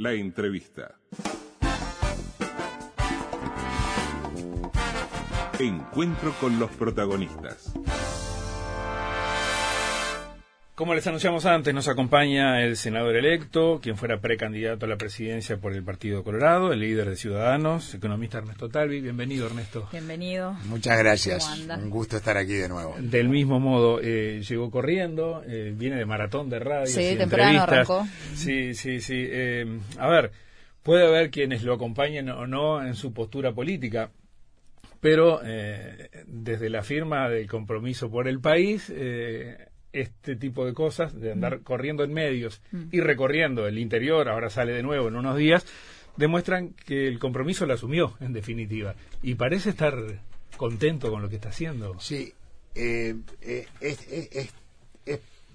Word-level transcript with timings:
La 0.00 0.12
entrevista. 0.12 0.94
Encuentro 5.58 6.32
con 6.40 6.60
los 6.60 6.70
protagonistas. 6.70 7.72
Como 10.78 10.94
les 10.94 11.04
anunciamos 11.08 11.44
antes, 11.44 11.74
nos 11.74 11.88
acompaña 11.88 12.62
el 12.62 12.76
senador 12.76 13.16
electo, 13.16 13.80
quien 13.82 13.96
fuera 13.96 14.20
precandidato 14.20 14.86
a 14.86 14.88
la 14.88 14.96
presidencia 14.96 15.56
por 15.56 15.72
el 15.72 15.82
Partido 15.82 16.22
Colorado, 16.22 16.72
el 16.72 16.78
líder 16.78 17.10
de 17.10 17.16
Ciudadanos, 17.16 17.92
economista 17.94 18.38
Ernesto 18.38 18.68
Talvi. 18.68 19.00
Bienvenido, 19.00 19.46
Ernesto. 19.46 19.88
Bienvenido. 19.90 20.52
Muchas 20.66 20.96
gracias. 20.96 21.66
Un 21.82 21.90
gusto 21.90 22.16
estar 22.16 22.36
aquí 22.36 22.52
de 22.52 22.68
nuevo. 22.68 22.94
Del 23.00 23.28
mismo 23.28 23.58
modo, 23.58 23.98
eh, 24.00 24.40
llegó 24.48 24.70
corriendo, 24.70 25.42
eh, 25.48 25.74
viene 25.76 25.96
de 25.96 26.06
maratón 26.06 26.48
de 26.48 26.60
radio. 26.60 26.86
Sí, 26.86 27.16
temprano 27.18 27.60
arrancó. 27.60 28.06
Sí, 28.36 28.72
sí, 28.74 29.00
sí. 29.00 29.26
Eh, 29.28 29.80
a 29.98 30.06
ver, 30.06 30.30
puede 30.84 31.08
haber 31.08 31.32
quienes 31.32 31.64
lo 31.64 31.74
acompañen 31.74 32.28
o 32.28 32.46
no 32.46 32.86
en 32.86 32.94
su 32.94 33.12
postura 33.12 33.50
política, 33.50 34.12
pero 35.00 35.40
desde 35.40 36.70
la 36.70 36.84
firma 36.84 37.28
del 37.28 37.48
compromiso 37.48 38.12
por 38.12 38.28
el 38.28 38.38
país 38.38 38.92
este 40.00 40.36
tipo 40.36 40.64
de 40.64 40.74
cosas, 40.74 41.18
de 41.18 41.32
andar 41.32 41.58
mm. 41.58 41.62
corriendo 41.62 42.04
en 42.04 42.12
medios 42.12 42.60
mm. 42.72 42.88
y 42.92 43.00
recorriendo 43.00 43.66
el 43.66 43.78
interior, 43.78 44.28
ahora 44.28 44.50
sale 44.50 44.72
de 44.72 44.82
nuevo 44.82 45.08
en 45.08 45.16
unos 45.16 45.36
días, 45.36 45.66
demuestran 46.16 46.70
que 46.70 47.06
el 47.06 47.18
compromiso 47.18 47.64
lo 47.64 47.74
asumió, 47.74 48.16
en 48.20 48.32
definitiva, 48.32 48.94
y 49.22 49.36
parece 49.36 49.70
estar 49.70 49.94
contento 50.56 51.10
con 51.10 51.22
lo 51.22 51.28
que 51.28 51.36
está 51.36 51.48
haciendo. 51.48 51.98
Sí, 52.00 52.34
eh, 52.74 53.16
eh, 53.40 53.66
es, 53.80 54.50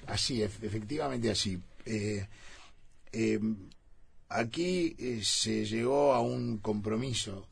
así, 0.08 0.42
efectivamente 0.42 1.30
así. 1.30 1.60
Eh, 1.86 2.26
aquí 4.30 4.96
se 5.22 5.66
llegó 5.66 6.14
a 6.14 6.22
un 6.22 6.58
compromiso, 6.58 7.48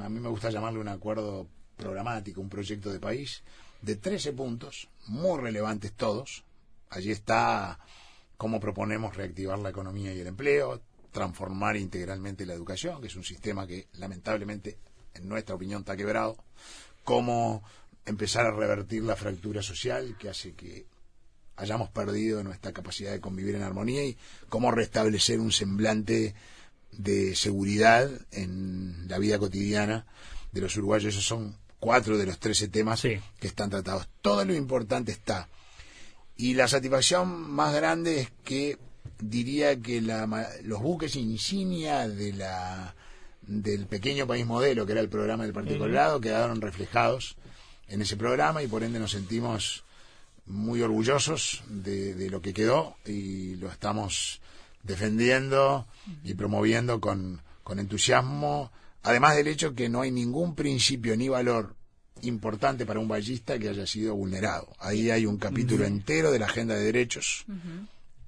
a 0.00 0.08
mí 0.08 0.20
me 0.20 0.28
gusta 0.28 0.50
llamarlo 0.50 0.80
un 0.80 0.88
acuerdo 0.88 1.46
programático, 1.76 2.40
un 2.40 2.48
proyecto 2.48 2.92
de 2.92 3.00
país, 3.00 3.42
de 3.82 3.96
13 3.96 4.32
puntos, 4.32 4.88
muy 5.06 5.40
relevantes 5.40 5.92
todos. 5.92 6.44
Allí 6.90 7.10
está 7.10 7.78
cómo 8.36 8.60
proponemos 8.60 9.16
reactivar 9.16 9.58
la 9.58 9.70
economía 9.70 10.12
y 10.12 10.20
el 10.20 10.26
empleo, 10.26 10.82
transformar 11.12 11.76
integralmente 11.76 12.46
la 12.46 12.54
educación, 12.54 13.00
que 13.00 13.06
es 13.06 13.16
un 13.16 13.24
sistema 13.24 13.66
que 13.66 13.88
lamentablemente, 13.94 14.78
en 15.14 15.28
nuestra 15.28 15.54
opinión, 15.54 15.80
está 15.80 15.96
quebrado, 15.96 16.36
cómo 17.04 17.62
empezar 18.04 18.46
a 18.46 18.50
revertir 18.50 19.04
la 19.04 19.16
fractura 19.16 19.62
social 19.62 20.16
que 20.18 20.28
hace 20.28 20.54
que 20.54 20.86
hayamos 21.56 21.90
perdido 21.90 22.42
nuestra 22.42 22.72
capacidad 22.72 23.12
de 23.12 23.20
convivir 23.20 23.54
en 23.54 23.62
armonía 23.62 24.04
y 24.04 24.16
cómo 24.48 24.70
restablecer 24.70 25.38
un 25.38 25.52
semblante 25.52 26.34
de 26.90 27.34
seguridad 27.36 28.10
en 28.32 29.06
la 29.08 29.18
vida 29.18 29.38
cotidiana 29.38 30.06
de 30.50 30.60
los 30.60 30.76
uruguayos. 30.76 31.14
Esos 31.14 31.24
son 31.24 31.56
cuatro 31.82 32.16
de 32.16 32.26
los 32.26 32.38
trece 32.38 32.68
temas 32.68 33.02
que 33.02 33.20
están 33.40 33.68
tratados. 33.68 34.08
Todo 34.20 34.44
lo 34.44 34.54
importante 34.54 35.10
está. 35.10 35.48
Y 36.36 36.54
la 36.54 36.68
satisfacción 36.68 37.50
más 37.50 37.74
grande 37.74 38.20
es 38.20 38.32
que 38.44 38.78
diría 39.18 39.80
que 39.80 40.00
los 40.00 40.80
buques 40.80 41.16
insignia 41.16 42.06
de 42.06 42.34
la 42.34 42.94
del 43.42 43.86
pequeño 43.86 44.28
país 44.28 44.46
modelo, 44.46 44.86
que 44.86 44.92
era 44.92 45.00
el 45.00 45.08
programa 45.08 45.42
del 45.42 45.52
Partido 45.52 45.80
Colorado, 45.80 46.20
quedaron 46.20 46.60
reflejados 46.60 47.36
en 47.88 48.00
ese 48.00 48.16
programa 48.16 48.62
y 48.62 48.68
por 48.68 48.84
ende 48.84 49.00
nos 49.00 49.10
sentimos 49.10 49.82
muy 50.46 50.82
orgullosos 50.82 51.64
de, 51.66 52.14
de 52.14 52.30
lo 52.30 52.40
que 52.42 52.54
quedó 52.54 52.94
y 53.04 53.56
lo 53.56 53.68
estamos 53.68 54.40
defendiendo 54.84 55.88
y 56.22 56.34
promoviendo 56.34 57.00
con, 57.00 57.42
con 57.64 57.80
entusiasmo 57.80 58.70
Además 59.02 59.36
del 59.36 59.48
hecho 59.48 59.74
que 59.74 59.88
no 59.88 60.02
hay 60.02 60.10
ningún 60.10 60.54
principio 60.54 61.16
ni 61.16 61.28
valor 61.28 61.76
importante 62.22 62.86
para 62.86 63.00
un 63.00 63.08
ballista 63.08 63.58
que 63.58 63.68
haya 63.68 63.86
sido 63.86 64.14
vulnerado. 64.14 64.68
Ahí 64.78 65.10
hay 65.10 65.26
un 65.26 65.38
capítulo 65.38 65.84
entero 65.84 66.30
de 66.30 66.38
la 66.38 66.46
agenda 66.46 66.74
de 66.74 66.84
derechos. 66.84 67.44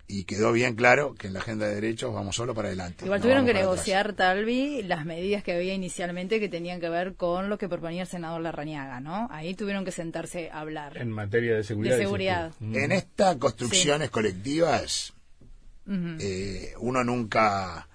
Y 0.06 0.24
quedó 0.24 0.52
bien 0.52 0.74
claro 0.74 1.14
que 1.14 1.28
en 1.28 1.32
la 1.32 1.40
agenda 1.40 1.66
de 1.66 1.76
derechos 1.76 2.12
vamos 2.12 2.36
solo 2.36 2.54
para 2.54 2.68
adelante. 2.68 3.06
Igual 3.06 3.22
tuvieron 3.22 3.46
que 3.46 3.54
negociar, 3.54 4.12
Talvi, 4.12 4.82
las 4.82 5.06
medidas 5.06 5.42
que 5.42 5.54
había 5.54 5.72
inicialmente 5.72 6.40
que 6.40 6.48
tenían 6.50 6.78
que 6.78 6.90
ver 6.90 7.14
con 7.14 7.48
lo 7.48 7.56
que 7.56 7.68
proponía 7.68 8.02
el 8.02 8.08
senador 8.08 8.42
Larrañaga, 8.42 9.00
¿no? 9.00 9.28
Ahí 9.30 9.54
tuvieron 9.54 9.84
que 9.84 9.92
sentarse 9.92 10.50
a 10.50 10.60
hablar. 10.60 10.98
En 10.98 11.10
materia 11.10 11.56
de 11.56 11.64
seguridad. 11.64 11.96
De 11.96 12.02
seguridad. 12.02 12.52
En 12.60 12.92
estas 12.92 13.36
construcciones 13.36 14.10
colectivas, 14.10 15.14
eh, 15.88 16.74
uno 16.80 17.02
nunca 17.02 17.88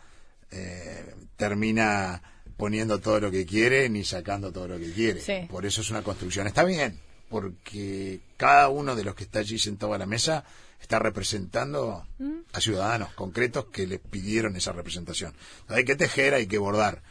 eh, 0.50 1.14
termina 1.36 2.22
poniendo 2.60 3.00
todo 3.00 3.22
lo 3.22 3.32
que 3.32 3.46
quiere 3.46 3.88
ni 3.90 4.04
sacando 4.04 4.52
todo 4.52 4.68
lo 4.68 4.78
que 4.78 4.92
quiere. 4.92 5.48
Por 5.50 5.66
eso 5.66 5.80
es 5.80 5.90
una 5.92 6.02
construcción. 6.02 6.46
Está 6.46 6.66
bien, 6.66 7.00
porque 7.30 8.20
cada 8.36 8.68
uno 8.68 8.98
de 8.98 9.06
los 9.06 9.16
que 9.16 9.24
está 9.24 9.40
allí 9.40 9.58
sentado 9.58 9.94
a 9.94 9.98
la 9.98 10.06
mesa 10.06 10.44
está 10.82 11.00
representando 11.00 12.06
mm. 12.18 12.40
a 12.52 12.60
ciudadanos 12.60 13.14
concretos 13.14 13.68
que 13.72 13.88
les 13.88 14.00
pidieron 14.00 14.58
esa 14.58 14.74
representación. 14.74 15.34
hay 15.70 15.86
que 15.86 15.96
tejer, 15.96 16.34
hay 16.34 16.48
que 16.48 16.58
bordar. 16.58 17.02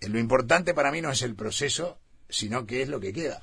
Eh, 0.00 0.08
lo 0.08 0.20
importante 0.20 0.74
para 0.74 0.92
mí 0.92 1.02
no 1.02 1.10
es 1.10 1.22
el 1.22 1.34
proceso, 1.34 1.98
sino 2.28 2.64
que 2.64 2.82
es 2.82 2.88
lo 2.88 3.00
que 3.00 3.12
queda. 3.12 3.42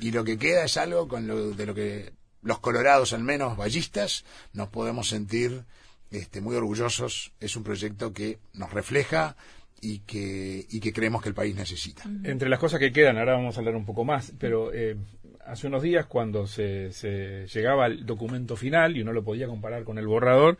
Y 0.00 0.10
lo 0.10 0.24
que 0.24 0.38
queda 0.38 0.64
es 0.64 0.76
algo 0.76 1.06
con 1.06 1.28
lo, 1.28 1.52
de 1.52 1.66
lo 1.66 1.74
que 1.74 2.12
los 2.42 2.58
colorados, 2.58 3.12
al 3.12 3.22
menos 3.22 3.56
ballistas, 3.56 4.24
nos 4.52 4.68
podemos 4.68 5.08
sentir 5.08 5.64
este, 6.10 6.40
muy 6.40 6.56
orgullosos. 6.56 7.32
Es 7.38 7.54
un 7.54 7.62
proyecto 7.62 8.12
que 8.12 8.40
nos 8.54 8.72
refleja 8.72 9.36
y 9.80 10.00
que, 10.00 10.66
y 10.68 10.80
que 10.80 10.92
creemos 10.92 11.22
que 11.22 11.28
el 11.30 11.34
país 11.34 11.54
necesita. 11.54 12.04
Entre 12.24 12.48
las 12.48 12.58
cosas 12.58 12.80
que 12.80 12.92
quedan, 12.92 13.18
ahora 13.18 13.34
vamos 13.34 13.56
a 13.56 13.60
hablar 13.60 13.76
un 13.76 13.86
poco 13.86 14.04
más, 14.04 14.32
pero 14.38 14.72
eh, 14.72 14.96
hace 15.44 15.66
unos 15.66 15.82
días 15.82 16.06
cuando 16.06 16.46
se, 16.46 16.92
se, 16.92 17.46
llegaba 17.46 17.86
al 17.86 18.04
documento 18.04 18.56
final 18.56 18.96
y 18.96 19.02
uno 19.02 19.12
lo 19.12 19.24
podía 19.24 19.46
comparar 19.46 19.84
con 19.84 19.98
el 19.98 20.06
borrador, 20.06 20.58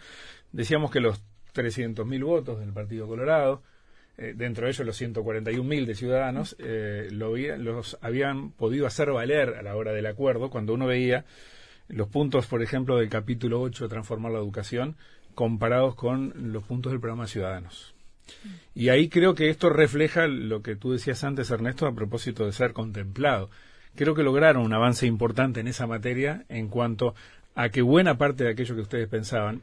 decíamos 0.53 0.91
que 0.91 1.01
los 1.01 1.23
300.000 1.55 2.25
votos 2.25 2.61
del 2.61 2.73
Partido 2.73 3.07
Colorado, 3.07 3.63
eh, 4.17 4.35
dentro 4.37 4.67
de 4.67 4.73
ellos 4.73 4.87
los 4.87 5.01
141.000 5.01 5.87
de 5.87 5.95
ciudadanos, 5.95 6.57
eh, 6.59 7.09
lo, 7.11 7.37
los 7.37 7.99
habían 8.01 8.53
podido 8.53 8.87
hacer 8.87 9.11
valer 9.11 9.57
a 9.57 9.63
la 9.63 9.77
hora 9.77 9.93
del 9.93 10.07
acuerdo 10.07 10.51
cuando 10.51 10.75
uno 10.75 10.87
veía 10.87 11.25
los 11.89 12.09
puntos, 12.09 12.47
por 12.47 12.63
ejemplo, 12.63 12.97
del 12.97 13.09
capítulo 13.09 13.61
8 13.61 13.85
de 13.85 13.91
Transformar 13.91 14.33
la 14.33 14.39
Educación 14.39 14.97
comparados 15.35 15.95
con 15.95 16.53
los 16.53 16.65
puntos 16.65 16.93
del 16.93 17.01
programa 17.01 17.27
Ciudadanos. 17.27 17.95
Y 18.75 18.89
ahí 18.89 19.09
creo 19.09 19.35
que 19.35 19.51
esto 19.51 19.71
refleja 19.71 20.27
lo 20.27 20.63
que 20.63 20.77
tú 20.77 20.93
decías 20.93 21.25
antes, 21.25 21.51
Ernesto, 21.51 21.87
a 21.87 21.95
propósito 21.95 22.47
de 22.47 22.53
ser 22.53 22.73
contemplado. 22.73 23.51
Creo 23.95 24.15
que 24.15 24.23
lograron 24.23 24.65
un 24.65 24.73
avance 24.73 25.07
importante 25.07 25.61
en 25.61 25.69
esa 25.69 25.87
materia 25.87 26.45
en 26.49 26.69
cuanto 26.69 27.15
a 27.55 27.69
que 27.69 27.83
buena 27.83 28.17
parte 28.17 28.45
de 28.45 28.51
aquello 28.51 28.75
que 28.75 28.83
ustedes 28.83 29.09
pensaban, 29.09 29.63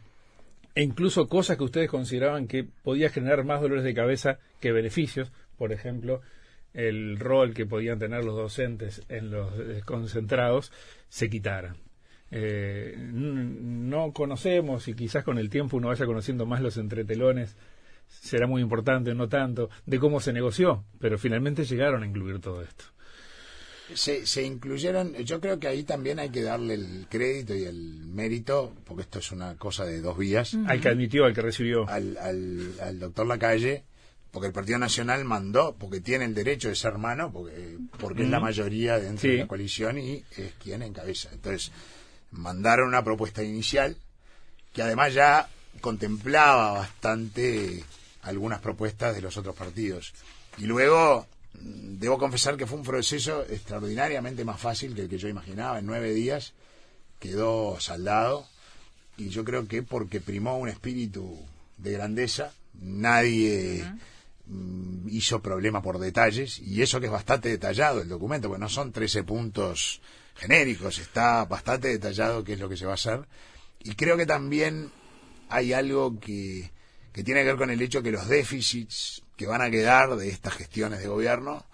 e 0.75 0.83
incluso 0.83 1.27
cosas 1.27 1.57
que 1.57 1.63
ustedes 1.63 1.89
consideraban 1.89 2.47
que 2.47 2.63
podía 2.63 3.09
generar 3.09 3.43
más 3.43 3.61
dolores 3.61 3.83
de 3.83 3.93
cabeza 3.93 4.39
que 4.59 4.71
beneficios, 4.71 5.31
por 5.57 5.71
ejemplo, 5.71 6.21
el 6.73 7.17
rol 7.17 7.53
que 7.55 7.65
podían 7.65 7.97
tener 7.97 8.23
los 8.23 8.35
docentes 8.35 9.01
en 9.09 9.31
los 9.31 9.51
concentrados, 9.85 10.71
se 11.09 11.29
quitaran. 11.29 11.77
Eh, 12.29 12.95
no 12.97 14.11
conocemos 14.11 14.87
y 14.87 14.93
quizás 14.93 15.23
con 15.23 15.37
el 15.37 15.49
tiempo 15.49 15.77
uno 15.77 15.87
vaya 15.87 16.05
conociendo 16.05 16.45
más 16.45 16.61
los 16.61 16.77
entretelones 16.77 17.55
será 18.09 18.47
muy 18.47 18.61
importante, 18.61 19.13
no 19.13 19.29
tanto, 19.29 19.69
de 19.85 19.99
cómo 19.99 20.19
se 20.19 20.33
negoció, 20.33 20.83
pero 20.99 21.17
finalmente 21.17 21.65
llegaron 21.65 22.03
a 22.03 22.05
incluir 22.05 22.39
todo 22.39 22.61
esto. 22.61 22.85
Se, 23.93 24.25
se, 24.25 24.43
incluyeron, 24.43 25.13
yo 25.15 25.39
creo 25.39 25.59
que 25.59 25.67
ahí 25.67 25.83
también 25.83 26.19
hay 26.19 26.29
que 26.29 26.41
darle 26.41 26.73
el 26.73 27.07
crédito 27.09 27.55
y 27.55 27.63
el 27.63 28.05
mérito, 28.05 28.73
porque 28.83 29.03
esto 29.03 29.19
es 29.19 29.31
una 29.31 29.55
cosa 29.55 29.85
de 29.85 30.01
dos 30.01 30.17
vías. 30.17 30.57
Al 30.67 30.81
que 30.81 30.89
admitió, 30.89 31.23
al 31.23 31.33
que 31.33 31.41
recibió. 31.41 31.87
Al, 31.87 32.17
al, 32.17 32.99
doctor 32.99 33.25
Lacalle, 33.25 33.85
porque 34.29 34.47
el 34.47 34.53
Partido 34.53 34.77
Nacional 34.77 35.23
mandó, 35.23 35.77
porque 35.79 36.01
tiene 36.01 36.25
el 36.25 36.33
derecho 36.33 36.67
de 36.67 36.75
ser 36.75 36.91
hermano, 36.91 37.31
porque, 37.31 37.77
porque 37.97 38.23
es 38.23 38.29
la 38.29 38.41
mayoría 38.41 38.99
dentro 38.99 39.29
de 39.29 39.37
la 39.37 39.47
coalición 39.47 39.97
y 39.99 40.25
es 40.35 40.51
quien 40.61 40.81
encabeza. 40.81 41.29
Entonces, 41.31 41.71
mandaron 42.31 42.89
una 42.89 43.05
propuesta 43.05 43.41
inicial 43.41 43.95
que 44.73 44.81
además 44.81 45.13
ya 45.13 45.47
contemplaba 45.79 46.73
bastante 46.73 47.83
algunas 48.27 48.59
propuestas 48.59 49.15
de 49.15 49.21
los 49.21 49.37
otros 49.37 49.55
partidos. 49.55 50.13
Y 50.57 50.65
luego, 50.65 51.27
mm, 51.53 51.99
debo 51.99 52.17
confesar 52.17 52.57
que 52.57 52.67
fue 52.67 52.77
un 52.77 52.85
proceso 52.85 53.43
extraordinariamente 53.43 54.43
más 54.45 54.59
fácil 54.59 54.93
que 54.93 55.01
el 55.01 55.09
que 55.09 55.17
yo 55.17 55.27
imaginaba. 55.27 55.79
En 55.79 55.85
nueve 55.85 56.13
días 56.13 56.53
quedó 57.19 57.79
saldado. 57.79 58.47
Y 59.17 59.29
yo 59.29 59.43
creo 59.43 59.67
que 59.67 59.81
porque 59.81 60.21
primó 60.21 60.57
un 60.57 60.69
espíritu 60.69 61.39
de 61.77 61.91
grandeza, 61.93 62.53
nadie 62.79 63.83
mm, 64.45 65.09
hizo 65.09 65.41
problema 65.41 65.81
por 65.81 65.99
detalles. 65.99 66.59
Y 66.59 66.81
eso 66.81 66.99
que 66.99 67.07
es 67.07 67.11
bastante 67.11 67.49
detallado 67.49 68.01
el 68.01 68.09
documento, 68.09 68.47
porque 68.47 68.61
no 68.61 68.69
son 68.69 68.91
13 68.91 69.23
puntos 69.23 70.01
genéricos, 70.35 70.99
está 70.99 71.45
bastante 71.45 71.87
detallado 71.87 72.43
qué 72.43 72.53
es 72.53 72.59
lo 72.59 72.69
que 72.69 72.77
se 72.77 72.85
va 72.85 72.91
a 72.91 72.95
hacer. 72.95 73.25
Y 73.79 73.95
creo 73.95 74.17
que 74.17 74.25
también 74.25 74.91
hay 75.49 75.73
algo 75.73 76.19
que 76.19 76.71
que 77.17 77.23
tiene 77.23 77.41
que 77.41 77.47
ver 77.47 77.55
con 77.55 77.71
el 77.71 77.81
hecho 77.81 78.03
que 78.03 78.11
los 78.11 78.27
déficits 78.27 79.23
que 79.35 79.47
van 79.47 79.63
a 79.63 79.71
quedar 79.71 80.15
de 80.17 80.29
estas 80.29 80.53
gestiones 80.53 80.99
de 80.99 81.07
gobierno 81.07 81.65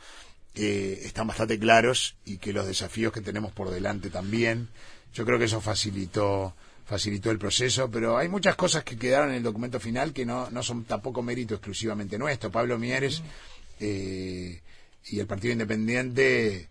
eh, 0.56 1.02
están 1.04 1.28
bastante 1.28 1.60
claros 1.60 2.16
y 2.24 2.38
que 2.38 2.54
los 2.54 2.66
desafíos 2.66 3.12
que 3.12 3.20
tenemos 3.20 3.52
por 3.52 3.70
delante 3.70 4.10
también. 4.10 4.70
Yo 5.14 5.26
creo 5.26 5.38
que 5.38 5.44
eso 5.44 5.60
facilitó 5.60 6.56
facilitó 6.86 7.30
el 7.30 7.40
proceso, 7.40 7.92
pero 7.92 8.18
hay 8.18 8.30
muchas 8.30 8.56
cosas 8.56 8.86
que 8.86 8.96
quedaron 8.96 9.32
en 9.32 9.36
el 9.36 9.44
documento 9.44 9.82
final 9.82 10.14
que 10.14 10.26
no, 10.26 10.50
no 10.50 10.64
son 10.64 10.86
tampoco 10.86 11.22
mérito 11.22 11.56
exclusivamente 11.56 12.18
nuestro. 12.18 12.50
Pablo 12.50 12.80
Mieres 12.80 13.22
eh, 13.82 14.62
y 15.08 15.20
el 15.20 15.28
Partido 15.28 15.52
Independiente 15.52 16.70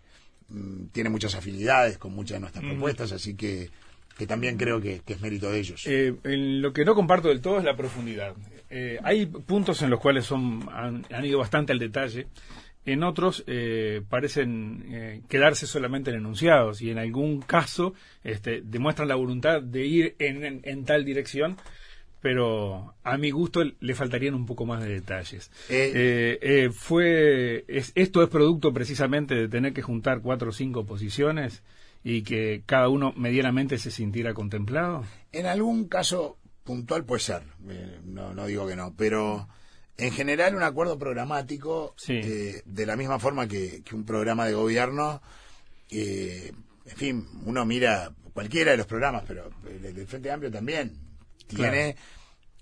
mm, 0.49 0.85
tiene 0.85 1.11
muchas 1.11 1.35
afinidades 1.35 1.99
con 1.99 2.11
muchas 2.15 2.37
de 2.37 2.39
nuestras 2.39 2.65
propuestas, 2.65 3.11
así 3.11 3.35
que, 3.35 3.69
que 4.17 4.27
también 4.27 4.57
creo 4.57 4.79
que, 4.81 5.01
que 5.05 5.13
es 5.13 5.21
mérito 5.21 5.51
de 5.51 5.59
ellos. 5.59 5.85
Eh, 5.87 6.15
en 6.23 6.61
lo 6.61 6.71
que 6.73 6.85
no 6.85 6.95
comparto 6.95 7.29
del 7.29 7.41
todo 7.41 7.57
es 7.57 7.63
la 7.63 7.75
profundidad. 7.75 8.35
Eh, 8.69 8.99
hay 9.03 9.25
puntos 9.25 9.81
en 9.81 9.89
los 9.89 9.99
cuales 9.99 10.25
son 10.25 10.67
han, 10.71 11.05
han 11.11 11.25
ido 11.25 11.39
bastante 11.39 11.71
al 11.73 11.79
detalle. 11.79 12.27
En 12.85 13.03
otros 13.03 13.43
eh, 13.47 14.01
parecen 14.09 14.83
eh, 14.91 15.21
quedarse 15.29 15.67
solamente 15.67 16.11
en 16.11 16.17
enunciados 16.17 16.81
y 16.81 16.89
en 16.91 16.97
algún 16.97 17.41
caso 17.41 17.93
este, 18.25 18.61
demuestran 18.61 19.07
la 19.07 19.15
voluntad 19.15 19.61
de 19.61 19.85
ir 19.85 20.15
en, 20.19 20.43
en- 20.43 20.61
en 20.65 20.83
tal 20.83 21.05
dirección, 21.05 21.55
pero 22.21 22.93
a 23.03 23.17
mi 23.17 23.31
gusto 23.31 23.63
le 23.79 23.95
faltarían 23.95 24.33
un 24.33 24.45
poco 24.45 24.65
más 24.65 24.83
de 24.83 24.89
detalles. 24.93 25.49
Eh, 25.95 26.69
fue 26.73 27.63
es- 27.67 27.91
esto 27.95 28.21
es 28.23 28.29
producto 28.29 28.73
precisamente 28.73 29.35
de 29.35 29.47
tener 29.47 29.73
que 29.73 29.81
juntar 29.81 30.21
cuatro 30.21 30.49
o 30.49 30.53
cinco 30.53 30.85
posiciones 30.85 31.63
y 32.03 32.23
que 32.23 32.63
cada 32.65 32.89
uno 32.89 33.13
medianamente 33.15 33.77
se 33.77 33.91
sintiera 33.91 34.33
contemplado. 34.33 35.05
En 35.31 35.45
algún 35.45 35.87
caso 35.87 36.37
puntual 36.63 37.05
puede 37.05 37.21
ser, 37.21 37.43
eh, 37.69 37.99
no, 38.03 38.33
no 38.33 38.45
digo 38.45 38.67
que 38.67 38.75
no, 38.75 38.93
pero 38.95 39.47
en 39.97 40.11
general 40.11 40.55
un 40.55 40.63
acuerdo 40.63 40.97
programático, 40.97 41.93
Sí. 41.97 42.13
eh, 42.13 42.61
de 42.65 42.85
la 42.85 42.95
misma 42.95 43.19
forma 43.19 43.47
que, 43.47 43.81
que 43.83 43.95
un 43.95 44.05
programa 44.05 44.45
de 44.45 44.53
gobierno, 44.53 45.21
eh, 45.89 46.51
en 46.85 46.97
fin, 46.97 47.27
uno 47.45 47.65
mira 47.65 48.11
cualquiera 48.33 48.71
de 48.71 48.77
los 48.77 48.87
programas, 48.87 49.23
pero 49.27 49.49
el 49.65 50.07
Frente 50.07 50.31
Amplio 50.31 50.51
también 50.51 50.97
tiene 51.47 51.95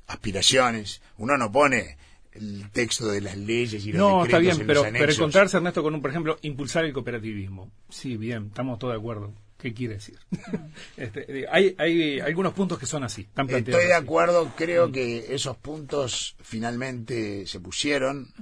aspiraciones, 0.08 1.02
uno 1.18 1.38
no 1.38 1.52
pone 1.52 1.98
el 2.34 2.70
texto 2.72 3.08
de 3.08 3.22
las 3.22 3.38
leyes 3.38 3.86
y 3.86 3.92
los 3.92 4.00
No, 4.00 4.26
está 4.26 4.40
bien, 4.40 4.60
en 4.62 4.68
pero, 4.68 4.84
pero 4.92 5.12
encontrarse, 5.12 5.58
Ernesto, 5.58 5.84
con 5.84 5.94
un, 5.96 6.02
por 6.02 6.12
ejemplo, 6.12 6.38
impulsar 6.42 6.86
el 6.86 6.94
cooperativismo. 6.94 7.72
Sí, 7.90 8.18
bien, 8.18 8.48
estamos 8.48 8.80
todos 8.80 8.94
de 8.94 9.00
acuerdo. 9.00 9.34
¿Qué 9.58 9.74
quiere 9.74 9.96
decir? 9.96 10.18
Este, 10.98 11.26
digo, 11.32 11.48
hay, 11.52 11.76
hay 11.78 12.20
algunos 12.20 12.54
puntos 12.54 12.80
que 12.80 12.86
son 12.86 13.04
así, 13.04 13.22
están 13.22 13.48
planteados 13.48 13.82
Estoy 13.82 13.90
de 13.90 13.96
así. 13.96 14.04
acuerdo, 14.04 14.52
creo 14.56 14.92
que 14.92 15.34
esos 15.34 15.58
puntos 15.58 16.36
finalmente 16.42 17.46
se 17.48 17.60
pusieron 17.60 18.34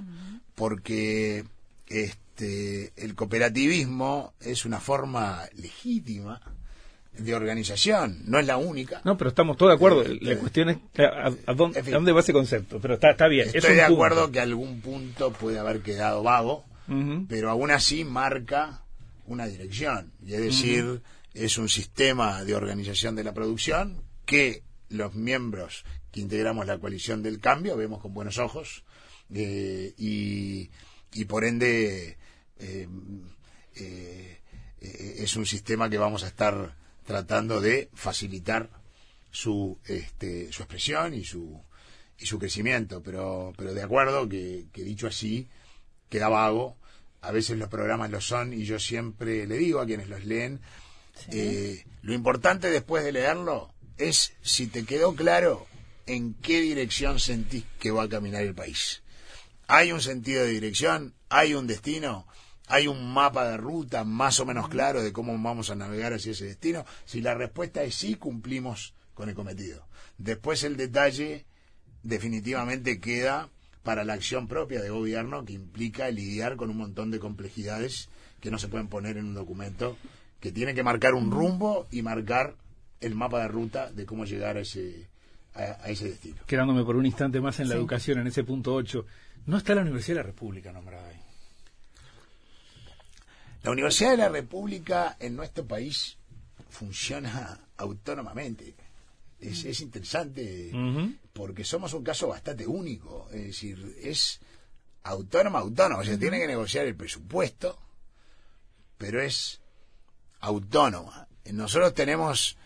porque 0.54 1.44
este 1.86 2.92
el 2.96 3.14
cooperativismo 3.14 4.32
es 4.40 4.64
una 4.64 4.80
forma 4.80 5.42
legítima 5.54 6.40
de 7.24 7.34
organización, 7.34 8.22
no 8.26 8.38
es 8.38 8.46
la 8.46 8.56
única. 8.56 9.00
No, 9.04 9.16
pero 9.16 9.30
estamos 9.30 9.56
todos 9.56 9.70
de 9.70 9.76
acuerdo. 9.76 10.02
Eh, 10.02 10.18
La 10.20 10.32
eh, 10.32 10.38
cuestión 10.38 10.68
es 10.70 10.78
a, 10.98 11.54
dónde, 11.54 11.78
en 11.80 11.84
fin. 11.84 11.94
a 11.94 11.96
dónde 11.98 12.12
va 12.12 12.20
ese 12.20 12.32
concepto. 12.32 12.80
Pero 12.80 12.94
está, 12.94 13.10
está 13.12 13.28
bien. 13.28 13.48
es 13.48 13.54
Estoy 13.56 13.74
de 13.74 13.82
punto. 13.82 13.94
acuerdo 13.94 14.30
que 14.32 14.40
algún 14.40 14.80
punto 14.80 15.32
puede 15.32 15.58
haber 15.58 15.80
quedado 15.80 16.22
vago, 16.22 16.64
pero 17.28 17.50
aún 17.50 17.70
así 17.70 18.04
marca 18.04 18.82
una 19.26 19.46
dirección. 19.46 20.12
Y 20.26 20.34
es 20.34 20.40
decir, 20.40 21.02
es 21.34 21.56
un 21.58 21.68
sistema 21.68 22.42
de 22.44 22.54
organización 22.56 23.14
de 23.14 23.22
la 23.24 23.32
producción 23.32 24.02
que 24.26 24.64
los 24.88 25.14
miembros 25.14 25.84
que 26.10 26.20
integramos 26.20 26.66
la 26.66 26.78
coalición 26.78 27.22
del 27.22 27.38
cambio 27.38 27.76
vemos 27.76 28.00
con 28.00 28.12
buenos 28.12 28.38
ojos 28.38 28.82
eh, 29.32 29.94
y, 29.96 30.68
y 31.12 31.24
por 31.26 31.44
ende 31.44 32.18
eh, 32.58 32.88
eh, 33.76 34.40
eh, 34.80 35.14
es 35.18 35.36
un 35.36 35.46
sistema 35.46 35.88
que 35.88 35.98
vamos 35.98 36.24
a 36.24 36.26
estar 36.26 36.74
tratando 37.10 37.60
de 37.60 37.90
facilitar 37.92 38.70
su 39.32 39.78
este, 39.84 40.52
su 40.52 40.62
expresión 40.62 41.12
y 41.12 41.24
su 41.24 41.60
y 42.16 42.26
su 42.26 42.38
crecimiento. 42.38 43.02
Pero 43.02 43.52
pero 43.56 43.74
de 43.74 43.82
acuerdo 43.82 44.28
que, 44.28 44.66
que 44.72 44.84
dicho 44.84 45.08
así 45.08 45.48
queda 46.08 46.28
vago. 46.28 46.76
A 47.20 47.32
veces 47.32 47.58
los 47.58 47.68
programas 47.68 48.10
lo 48.10 48.20
son 48.20 48.52
y 48.52 48.64
yo 48.64 48.78
siempre 48.78 49.46
le 49.46 49.58
digo 49.58 49.80
a 49.80 49.86
quienes 49.86 50.08
los 50.08 50.24
leen 50.24 50.60
eh, 51.32 51.84
lo 52.00 52.14
importante 52.14 52.70
después 52.70 53.04
de 53.04 53.12
leerlo 53.12 53.74
es 53.98 54.32
si 54.40 54.68
te 54.68 54.84
quedó 54.84 55.14
claro 55.14 55.66
en 56.06 56.34
qué 56.34 56.60
dirección 56.60 57.18
sentís 57.18 57.64
que 57.78 57.90
va 57.90 58.04
a 58.04 58.08
caminar 58.08 58.42
el 58.42 58.54
país. 58.54 59.02
Hay 59.66 59.92
un 59.92 60.00
sentido 60.00 60.44
de 60.44 60.50
dirección 60.50 61.12
hay 61.28 61.54
un 61.54 61.66
destino 61.66 62.26
hay 62.70 62.86
un 62.86 63.12
mapa 63.12 63.48
de 63.48 63.56
ruta 63.56 64.04
más 64.04 64.40
o 64.40 64.46
menos 64.46 64.68
claro 64.68 65.02
de 65.02 65.12
cómo 65.12 65.32
vamos 65.40 65.70
a 65.70 65.74
navegar 65.74 66.12
hacia 66.14 66.32
ese 66.32 66.46
destino 66.46 66.84
si 67.04 67.20
la 67.20 67.34
respuesta 67.34 67.82
es 67.82 67.94
sí 67.94 68.14
cumplimos 68.14 68.94
con 69.14 69.28
el 69.28 69.34
cometido 69.34 69.86
después 70.18 70.64
el 70.64 70.76
detalle 70.76 71.44
definitivamente 72.02 73.00
queda 73.00 73.48
para 73.82 74.04
la 74.04 74.14
acción 74.14 74.46
propia 74.48 74.80
de 74.82 74.90
gobierno 74.90 75.44
que 75.44 75.52
implica 75.54 76.10
lidiar 76.10 76.56
con 76.56 76.70
un 76.70 76.76
montón 76.76 77.10
de 77.10 77.18
complejidades 77.18 78.08
que 78.40 78.50
no 78.50 78.58
se 78.58 78.68
pueden 78.68 78.88
poner 78.88 79.16
en 79.16 79.26
un 79.26 79.34
documento 79.34 79.96
que 80.40 80.52
tiene 80.52 80.74
que 80.74 80.82
marcar 80.82 81.14
un 81.14 81.30
rumbo 81.30 81.86
y 81.90 82.02
marcar 82.02 82.54
el 83.00 83.14
mapa 83.14 83.40
de 83.42 83.48
ruta 83.48 83.90
de 83.92 84.06
cómo 84.06 84.24
llegar 84.24 84.56
a 84.56 84.60
ese 84.60 85.08
a, 85.54 85.60
a 85.82 85.88
ese 85.90 86.08
destino. 86.10 86.36
Quedándome 86.46 86.84
por 86.84 86.94
un 86.96 87.04
instante 87.06 87.40
más 87.40 87.58
en 87.58 87.68
la 87.68 87.74
Sí. 87.74 87.78
educación, 87.80 88.18
en 88.20 88.28
ese 88.28 88.44
punto 88.44 88.72
8. 88.74 89.04
No 89.46 89.56
está 89.56 89.74
la 89.74 89.80
Universidad 89.82 90.16
de 90.18 90.22
la 90.22 90.26
República 90.26 90.72
nombrada 90.72 91.08
ahí. 91.08 91.16
La 93.62 93.70
Universidad 93.70 94.12
de 94.12 94.16
la 94.16 94.28
República 94.28 95.16
en 95.20 95.36
nuestro 95.36 95.66
país 95.66 96.16
funciona 96.70 97.58
autónomamente. 97.76 98.74
Es, 99.38 99.64
es 99.64 99.80
interesante 99.80 100.70
porque 101.32 101.64
somos 101.64 101.92
un 101.94 102.02
caso 102.04 102.28
bastante 102.28 102.66
único. 102.66 103.28
Es 103.32 103.46
decir, 103.46 103.96
es 104.02 104.40
autónoma, 105.02 105.58
autónoma. 105.60 106.00
O 106.02 106.04
sea, 106.04 106.18
tiene 106.18 106.38
que 106.38 106.46
negociar 106.46 106.86
el 106.86 106.94
presupuesto, 106.94 107.78
pero 108.98 109.20
es 109.22 109.60
autónoma. 110.40 111.26
Nosotros 111.52 111.94
tenemos 111.94 112.56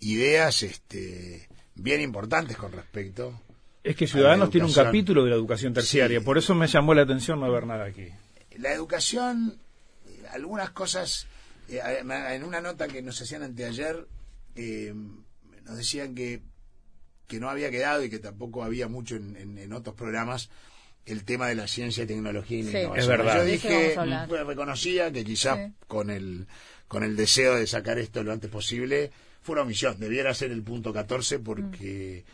ideas 0.00 0.62
este, 0.62 1.48
bien 1.74 2.00
importantes 2.00 2.56
con 2.56 2.72
respecto. 2.72 3.40
Es 3.82 3.96
que 3.96 4.06
Ciudadanos 4.06 4.50
tiene 4.50 4.66
un 4.66 4.72
capítulo 4.74 5.24
de 5.24 5.30
la 5.30 5.36
educación 5.36 5.72
terciaria, 5.72 6.18
Sí. 6.18 6.24
por 6.24 6.36
eso 6.36 6.54
me 6.54 6.66
llamó 6.66 6.94
la 6.94 7.02
atención 7.02 7.40
no 7.40 7.50
ver 7.50 7.66
nada 7.66 7.86
aquí. 7.86 8.08
La 8.58 8.72
educación, 8.72 9.56
algunas 10.30 10.70
cosas, 10.70 11.26
eh, 11.68 11.80
en 12.02 12.44
una 12.44 12.60
nota 12.60 12.88
que 12.88 13.02
nos 13.02 13.20
hacían 13.20 13.42
anteayer, 13.42 14.06
eh, 14.56 14.94
nos 15.64 15.76
decían 15.76 16.14
que, 16.14 16.42
que 17.26 17.40
no 17.40 17.50
había 17.50 17.70
quedado 17.70 18.02
y 18.04 18.10
que 18.10 18.18
tampoco 18.18 18.64
había 18.64 18.88
mucho 18.88 19.16
en, 19.16 19.36
en- 19.36 19.58
en 19.58 19.72
otros 19.72 19.94
programas 19.94 20.48
el 21.06 21.24
tema 21.24 21.46
de 21.48 21.54
la 21.54 21.66
ciencia, 21.68 22.06
tecnología 22.06 22.58
y 22.58 22.62
la 22.64 22.70
Sí. 22.70 22.78
innovación. 22.78 22.98
Es 23.02 23.08
verdad. 23.08 23.36
Yo 23.38 23.44
dije, 23.44 23.96
pues, 24.28 24.46
reconocía 24.46 25.10
que 25.12 25.24
quizás 25.24 25.58
Sí. 25.58 25.72
con 25.86 26.10
el 26.10 26.46
con 26.86 27.02
el 27.04 27.16
deseo 27.16 27.54
de 27.56 27.66
sacar 27.66 27.98
esto 27.98 28.22
lo 28.22 28.32
antes 28.32 28.50
posible 28.50 29.10
fue 29.42 29.52
una 29.54 29.62
omisión. 29.62 29.98
Debiera 30.00 30.32
ser 30.32 30.50
el 30.52 30.62
punto 30.62 30.92
14 30.92 31.38
porque 31.38 32.24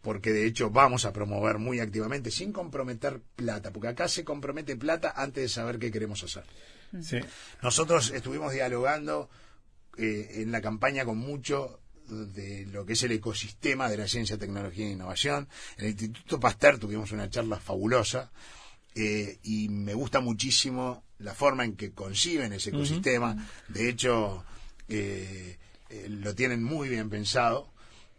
porque 0.00 0.32
de 0.32 0.46
hecho 0.46 0.70
vamos 0.70 1.04
a 1.04 1.12
promover 1.12 1.58
muy 1.58 1.80
activamente 1.80 2.30
sin 2.30 2.52
comprometer 2.52 3.20
plata, 3.36 3.70
porque 3.72 3.88
acá 3.88 4.08
se 4.08 4.24
compromete 4.24 4.76
plata 4.76 5.12
antes 5.16 5.42
de 5.42 5.48
saber 5.48 5.78
qué 5.78 5.90
queremos 5.90 6.22
hacer. 6.22 6.44
Sí. 7.02 7.18
Nosotros 7.62 8.10
estuvimos 8.10 8.52
dialogando 8.52 9.28
eh, 9.96 10.42
en 10.42 10.52
la 10.52 10.60
campaña 10.60 11.04
con 11.04 11.18
mucho 11.18 11.80
de 12.08 12.66
lo 12.66 12.86
que 12.86 12.94
es 12.94 13.02
el 13.02 13.12
ecosistema 13.12 13.88
de 13.88 13.98
la 13.98 14.08
ciencia, 14.08 14.38
tecnología 14.38 14.86
e 14.86 14.92
innovación. 14.92 15.48
En 15.76 15.86
el 15.86 15.90
Instituto 15.90 16.40
Pasteur 16.40 16.78
tuvimos 16.78 17.12
una 17.12 17.28
charla 17.28 17.58
fabulosa 17.60 18.30
eh, 18.94 19.38
y 19.42 19.68
me 19.68 19.94
gusta 19.94 20.20
muchísimo 20.20 21.04
la 21.18 21.34
forma 21.34 21.64
en 21.64 21.76
que 21.76 21.92
conciben 21.92 22.52
ese 22.52 22.70
ecosistema. 22.70 23.48
De 23.68 23.88
hecho, 23.88 24.44
eh, 24.88 25.58
eh, 25.90 26.06
lo 26.08 26.34
tienen 26.34 26.62
muy 26.62 26.88
bien 26.88 27.10
pensado 27.10 27.72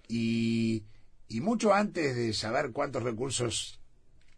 y, 0.07 0.83
y 1.27 1.41
mucho 1.41 1.73
antes 1.73 2.15
de 2.15 2.33
saber 2.33 2.71
cuántos 2.71 3.03
recursos 3.03 3.79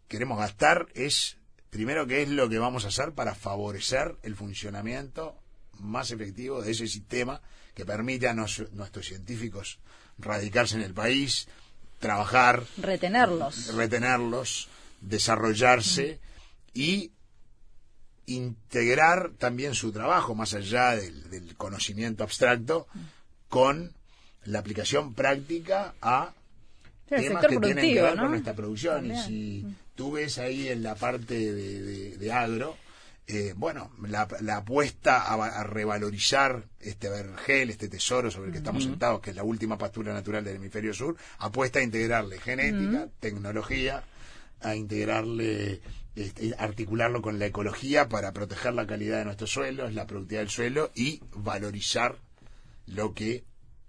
queremos 0.07 0.37
gastar 0.37 0.87
es 0.93 1.37
primero 1.71 2.05
qué 2.05 2.21
es 2.21 2.29
lo 2.29 2.47
que 2.47 2.59
vamos 2.59 2.85
a 2.85 2.89
hacer 2.89 3.13
para 3.13 3.33
favorecer 3.33 4.15
el 4.21 4.35
funcionamiento 4.35 5.35
más 5.79 6.11
efectivo 6.11 6.61
de 6.61 6.71
ese 6.71 6.85
sistema 6.87 7.41
que 7.73 7.85
permite 7.85 8.27
a 8.27 8.33
nos- 8.35 8.69
nuestros 8.73 9.07
científicos 9.07 9.79
radicarse 10.19 10.75
en 10.75 10.83
el 10.83 10.93
país, 10.93 11.47
trabajar, 11.99 12.63
Retenerlos. 12.77 13.73
retenerlos, 13.73 14.67
desarrollarse 14.99 16.19
y 16.73 17.11
integrar 18.27 19.31
también 19.37 19.73
su 19.73 19.91
trabajo 19.91 20.35
más 20.35 20.53
allá 20.53 20.91
del, 20.95 21.29
del 21.29 21.55
conocimiento 21.55 22.23
abstracto 22.23 22.87
con 23.49 23.93
la 24.45 24.59
aplicación 24.59 25.13
práctica 25.13 25.93
a 26.01 26.33
temas 27.07 27.45
que 27.45 27.57
tienen 27.59 27.93
que 27.95 28.01
ver 28.01 28.15
¿no? 28.15 28.21
con 28.23 28.31
nuestra 28.31 28.53
producción. 28.53 28.95
También. 29.07 29.17
Y 29.19 29.23
si 29.25 29.65
tú 30.01 30.11
ves 30.13 30.39
ahí 30.39 30.67
en 30.69 30.81
la 30.81 30.95
parte 30.95 31.35
de, 31.53 31.81
de- 31.81 32.17
de 32.17 32.31
agro, 32.31 32.75
eh, 33.27 33.53
bueno, 33.55 33.91
la, 34.07 34.27
la 34.41 34.57
apuesta 34.57 35.21
a, 35.21 35.35
a 35.35 35.63
revalorizar 35.63 36.63
este 36.79 37.07
vergel, 37.07 37.69
este 37.69 37.87
tesoro 37.87 38.31
sobre 38.31 38.47
el 38.47 38.51
que 38.53 38.57
estamos 38.57 38.83
sentados, 38.83 39.21
que 39.21 39.29
es 39.29 39.35
la 39.35 39.43
última 39.43 39.77
pastura 39.77 40.11
natural 40.11 40.43
del 40.43 40.55
hemisferio 40.55 40.91
sur, 40.95 41.15
apuesta 41.37 41.77
a 41.79 41.83
integrarle 41.83 42.39
genética, 42.39 43.07
tecnología, 43.19 44.03
a 44.61 44.75
integrarle, 44.75 45.81
este, 46.15 46.55
articularlo 46.57 47.21
con 47.21 47.37
la 47.37 47.45
ecología 47.45 48.09
para 48.09 48.33
proteger 48.33 48.73
la 48.73 48.87
calidad 48.87 49.19
de 49.19 49.25
nuestros 49.25 49.51
suelos, 49.51 49.93
la 49.93 50.07
productividad 50.07 50.41
del 50.41 50.49
suelo 50.49 50.91
y 50.95 51.21
valorizar 51.35 52.17
lo 52.87 53.13
que 53.13 53.43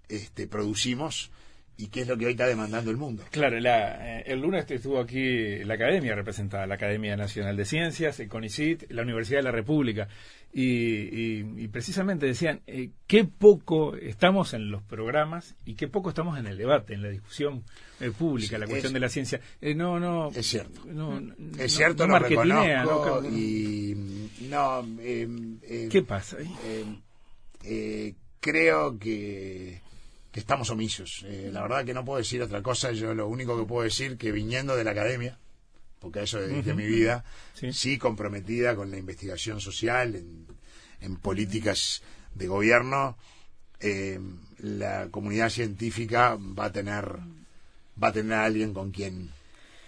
este, 0.09 0.45
producimos 0.47 1.31
y 1.77 1.87
qué 1.87 2.01
es 2.01 2.07
lo 2.07 2.17
que 2.17 2.25
hoy 2.27 2.31
está 2.33 2.45
demandando 2.47 2.91
el 2.91 2.97
mundo. 2.97 3.23
Claro, 3.31 3.59
la, 3.59 4.19
eh, 4.19 4.23
el 4.27 4.39
lunes 4.41 4.69
estuvo 4.69 4.99
aquí 4.99 5.57
la 5.65 5.73
academia 5.73 6.13
representada, 6.15 6.67
la 6.67 6.75
Academia 6.75 7.15
Nacional 7.17 7.57
de 7.57 7.65
Ciencias, 7.65 8.19
el 8.19 8.27
CONICIT, 8.29 8.91
la 8.91 9.01
Universidad 9.01 9.39
de 9.39 9.43
la 9.43 9.51
República, 9.51 10.07
y, 10.55 10.61
y- 10.65 11.45
y 11.57 11.67
precisamente 11.69 12.27
decían 12.27 12.61
eh, 12.67 12.91
qué 13.07 13.25
poco 13.25 13.95
estamos 13.95 14.53
en 14.53 14.69
los 14.69 14.83
programas 14.83 15.55
y 15.65 15.73
qué 15.73 15.87
poco 15.87 16.09
estamos 16.09 16.37
en 16.37 16.45
el 16.45 16.57
debate, 16.59 16.93
en 16.93 17.01
la 17.01 17.09
discusión 17.09 17.63
eh, 17.99 18.11
pública, 18.11 18.57
Sí, 18.57 18.59
la 18.61 18.67
cuestión 18.67 18.91
es- 18.91 18.93
de 18.93 18.99
la 18.99 19.09
ciencia. 19.09 19.41
Eh, 19.59 19.73
no, 19.73 19.99
no, 19.99 20.29
Es 20.29 20.45
cierto. 20.45 20.81
no, 20.85 21.19
no- 21.19 21.33
Es 21.57 21.57
no- 21.73 21.77
cierto, 21.77 22.05
no 22.05 22.13
marketinea, 22.13 22.83
reconozco 22.83 23.21
no- 23.21 23.29
y 23.35 24.29
no, 24.47 24.87
eh, 25.01 25.27
eh, 25.63 25.89
¿Qué 25.91 26.03
pasa? 26.03 26.37
ahí? 26.37 26.51
eh, 27.63 28.13
creo 28.39 28.99
que, 28.99 29.81
que 30.33 30.39
estamos 30.41 30.69
omisos. 30.71 31.23
Eh, 31.27 31.49
la 31.53 31.61
verdad 31.61 31.85
que 31.85 31.93
no 31.93 32.03
puedo 32.03 32.17
decir 32.17 32.41
otra 32.41 32.61
cosa. 32.61 32.91
Yo 32.91 33.13
lo 33.13 33.27
único 33.27 33.57
que 33.57 33.65
puedo 33.65 33.83
decir 33.83 34.17
que 34.17 34.31
viniendo 34.33 34.75
de 34.75 34.83
la 34.83 34.91
academia, 34.91 35.37
porque 35.99 36.19
a 36.19 36.23
eso 36.23 36.41
dediqué 36.41 36.71
Ujú. 36.71 36.79
mi 36.79 36.87
vida, 36.87 37.23
Sí. 37.53 37.71
sí. 37.71 37.97
comprometida 37.97 38.75
con 38.75 38.89
la 38.91 38.97
investigación 38.97 39.61
social 39.61 40.15
en, 40.15 40.47
en 41.01 41.15
políticas 41.17 42.01
de 42.33 42.47
gobierno, 42.47 43.15
eh, 43.79 44.19
la 44.57 45.07
comunidad 45.11 45.49
científica 45.49 46.35
va 46.37 46.65
a 46.65 46.71
tener 46.71 47.19
va 48.03 48.07
a 48.07 48.11
tener 48.13 48.33
a 48.33 48.45
alguien 48.45 48.73
con 48.73 48.91
quien 48.91 49.29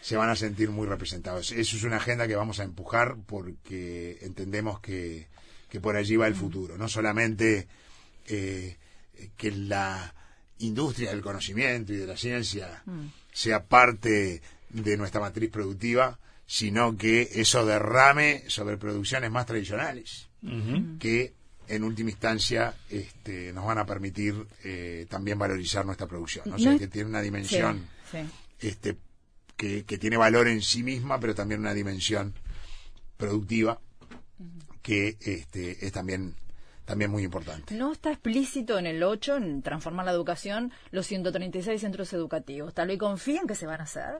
se 0.02 0.16
van 0.16 0.30
a 0.30 0.36
sentir 0.36 0.70
muy 0.70 0.86
representados. 0.86 1.52
Eso 1.52 1.76
es 1.76 1.84
una 1.84 1.96
agenda 1.98 2.28
que 2.28 2.36
vamos 2.36 2.60
a 2.60 2.64
empujar 2.64 3.16
porque 3.26 4.20
entendemos 4.22 4.80
que, 4.80 5.28
que 5.70 5.82
por 5.82 5.96
allí 5.96 6.16
va 6.16 6.28
el 6.28 6.36
futuro. 6.36 6.78
No 6.78 6.88
solamente 6.88 7.68
eh, 8.28 8.78
que 9.38 9.50
la 9.52 10.14
industria 10.60 11.12
del 11.12 11.22
conocimiento 11.22 11.94
y 11.94 11.98
de 11.98 12.08
la 12.08 12.18
ciencia 12.18 12.84
sea 13.34 13.64
parte 13.66 14.42
de 14.70 14.98
nuestra 14.98 15.20
matriz 15.22 15.50
productiva, 15.52 16.18
sino 16.48 16.96
que 16.98 17.30
eso 17.34 17.66
derrame 17.66 18.44
sobre 18.48 18.78
producciones 18.78 19.32
más 19.32 19.46
tradicionales 19.46 20.28
que 21.00 21.34
en 21.68 21.84
última 21.84 22.12
instancia 22.12 22.76
este, 22.92 23.52
nos 23.52 23.66
van 23.66 23.80
a 23.80 23.86
permitir 23.88 24.36
eh, 24.64 25.08
también 25.10 25.40
valorizar 25.40 25.84
nuestra 25.86 26.06
producción. 26.08 26.54
O 26.54 26.60
sea, 26.60 26.74
No- 26.74 26.78
que 26.80 26.88
tiene 26.88 27.10
una 27.10 27.22
dimensión 27.22 27.88
Sí, 28.12 28.18
sí. 28.22 28.68
este, 28.68 28.96
que, 29.58 29.84
que 29.84 29.98
tiene 29.98 30.18
valor 30.18 30.48
en 30.48 30.62
sí 30.62 30.84
misma, 30.84 31.20
pero 31.20 31.34
también 31.34 31.62
una 31.62 31.74
dimensión 31.74 32.34
productiva 33.18 33.80
que 34.84 35.18
este, 35.22 35.84
es 35.86 35.92
también, 35.92 36.36
también 36.86 37.12
muy 37.12 37.24
importante. 37.24 37.74
No 37.76 37.92
está 37.92 38.12
explícito 38.12 38.78
en 38.78 38.86
el 38.86 39.04
8, 39.04 39.38
en 39.38 39.62
transformar 39.62 40.06
la 40.06 40.12
educación, 40.12 40.72
los 40.92 41.06
136 41.08 41.82
centros 41.82 42.14
educativos. 42.14 42.74
Tal 42.74 42.88
vez 42.90 42.98
confían 43.00 43.48
que 43.48 43.56
se 43.56 43.66
van 43.66 43.82
a 43.82 43.84
hacer, 43.84 44.20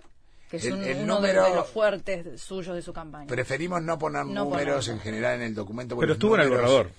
que 0.50 0.58
es 0.58 0.66
El- 0.66 0.74
un- 0.74 0.84
el 0.84 0.98
uno 1.04 1.22
de- 1.22 1.28
número- 1.34 1.44
de, 1.50 1.56
los 1.56 1.70
fuertes 1.70 2.42
suyos 2.42 2.76
de 2.76 2.82
su 2.82 2.92
campaña. 2.94 3.28
Preferimos 3.28 3.82
no 3.82 3.98
poner 4.00 4.26
No 4.26 4.46
números 4.46 4.88
en 4.90 5.00
general 5.00 5.36
en 5.36 5.42
el 5.44 5.56
documento. 5.56 5.98
Pero 5.98 6.14
estuvo 6.14 6.36
en 6.36 6.42
el 6.42 6.50
borrador. 6.50 6.92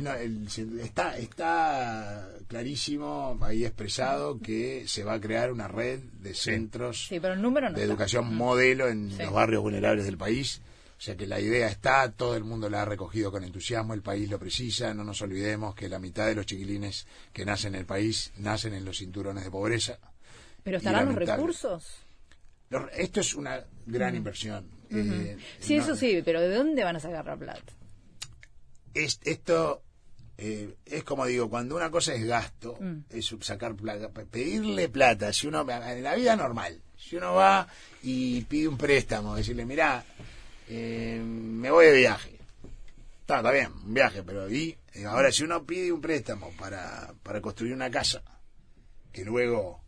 No, 0.00 0.14
el- 0.14 0.46
está, 0.80 1.18
está 1.18 2.26
clarísimo 2.48 3.36
ahí 3.42 3.66
expresado 3.66 4.38
que 4.40 4.84
se 4.88 5.04
va 5.04 5.14
a 5.14 5.20
crear 5.20 5.52
una 5.52 5.68
red 5.68 6.00
de 6.20 6.32
centros 6.32 7.08
Sí, 7.08 7.20
pero 7.20 7.34
el 7.34 7.42
número 7.42 7.68
no 7.68 7.74
de 7.76 7.82
está. 7.82 7.92
educación 7.92 8.34
modelo 8.34 8.88
en 8.88 9.10
Sí. 9.10 9.22
los 9.22 9.32
barrios 9.32 9.62
vulnerables 9.62 10.06
del 10.06 10.16
país. 10.16 10.62
O 11.02 11.04
sea 11.04 11.16
que 11.16 11.26
la 11.26 11.40
idea 11.40 11.66
está, 11.66 12.12
todo 12.12 12.36
el 12.36 12.44
mundo 12.44 12.70
la 12.70 12.82
ha 12.82 12.84
recogido 12.84 13.32
con 13.32 13.42
entusiasmo, 13.42 13.92
el 13.92 14.02
país 14.02 14.30
lo 14.30 14.38
precisa, 14.38 14.94
no 14.94 15.02
nos 15.02 15.20
olvidemos 15.20 15.74
que 15.74 15.88
la 15.88 15.98
mitad 15.98 16.26
de 16.28 16.36
los 16.36 16.46
chiquilines 16.46 17.08
que 17.32 17.44
nacen 17.44 17.74
en 17.74 17.80
el 17.80 17.86
país 17.86 18.30
nacen 18.36 18.72
en 18.72 18.84
los 18.84 18.98
cinturones 18.98 19.42
de 19.42 19.50
pobreza. 19.50 19.98
Pero 20.62 20.76
estarán 20.76 21.06
los 21.06 21.16
recursos. 21.16 21.84
Esto 22.96 23.18
es 23.18 23.34
una 23.34 23.64
gran 23.84 24.14
inversión. 24.14 24.64
Eh, 24.90 25.36
Sí, 25.58 25.76
no- 25.76 25.82
eso 25.82 25.96
sí, 25.96 26.22
pero 26.24 26.40
¿de 26.40 26.54
dónde 26.54 26.84
van 26.84 26.94
a 26.94 27.00
sacar 27.00 27.24
la 27.26 27.36
plata? 27.36 27.72
es- 28.94 29.18
esto 29.24 29.82
eh, 30.38 30.74
es 30.86 31.02
como 31.04 31.26
digo, 31.26 31.50
cuando 31.50 31.74
una 31.76 31.90
cosa 31.90 32.14
es 32.14 32.24
gasto, 32.24 32.76
Mm. 32.80 32.98
es 33.10 33.34
sacar 33.40 33.74
plata, 33.74 34.08
pe- 34.10 34.24
pedirle 34.26 34.88
plata, 34.88 35.32
si 35.32 35.48
uno, 35.48 35.62
en 35.68 36.02
la 36.04 36.14
vida 36.14 36.36
normal, 36.36 36.80
si 36.96 37.16
uno 37.16 37.34
va 37.34 37.66
y 38.04 38.40
pide 38.42 38.68
un 38.68 38.76
préstamo, 38.78 39.34
decirle, 39.36 39.64
mira, 39.66 40.04
me 40.68 41.70
voy 41.70 41.86
de 41.86 41.92
viaje. 41.92 42.38
Está, 43.20 43.38
está 43.38 43.50
bien, 43.52 43.72
un 43.84 43.94
viaje, 43.94 44.22
pero 44.22 44.50
y 44.50 44.76
Eh, 44.94 45.06
ahora 45.06 45.32
si 45.32 45.42
uno 45.42 45.64
pide 45.64 45.90
un 45.90 46.02
préstamo 46.02 46.50
para, 46.58 47.14
para 47.22 47.40
construir 47.40 47.72
una 47.72 47.90
casa, 47.90 48.22
que 49.10 49.24
luego 49.24 49.82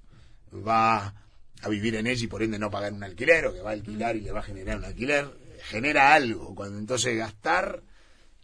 va 0.66 1.14
a 1.60 1.68
vivir 1.68 1.96
en 1.96 2.06
ella 2.06 2.24
y 2.24 2.26
por 2.26 2.42
ende 2.42 2.58
no 2.58 2.70
pagar 2.70 2.92
un 2.92 3.04
alquiler, 3.04 3.46
o 3.46 3.52
que 3.52 3.60
va 3.60 3.70
a 3.70 3.74
alquilar 3.74 4.16
y 4.16 4.22
le 4.22 4.32
va 4.32 4.40
a 4.40 4.44
generar 4.44 4.78
un 4.78 4.84
alquiler, 4.84 5.30
genera 5.64 6.14
algo. 6.14 6.54
Cuando 6.54 6.78
entonces 6.78 7.16
gastar 7.16 7.82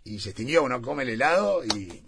y 0.04 0.20
se 0.20 0.30
extinguió, 0.30 0.62
uno 0.62 0.82
come 0.82 1.04
el 1.04 1.10
helado 1.10 1.64
y, 1.64 2.02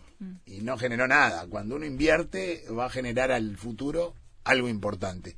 y 0.47 0.61
no 0.61 0.77
generó 0.77 1.07
nada. 1.09 1.47
Cuando 1.49 1.77
uno 1.77 1.87
invierte, 1.87 2.65
va 2.71 2.87
a 2.87 2.91
generar 2.91 3.33
al 3.33 3.57
futuro 3.57 4.15
algo 4.45 4.69
importante. 4.69 5.37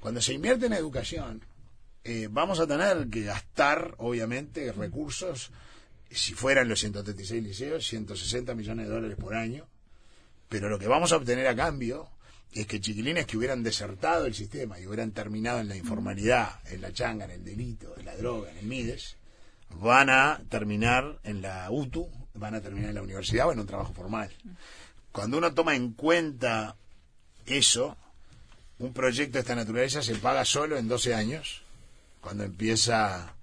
Cuando 0.00 0.20
se 0.20 0.34
invierte 0.34 0.66
en 0.66 0.72
educación, 0.72 1.44
eh, 2.08 2.28
vamos 2.30 2.60
a 2.60 2.68
tener 2.68 3.08
que 3.08 3.24
gastar, 3.24 3.96
obviamente, 3.98 4.70
recursos, 4.70 5.50
si 6.08 6.34
fueran 6.34 6.68
los 6.68 6.78
136 6.78 7.42
liceos, 7.42 7.84
160 7.88 8.54
millones 8.54 8.86
de 8.86 8.94
dólares 8.94 9.16
por 9.16 9.34
año, 9.34 9.66
pero 10.48 10.68
lo 10.68 10.78
que 10.78 10.86
vamos 10.86 11.10
a 11.10 11.16
obtener 11.16 11.48
a 11.48 11.56
cambio 11.56 12.08
es 12.52 12.68
que 12.68 12.80
chiquilines 12.80 13.26
que 13.26 13.36
hubieran 13.36 13.64
desertado 13.64 14.26
el 14.26 14.34
sistema 14.34 14.78
y 14.78 14.86
hubieran 14.86 15.10
terminado 15.10 15.58
en 15.58 15.68
la 15.68 15.74
informalidad, 15.74 16.60
en 16.66 16.80
la 16.80 16.92
changa, 16.92 17.24
en 17.24 17.32
el 17.32 17.44
delito, 17.44 17.92
en 17.98 18.06
la 18.06 18.16
droga, 18.16 18.52
en 18.52 18.58
el 18.58 18.66
MIDES, 18.66 19.16
van 19.70 20.08
a 20.08 20.40
terminar 20.48 21.18
en 21.24 21.42
la 21.42 21.68
UTU, 21.72 22.08
van 22.34 22.54
a 22.54 22.60
terminar 22.60 22.90
en 22.90 22.94
la 22.94 23.02
universidad 23.02 23.48
o 23.48 23.52
en 23.52 23.58
un 23.58 23.66
trabajo 23.66 23.92
formal. 23.92 24.30
Cuando 25.10 25.38
uno 25.38 25.52
toma 25.54 25.74
en 25.74 25.92
cuenta 25.94 26.76
eso, 27.46 27.96
un 28.78 28.92
proyecto 28.92 29.32
de 29.32 29.40
esta 29.40 29.56
naturaleza 29.56 30.02
se 30.02 30.14
paga 30.14 30.44
solo 30.44 30.78
en 30.78 30.86
12 30.86 31.12
años, 31.12 31.65
cuando 32.26 32.42
empieza 32.42 33.36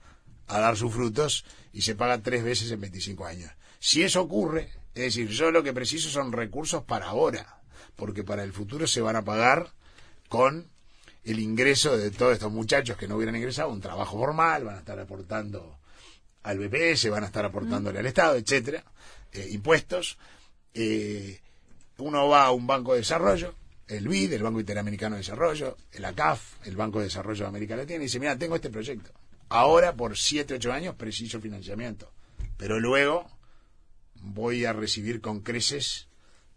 a 0.48 0.60
dar 0.60 0.76
sus 0.76 0.92
frutos, 0.94 1.46
y 1.72 1.84
se 1.84 1.96
paga 1.96 2.22
tres 2.22 2.44
veces 2.44 2.70
en 2.70 2.82
25 2.82 3.26
años. 3.26 3.50
Si 3.80 4.04
eso 4.04 4.22
ocurre, 4.22 4.72
es 4.94 5.04
decir, 5.04 5.30
yo 5.30 5.52
lo 5.52 5.64
que 5.64 5.72
preciso 5.72 6.10
son 6.10 6.34
recursos 6.34 6.84
para 6.84 7.06
ahora, 7.06 7.62
porque 7.96 8.26
para 8.26 8.44
el 8.44 8.52
futuro 8.52 8.86
se 8.86 9.00
van 9.00 9.16
a 9.16 9.24
pagar 9.24 9.72
con 10.28 10.68
el 11.24 11.40
ingreso 11.40 11.96
de 11.96 12.12
todos 12.12 12.34
estos 12.34 12.52
muchachos 12.52 12.98
que 12.98 13.08
no 13.08 13.16
hubieran 13.16 13.38
ingresado 13.38 13.70
un 13.70 13.80
trabajo 13.80 14.18
formal, 14.20 14.66
van 14.66 14.76
a 14.76 14.80
estar 14.80 15.00
aportando 15.00 15.80
al 16.44 16.60
BPS, 16.60 17.10
van 17.10 17.24
a 17.24 17.28
estar 17.28 17.46
aportándole 17.46 18.00
al 18.00 18.06
Estado, 18.06 18.36
etcétera, 18.36 18.84
eh, 19.32 19.48
impuestos. 19.52 20.18
Eh, 20.74 21.40
uno 22.00 22.28
va 22.28 22.48
a 22.48 22.52
un 22.52 22.68
banco 22.68 22.92
de 22.92 23.00
desarrollo, 23.00 23.56
el 23.94 24.08
BID, 24.08 24.34
el 24.34 24.44
Banco 24.44 24.60
Interamericano 24.60 25.16
de 25.16 25.22
Desarrollo, 25.22 25.78
el 25.92 26.06
ACAF, 26.06 26.66
el 26.66 26.76
Banco 26.76 27.00
de 27.00 27.06
Desarrollo 27.06 27.44
de 27.44 27.50
América 27.50 27.76
Latina, 27.76 28.00
y 28.00 28.04
dice, 28.04 28.20
mira, 28.20 28.38
tengo 28.38 28.56
este 28.56 28.70
proyecto. 28.70 29.12
Ahora, 29.50 29.94
por 29.96 30.18
7, 30.18 30.56
8 30.56 30.74
años, 30.74 30.96
preciso 30.96 31.40
financiamiento. 31.40 32.12
Pero 32.58 32.80
luego 32.80 33.30
voy 34.16 34.66
a 34.66 34.74
recibir 34.74 35.22
con 35.22 35.42
creces 35.42 36.08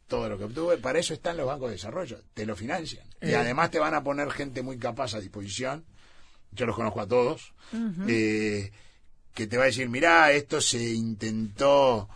todo 0.07 0.29
lo 0.29 0.39
que 0.39 0.45
obtuve. 0.45 0.79
Para 0.79 0.99
eso 0.99 1.15
están 1.15 1.37
los 1.37 1.47
bancos 1.47 1.69
de 1.69 1.75
desarrollo. 1.77 2.21
Te 2.35 2.47
lo 2.47 2.55
financian. 2.57 3.07
Y 3.21 3.31
Eh. 3.31 3.37
además 3.37 3.71
te 3.71 3.79
van 3.79 3.95
a 3.95 4.05
poner 4.05 4.31
gente 4.31 4.63
muy 4.63 4.79
capaz 4.79 5.15
a 5.15 5.21
disposición. 5.21 5.85
Yo 6.53 6.65
los 6.67 6.77
conozco 6.77 7.01
a 7.01 7.07
todos. 7.09 7.53
eh, 8.09 8.71
que 9.35 9.47
te 9.47 9.57
va 9.59 9.65
a 9.65 9.67
decir, 9.67 9.89
mirá, 9.91 10.33
esto 10.33 10.61
se 10.63 10.83
intentó 10.95 12.09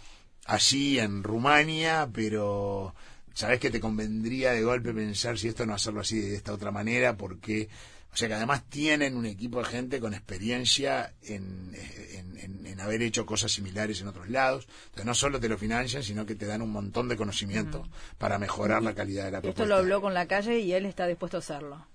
así 0.47 0.99
en 0.99 1.23
Rumania, 1.23 2.09
pero 2.15 2.95
sabes 3.35 3.61
que 3.61 3.71
te 3.71 3.81
convendría 3.81 4.53
de 4.53 4.63
golpe 4.63 4.93
pensar 4.93 5.39
si 5.39 5.49
esto 5.49 5.67
no 5.67 5.75
hacerlo 5.75 6.01
así 6.01 6.21
de 6.21 6.35
esta 6.37 6.53
otra 6.53 6.71
manera, 6.71 7.17
porque, 7.17 7.69
o 8.13 8.17
sea 8.17 8.29
que 8.29 8.35
además 8.35 8.65
tienen 8.69 9.17
un 9.17 9.27
equipo 9.27 9.59
de 9.59 9.65
gente 9.67 10.01
con 10.01 10.15
experiencia 10.15 11.13
en, 11.23 11.73
en- 12.13 12.37
en- 12.39 12.67
en 12.67 12.81
haber 12.81 13.03
hecho 13.03 13.27
cosas 13.27 13.53
similares 13.53 14.01
en 14.01 14.09
otros 14.09 14.29
lados. 14.31 14.67
Entonces 14.87 15.05
no 15.07 15.15
solo 15.15 15.39
te 15.41 15.49
lo 15.49 15.59
financian, 15.59 16.03
sino 16.03 16.25
que 16.27 16.35
te 16.35 16.47
dan 16.47 16.63
un 16.63 16.71
montón 16.71 17.09
de 17.09 17.17
conocimiento 17.17 17.87
para 18.19 18.39
mejorar 18.39 18.83
la 18.83 18.95
calidad 18.95 19.25
de 19.27 19.31
la 19.33 19.39
Esto 19.39 19.49
propuesta. 19.49 19.69
lo 19.75 19.77
habló 19.81 20.01
con 20.01 20.15
la 20.15 20.27
calle 20.27 20.59
y 20.61 20.73
él 20.73 20.87
está 20.87 21.07
dispuesto 21.07 21.37
a 21.37 21.41
hacerlo. 21.41 21.87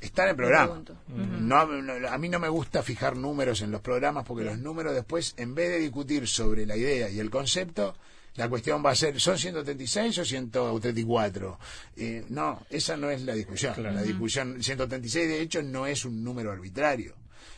Está 0.00 0.24
en 0.24 0.28
el 0.30 0.36
programa. 0.36 0.82
No, 1.08 1.66
no, 1.66 2.08
a 2.08 2.18
mí 2.18 2.28
no 2.28 2.38
me 2.38 2.48
gusta 2.48 2.82
fijar 2.82 3.16
números 3.16 3.62
en 3.62 3.70
los 3.70 3.80
programas 3.80 4.24
porque 4.26 4.44
los 4.44 4.58
números 4.58 4.92
después, 4.94 5.32
en 5.38 5.54
vez 5.54 5.70
de 5.70 5.78
discutir 5.78 6.28
sobre 6.28 6.66
la 6.66 6.76
idea 6.76 7.08
y 7.08 7.20
el 7.20 7.30
concepto, 7.30 7.96
la 8.36 8.48
cuestión 8.48 8.84
va 8.84 8.90
a 8.90 8.94
ser, 8.96 9.20
¿son 9.20 9.38
136 9.38 10.18
o 10.18 10.24
134? 10.24 11.58
Eh, 11.96 12.24
no, 12.30 12.66
esa 12.68 12.96
no 12.96 13.10
es 13.10 13.22
la 13.22 13.34
discusión. 13.34 13.74
La 13.82 14.02
discusión, 14.02 14.62
136 14.62 15.28
de 15.28 15.40
hecho 15.40 15.62
no 15.62 15.86
es 15.86 16.04
un 16.04 16.24
número 16.24 16.50
arbitrario. 16.50 17.14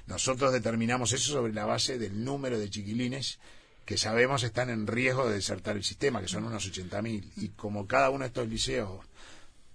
Nosotros 0.07 0.53
determinamos 0.53 1.13
eso 1.13 1.33
sobre 1.33 1.53
la 1.53 1.65
base 1.65 1.99
del 1.99 2.23
número 2.23 2.59
de 2.59 2.69
chiquilines 2.69 3.39
que 3.87 3.97
sabemos 3.97 4.43
están 4.43 4.69
en 4.69 4.87
riesgo 4.87 5.29
de 5.29 5.35
desertar 5.35 5.77
el 5.77 5.85
sistema, 5.85 6.21
que 6.21 6.29
son 6.29 6.45
unos 6.45 6.71
80.000. 6.71 7.31
Y 7.37 7.49
como 7.51 7.87
cada 7.87 8.11
uno 8.11 8.25
de 8.25 8.29
estos 8.29 8.49
liceos, 8.49 9.07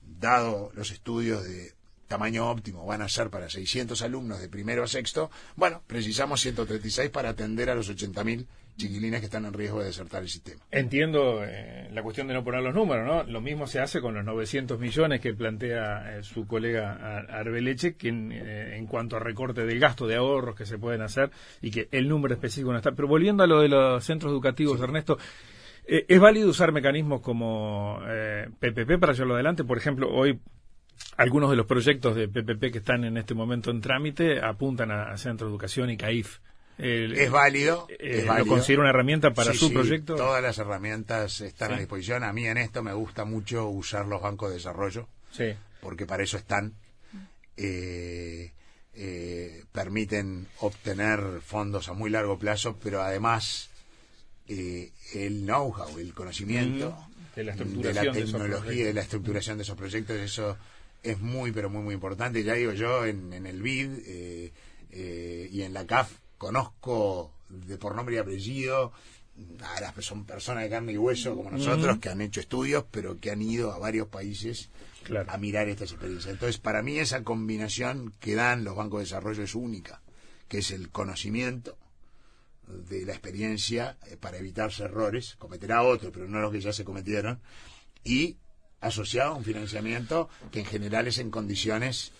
dado 0.02 0.72
los 0.74 0.92
estudios 0.92 1.44
de 1.44 1.74
tamaño 2.08 2.50
óptimo 2.52 2.86
van 2.86 3.02
a 3.02 3.08
ser 3.08 3.30
para 3.30 3.50
600 3.50 4.02
alumnos 4.02 4.42
de 4.42 4.50
primero 4.50 4.84
a 4.84 4.88
sexto, 4.88 5.32
bueno, 5.56 5.82
precisamos 5.88 6.42
136 6.42 7.10
para 7.10 7.30
atender 7.30 7.70
a 7.70 7.76
los 7.76 7.90
80.000 7.90 8.46
chiquilines 8.78 9.20
que 9.20 9.26
están 9.26 9.46
en 9.46 9.54
riesgo 9.54 9.80
de 9.80 9.86
desertar 9.86 10.24
el 10.24 10.30
sistema. 10.30 10.62
Entiendo 10.72 11.44
eh, 11.44 11.90
la 11.92 12.02
cuestión 12.04 12.28
de 12.28 12.34
no 12.34 12.44
poner 12.44 12.62
los 12.64 12.74
números, 12.74 13.06
¿no? 13.06 13.24
Lo 13.32 13.42
mismo 13.42 13.68
se 13.68 13.80
hace 13.80 14.02
con 14.02 14.14
los 14.16 14.26
900 14.26 14.80
millones 14.80 15.22
que 15.22 15.34
plantea 15.34 16.18
eh, 16.18 16.24
su 16.24 16.48
colega 16.48 16.94
Ar- 16.94 17.32
Arbeleche, 17.32 17.96
que 17.96 18.10
en, 18.10 18.32
eh, 18.32 18.78
en 18.78 18.88
cuanto 18.88 19.16
a 19.18 19.20
recorte 19.20 19.66
del 19.66 19.80
gasto 19.80 20.08
de 20.08 20.16
ahorros 20.16 20.56
que 20.56 20.66
se 20.66 20.78
pueden 20.78 21.02
hacer 21.02 21.30
y 21.62 21.72
que 21.72 21.88
el 21.92 22.08
número 22.10 22.34
específico 22.34 22.72
no 22.72 22.78
está. 22.78 22.92
Pero 22.94 23.08
volviendo 23.08 23.44
a 23.44 23.48
lo 23.48 23.62
de 23.62 23.70
los 23.70 24.04
centros 24.04 24.32
educativos, 24.32 24.80
Ernesto, 24.82 25.18
eh, 25.86 26.06
¿es 26.08 26.20
válido 26.20 26.50
usar 26.50 26.72
mecanismos 26.72 27.22
como 27.22 28.00
PPP 28.60 29.00
para 29.00 29.14
llevarlo 29.14 29.36
adelante? 29.36 29.64
Por 29.64 29.78
ejemplo, 29.78 30.10
hoy 30.10 30.40
algunos 31.18 31.50
de 31.50 31.56
los 31.56 31.66
proyectos 31.66 32.16
de 32.16 32.28
PPP 32.28 32.72
que 32.72 32.78
están 32.78 33.04
en 33.04 33.18
este 33.18 33.34
momento 33.34 33.72
en 33.72 33.82
trámite 33.82 34.40
apuntan 34.40 34.92
a, 34.92 35.12
a 35.12 35.18
Centro 35.18 35.48
de 35.48 35.52
Educación 35.52 35.90
y 35.90 35.98
CAIF. 35.98 36.40
El- 36.78 37.14
Es 37.18 37.30
válido. 37.30 37.88
eh, 37.90 37.98
es 38.00 38.22
¿Lo 38.26 38.30
válido. 38.34 38.48
considera 38.48 38.82
una 38.82 38.90
herramienta 38.90 39.34
para 39.34 39.52
Sí, 39.54 39.58
su 39.60 39.68
sí, 39.68 39.74
proyecto? 39.74 40.16
Todas 40.16 40.42
las 40.42 40.58
herramientas 40.58 41.42
están 41.42 41.70
Sí. 41.70 41.76
a 41.76 41.78
disposición. 41.80 42.24
A 42.24 42.34
mí 42.34 42.48
en 42.48 42.58
esto 42.58 42.82
me 42.84 42.94
gusta 42.94 43.26
mucho 43.26 43.68
usar 43.68 44.08
los 44.08 44.22
bancos 44.22 44.50
de 44.50 44.56
desarrollo, 44.56 45.08
Sí. 45.32 45.54
porque 45.82 46.06
para 46.06 46.24
eso 46.24 46.38
están. 46.38 46.74
Eh, 47.58 48.52
eh, 48.94 49.64
permiten 49.72 50.48
obtener 50.60 51.42
fondos 51.46 51.88
a 51.90 51.94
muy 51.94 52.10
largo 52.10 52.38
plazo, 52.40 52.78
pero 52.82 53.02
además 53.02 53.70
eh, 54.48 54.92
el 55.14 55.44
know-how, 55.46 55.98
el 56.00 56.14
conocimiento 56.14 56.98
De 57.36 57.44
la 57.46 57.56
de 57.56 57.94
la 57.94 58.02
de 58.02 58.12
tecnología, 58.12 58.52
de, 58.54 58.60
proyectos. 58.66 58.96
la 58.96 59.02
estructuración 59.02 59.58
de 59.58 59.64
esos 59.64 59.78
proyectos, 59.78 60.18
eso 60.18 60.58
es 61.04 61.20
muy, 61.20 61.52
pero 61.52 61.70
muy, 61.70 61.84
muy 61.84 61.94
importante. 61.94 62.44
Ya 62.44 62.54
digo 62.56 62.74
yo, 62.74 63.06
en, 63.06 63.32
en 63.34 63.46
el 63.48 63.62
BID 63.62 63.90
eh, 64.06 64.52
eh, 64.92 65.50
y 65.52 65.62
en 65.62 65.74
la 65.74 65.86
CAF 65.86 66.12
conozco 66.42 67.32
de 67.50 67.78
por 67.78 67.94
nombre 67.94 68.16
y 68.16 68.18
apellido 68.18 68.92
a 69.76 69.80
las 69.80 69.94
son 70.04 70.26
personas 70.26 70.64
de 70.64 70.72
carne 70.72 70.94
y 70.94 70.98
hueso 70.98 71.36
como 71.36 71.52
nosotros 71.52 72.00
que 72.00 72.10
han 72.10 72.20
hecho 72.20 72.40
estudios, 72.40 72.84
pero 72.90 73.20
que 73.20 73.30
han 73.30 73.44
ido 73.44 73.72
a 73.72 73.78
varios 73.78 74.08
países 74.08 74.70
Claro. 75.04 75.32
a 75.32 75.38
mirar 75.38 75.68
estas 75.70 75.92
experiencias. 75.92 76.32
Entonces, 76.34 76.58
para 76.60 76.82
mí 76.82 76.98
esa 76.98 77.24
combinación 77.24 78.12
que 78.20 78.34
dan 78.34 78.64
los 78.64 78.76
bancos 78.76 79.00
de 79.00 79.06
desarrollo 79.06 79.44
es 79.44 79.54
única, 79.54 80.02
que 80.48 80.60
es 80.60 80.72
el 80.72 80.90
conocimiento 80.90 81.78
de 82.68 83.06
la 83.06 83.12
experiencia 83.14 83.98
eh, 84.08 84.18
para 84.18 84.38
evitarse 84.38 84.84
errores, 84.84 85.36
cometerá 85.38 85.84
otros, 85.84 86.12
pero 86.12 86.28
no 86.28 86.40
los 86.40 86.52
que 86.52 86.62
ya 86.62 86.74
se 86.74 86.84
cometieron, 86.86 87.40
y 88.04 88.38
asociado 88.80 89.34
a 89.34 89.38
un 89.38 89.44
financiamiento 89.44 90.28
que 90.52 90.62
en 90.62 90.66
general 90.66 91.08
es 91.08 91.20
en 91.20 91.30
condiciones 91.30 92.12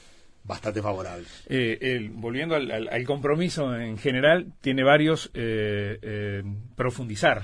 bastante 0.44 0.82
favorables. 0.82 1.44
Eh, 1.48 1.78
el- 1.82 2.10
volviendo 2.10 2.56
al, 2.56 3.04
compromiso 3.06 3.76
en 3.76 3.98
general, 3.98 4.54
tiene 4.62 4.84
varios 4.84 5.32
eh, 5.34 6.00
eh, 6.02 6.44
profundizar, 6.76 7.44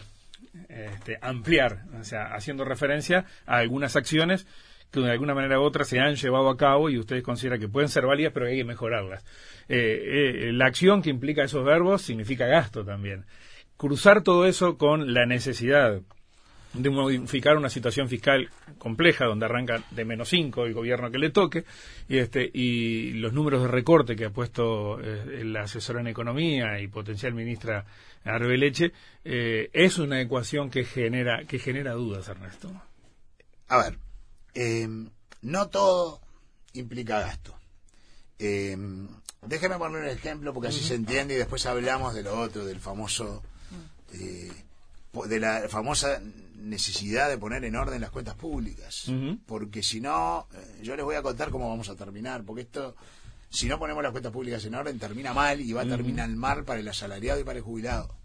este, 0.70 1.18
ampliar, 1.22 1.84
o 2.00 2.04
sea, 2.04 2.34
haciendo 2.34 2.66
referencia 2.66 3.26
a 3.46 3.58
algunas 3.58 3.96
acciones 3.96 4.48
que 4.92 5.02
de 5.02 5.12
alguna 5.12 5.34
manera 5.36 5.60
u 5.60 5.64
otra 5.64 5.84
se 5.84 6.00
han 6.00 6.16
llevado 6.16 6.50
a 6.50 6.58
cabo 6.58 6.90
y 6.90 6.98
ustedes 6.98 7.22
consideran 7.24 7.60
que 7.60 7.68
pueden 7.68 7.90
ser 7.90 8.06
válidas, 8.06 8.32
pero 8.34 8.48
hay 8.48 8.58
que 8.58 8.64
mejorarlas. 8.64 9.24
Eh, 9.68 10.46
eh, 10.48 10.52
la 10.54 10.66
acción 10.66 11.02
que 11.02 11.10
implica 11.10 11.44
esos 11.44 11.66
verbos 11.66 12.02
significa 12.02 12.46
gasto 12.46 12.86
también. 12.86 13.26
Cruzar 13.76 14.24
todo 14.24 14.46
eso 14.48 14.78
con 14.78 15.14
la 15.14 15.26
necesidad 15.26 16.02
de 16.78 16.90
modificar 16.90 17.58
una 17.58 17.70
situación 17.70 18.08
fiscal 18.10 18.50
compleja 18.78 19.26
donde 19.26 19.46
arranca 19.46 19.84
de 19.92 20.06
menos 20.06 20.30
5 20.30 20.66
el 20.66 20.74
gobierno 20.74 21.12
que 21.12 21.18
le 21.18 21.30
toque 21.30 21.66
y 22.08 22.18
este 22.18 22.50
y 22.54 23.12
los 23.14 23.34
números 23.34 23.62
de 23.64 23.68
recorte 23.68 24.16
que 24.16 24.26
ha 24.26 24.30
puesto 24.30 25.00
eh, 25.02 25.44
la 25.44 25.62
asesora 25.64 26.00
en 26.02 26.08
economía 26.08 26.80
y 26.80 26.88
potencial 26.88 27.34
ministra 27.34 27.86
Arbeleche 28.24 28.92
eh, 29.24 29.70
es 29.74 29.98
una 29.98 30.20
ecuación 30.22 30.70
que 30.70 30.84
genera 30.84 31.46
que 31.46 31.60
genera 31.60 31.94
dudas 31.94 32.28
Ernesto. 32.28 32.72
A 33.70 33.78
ver, 33.78 33.98
eh, 34.54 34.88
no 35.42 35.68
todo 35.70 36.22
implica 36.74 37.20
gasto. 37.22 37.56
Eh, 38.40 38.78
déjeme 39.46 39.78
poner 39.78 40.04
un 40.04 40.10
ejemplo 40.10 40.54
porque 40.54 40.70
así 40.70 40.80
se 40.84 40.96
entiende 40.96 41.34
y 41.34 41.38
después 41.38 41.66
hablamos 41.66 42.14
de 42.14 42.24
lo 42.24 42.40
otro, 42.40 42.66
del 42.66 42.80
famoso, 42.80 43.42
eh, 44.14 44.52
po- 45.12 45.28
de 45.28 45.40
la 45.40 45.68
famosa 45.70 46.22
necesidad 46.58 47.30
de 47.30 47.38
poner 47.38 47.64
en 47.66 47.76
orden 47.76 48.02
las 48.02 48.12
cuentas 48.12 48.36
públicas. 48.36 49.06
Porque 49.46 49.84
si 49.84 50.02
no, 50.02 50.48
eh, 50.54 50.80
yo 50.84 50.96
les 50.96 51.06
voy 51.06 51.16
a 51.16 51.22
contar 51.22 51.50
cómo 51.52 51.70
vamos 51.70 51.90
a 51.90 51.96
terminar, 51.96 52.44
porque 52.44 52.64
esto, 52.64 52.96
si 53.50 53.68
no 53.68 53.80
ponemos 53.80 54.04
las 54.04 54.12
cuentas 54.12 54.32
públicas 54.32 54.64
en 54.66 54.76
orden, 54.76 55.00
termina 55.00 55.34
mal 55.34 55.62
y 55.62 55.72
va 55.74 55.82
a 55.84 55.88
terminar 55.88 56.30
mal 56.30 56.64
para 56.66 56.80
el 56.80 56.88
asalariado 56.88 57.40
y 57.40 57.44
para 57.44 57.60
el 57.60 57.64
jubilado. 57.64 58.16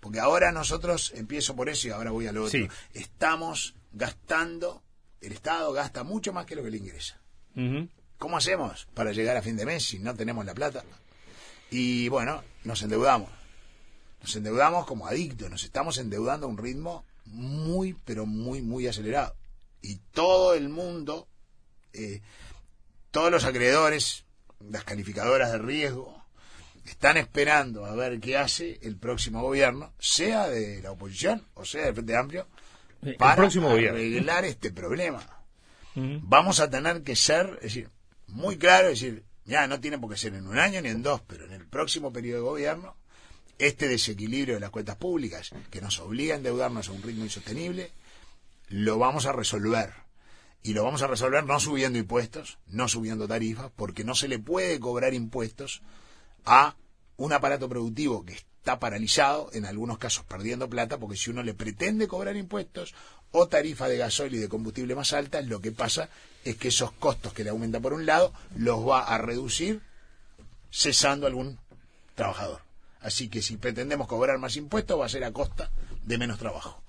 Porque 0.00 0.20
ahora 0.20 0.52
nosotros, 0.52 1.12
empiezo 1.16 1.56
por 1.56 1.68
eso 1.68 1.88
y 1.88 1.90
ahora 1.90 2.10
voy 2.10 2.26
a 2.26 2.32
lo 2.32 2.44
otro, 2.44 2.58
Sí. 2.58 2.68
estamos 2.94 3.74
gastando, 3.92 4.82
el 5.20 5.32
Estado 5.32 5.72
gasta 5.72 6.04
mucho 6.04 6.32
más 6.32 6.46
que 6.46 6.54
lo 6.56 6.62
que 6.62 6.70
le 6.70 6.76
ingresa. 6.78 7.20
Ujú. 7.56 7.88
¿Cómo 8.18 8.36
hacemos 8.36 8.86
para 8.94 9.12
llegar 9.12 9.36
a 9.36 9.42
fin 9.42 9.56
de 9.56 9.64
mes 9.66 9.84
si 9.84 9.98
no 9.98 10.14
tenemos 10.14 10.44
la 10.44 10.54
plata? 10.54 10.84
Y 11.70 12.08
bueno, 12.08 12.42
nos 12.64 12.82
endeudamos. 12.82 13.30
Nos 14.22 14.34
endeudamos 14.34 14.86
como 14.86 15.06
adictos, 15.06 15.48
nos 15.50 15.62
estamos 15.64 15.98
endeudando 15.98 16.46
a 16.46 16.48
un 16.50 16.58
ritmo 16.58 17.04
muy, 17.30 17.94
pero 18.04 18.26
muy, 18.26 18.62
muy 18.62 18.86
acelerado. 18.86 19.34
Y 19.80 19.96
todo 20.12 20.54
el 20.54 20.68
mundo, 20.68 21.28
eh, 21.92 22.20
todos 23.10 23.30
los 23.30 23.44
acreedores, 23.44 24.24
las 24.60 24.84
calificadoras 24.84 25.52
de 25.52 25.58
riesgo, 25.58 26.24
están 26.84 27.16
esperando 27.16 27.84
a 27.84 27.94
ver 27.94 28.18
qué 28.18 28.36
hace 28.36 28.78
el 28.82 28.96
próximo 28.96 29.42
gobierno, 29.42 29.92
sea 29.98 30.48
de 30.48 30.82
la 30.82 30.92
oposición 30.92 31.46
o 31.54 31.64
sea 31.64 31.84
del 31.84 31.94
Frente 31.94 32.16
Amplio, 32.16 32.46
El 33.02 33.16
para 33.16 33.36
próximo 33.36 33.68
gobierno. 33.68 33.98
arreglar 33.98 34.44
este 34.44 34.72
problema 34.72 35.38
vamos 36.22 36.60
a 36.60 36.70
tener 36.70 37.02
que 37.02 37.16
ser, 37.16 37.56
es 37.56 37.74
decir, 37.74 37.90
muy 38.26 38.56
claro, 38.56 38.88
es 38.88 39.00
decir, 39.00 39.24
ya 39.44 39.66
no 39.66 39.80
tiene 39.80 39.98
por 39.98 40.10
qué 40.10 40.16
ser 40.16 40.34
en 40.34 40.46
un 40.46 40.58
año 40.58 40.80
ni 40.80 40.88
en 40.88 41.02
dos, 41.02 41.22
pero 41.26 41.46
en 41.46 41.52
el 41.52 41.66
próximo 41.66 42.12
periodo 42.12 42.42
de 42.42 42.48
gobierno, 42.48 42.96
este 43.58 43.88
desequilibrio 43.88 44.54
de 44.54 44.60
las 44.60 44.70
cuentas 44.70 44.96
públicas 44.96 45.50
que 45.70 45.80
nos 45.80 45.98
obliga 45.98 46.34
a 46.34 46.38
endeudarnos 46.38 46.88
a 46.88 46.92
un 46.92 47.02
ritmo 47.02 47.24
insostenible, 47.24 47.90
lo 48.68 48.98
vamos 48.98 49.26
a 49.26 49.32
resolver. 49.32 49.92
Y 50.62 50.74
lo 50.74 50.84
vamos 50.84 51.02
a 51.02 51.06
resolver 51.06 51.44
no 51.44 51.60
subiendo 51.60 51.98
impuestos, 51.98 52.58
no 52.66 52.88
subiendo 52.88 53.28
tarifas, 53.28 53.70
porque 53.76 54.04
no 54.04 54.14
se 54.14 54.28
le 54.28 54.38
puede 54.38 54.80
cobrar 54.80 55.14
impuestos 55.14 55.82
a 56.44 56.76
un 57.16 57.32
aparato 57.32 57.68
productivo 57.68 58.24
que 58.24 58.34
está 58.34 58.78
paralizado, 58.78 59.50
en 59.52 59.64
algunos 59.64 59.98
casos 59.98 60.24
perdiendo 60.24 60.68
plata, 60.68 60.98
porque 60.98 61.16
si 61.16 61.30
uno 61.30 61.42
le 61.42 61.54
pretende 61.54 62.08
cobrar 62.08 62.36
impuestos 62.36 62.94
o 63.30 63.48
tarifa 63.48 63.88
de 63.88 63.98
gasoil 63.98 64.34
y 64.34 64.38
de 64.38 64.48
combustible 64.48 64.94
más 64.94 65.12
alta, 65.12 65.40
lo 65.42 65.60
que 65.60 65.72
pasa 65.72 66.08
es 66.44 66.56
que 66.56 66.68
esos 66.68 66.92
costos 66.92 67.32
que 67.32 67.44
le 67.44 67.50
aumenta 67.50 67.80
por 67.80 67.92
un 67.92 68.06
lado 68.06 68.32
los 68.56 68.86
va 68.86 69.04
a 69.04 69.18
reducir 69.18 69.80
cesando 70.70 71.26
algún 71.26 71.58
trabajador. 72.14 72.67
Así 73.00 73.28
que 73.28 73.42
si 73.42 73.56
pretendemos 73.56 74.06
cobrar 74.08 74.38
más 74.38 74.56
impuestos 74.56 74.98
va 74.98 75.06
a 75.06 75.08
ser 75.08 75.24
a 75.24 75.32
costa 75.32 75.70
de 76.04 76.18
menos 76.18 76.38
trabajo. 76.38 76.82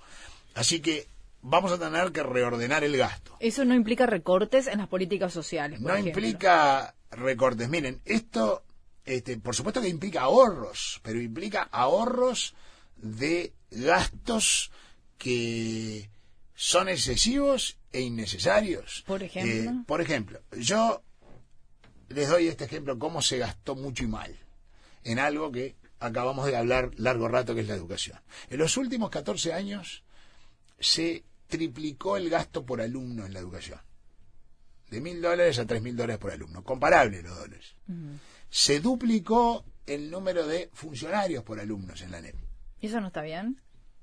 Así 0.54 0.80
que 0.80 1.06
vamos 1.42 1.70
a 1.72 1.78
tener 1.78 2.10
que 2.12 2.22
reordenar 2.22 2.82
el 2.84 2.96
gasto. 2.96 3.36
Eso 3.40 3.64
no 3.64 3.74
implica 3.74 4.06
recortes 4.06 4.66
en 4.66 4.78
las 4.78 4.88
políticas 4.88 5.32
sociales. 5.32 5.78
por 5.80 5.88
No 5.92 5.94
ejemplo. 5.96 6.20
implica 6.22 6.94
recortes. 7.12 7.68
Miren, 7.68 8.00
esto, 8.04 8.64
este, 9.04 9.38
por 9.38 9.54
supuesto 9.54 9.80
que 9.80 9.88
implica 9.88 10.22
ahorros, 10.22 11.00
pero 11.02 11.20
implica 11.20 11.68
ahorros 11.70 12.54
de 12.96 13.52
gastos 13.70 14.70
que 15.18 16.10
son 16.54 16.88
excesivos 16.88 17.76
e 17.92 18.00
innecesarios. 18.00 19.04
Por 19.06 19.22
ejemplo. 19.22 19.70
Eh, 19.70 19.84
por 19.86 20.00
ejemplo, 20.00 20.40
yo 20.58 21.02
les 22.08 22.28
doy 22.28 22.48
este 22.48 22.64
ejemplo, 22.64 22.98
cómo 22.98 23.22
se 23.22 23.38
gastó 23.38 23.76
mucho 23.76 24.02
y 24.04 24.08
mal 24.08 24.36
en 25.04 25.18
algo 25.18 25.50
que 25.52 25.76
acabamos 26.00 26.46
de 26.46 26.56
hablar 26.56 26.90
largo 26.96 27.28
rato, 27.28 27.54
que 27.54 27.60
es 27.60 27.68
la 27.68 27.74
educación. 27.74 28.18
En 28.48 28.58
los 28.58 28.76
últimos 28.76 29.10
14 29.10 29.52
años 29.52 30.02
se 30.78 31.24
triplicó 31.46 32.16
el 32.16 32.30
gasto 32.30 32.64
por 32.64 32.80
alumno 32.80 33.26
en 33.26 33.32
la 33.34 33.38
educación. 33.40 33.80
de 34.90 35.00
mil 35.00 35.22
dólares 35.22 35.58
a 35.60 35.66
tres 35.66 35.82
mil 35.82 35.94
dólares 35.96 36.18
por 36.18 36.32
alumno, 36.32 36.64
comparable 36.64 37.22
los 37.22 37.36
dólares. 37.36 37.76
Se 38.48 38.80
duplicó 38.80 39.64
el 39.86 40.10
número 40.10 40.46
de 40.46 40.68
funcionarios 40.72 41.44
por 41.44 41.60
alumnos 41.60 42.00
en 42.02 42.10
la 42.10 42.20
NEP. 42.20 42.34
¿Y 42.80 42.86
eso 42.88 43.00
no 43.00 43.08
está 43.08 43.22
bien? 43.22 43.60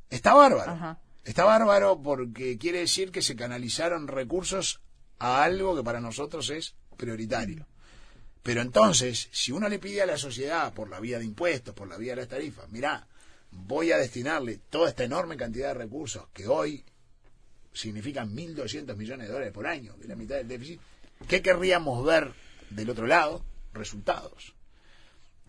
Está 0.10 0.34
bárbaro. 0.34 0.72
Ajá. 0.72 1.00
Está 1.26 1.44
bárbaro 1.44 2.02
porque 2.02 2.58
quiere 2.58 2.80
decir 2.80 3.12
que 3.12 3.22
se 3.22 3.36
canalizaron 3.36 4.08
recursos 4.08 4.80
a 5.20 5.44
algo 5.44 5.76
que 5.76 5.84
para 5.84 6.00
nosotros 6.00 6.50
es 6.52 6.76
prioritario. 6.96 7.68
Pero 8.48 8.62
entonces, 8.62 9.28
si 9.34 9.52
uno 9.52 9.68
le 9.68 9.78
pide 9.78 10.02
a 10.02 10.06
la 10.06 10.18
sociedad 10.18 10.74
por 10.74 10.90
la 10.90 11.02
vía 11.02 11.20
de 11.20 11.26
impuestos, 11.26 11.76
por 11.76 11.90
la 11.90 11.98
vía 11.98 12.14
de 12.14 12.22
las 12.22 12.30
tarifas, 12.30 12.70
mirá, 12.70 13.06
voy 13.52 13.92
a 13.92 13.98
destinarle 13.98 14.62
toda 14.70 14.88
esta 14.88 15.04
enorme 15.04 15.36
cantidad 15.36 15.68
de 15.68 15.74
recursos 15.74 16.30
que 16.34 16.48
hoy 16.48 16.86
significan 17.74 18.34
1.200 18.34 18.96
millones 18.96 19.28
de 19.28 19.34
dólares 19.34 19.54
por 19.54 19.68
año, 19.68 19.98
es 20.00 20.08
la 20.08 20.16
mitad 20.16 20.38
del 20.38 20.48
déficit, 20.48 20.80
¿qué 21.28 21.42
querríamos 21.42 22.06
ver 22.06 22.32
del 22.70 22.90
otro 22.90 23.06
lado? 23.06 23.44
Resultados. 23.74 24.54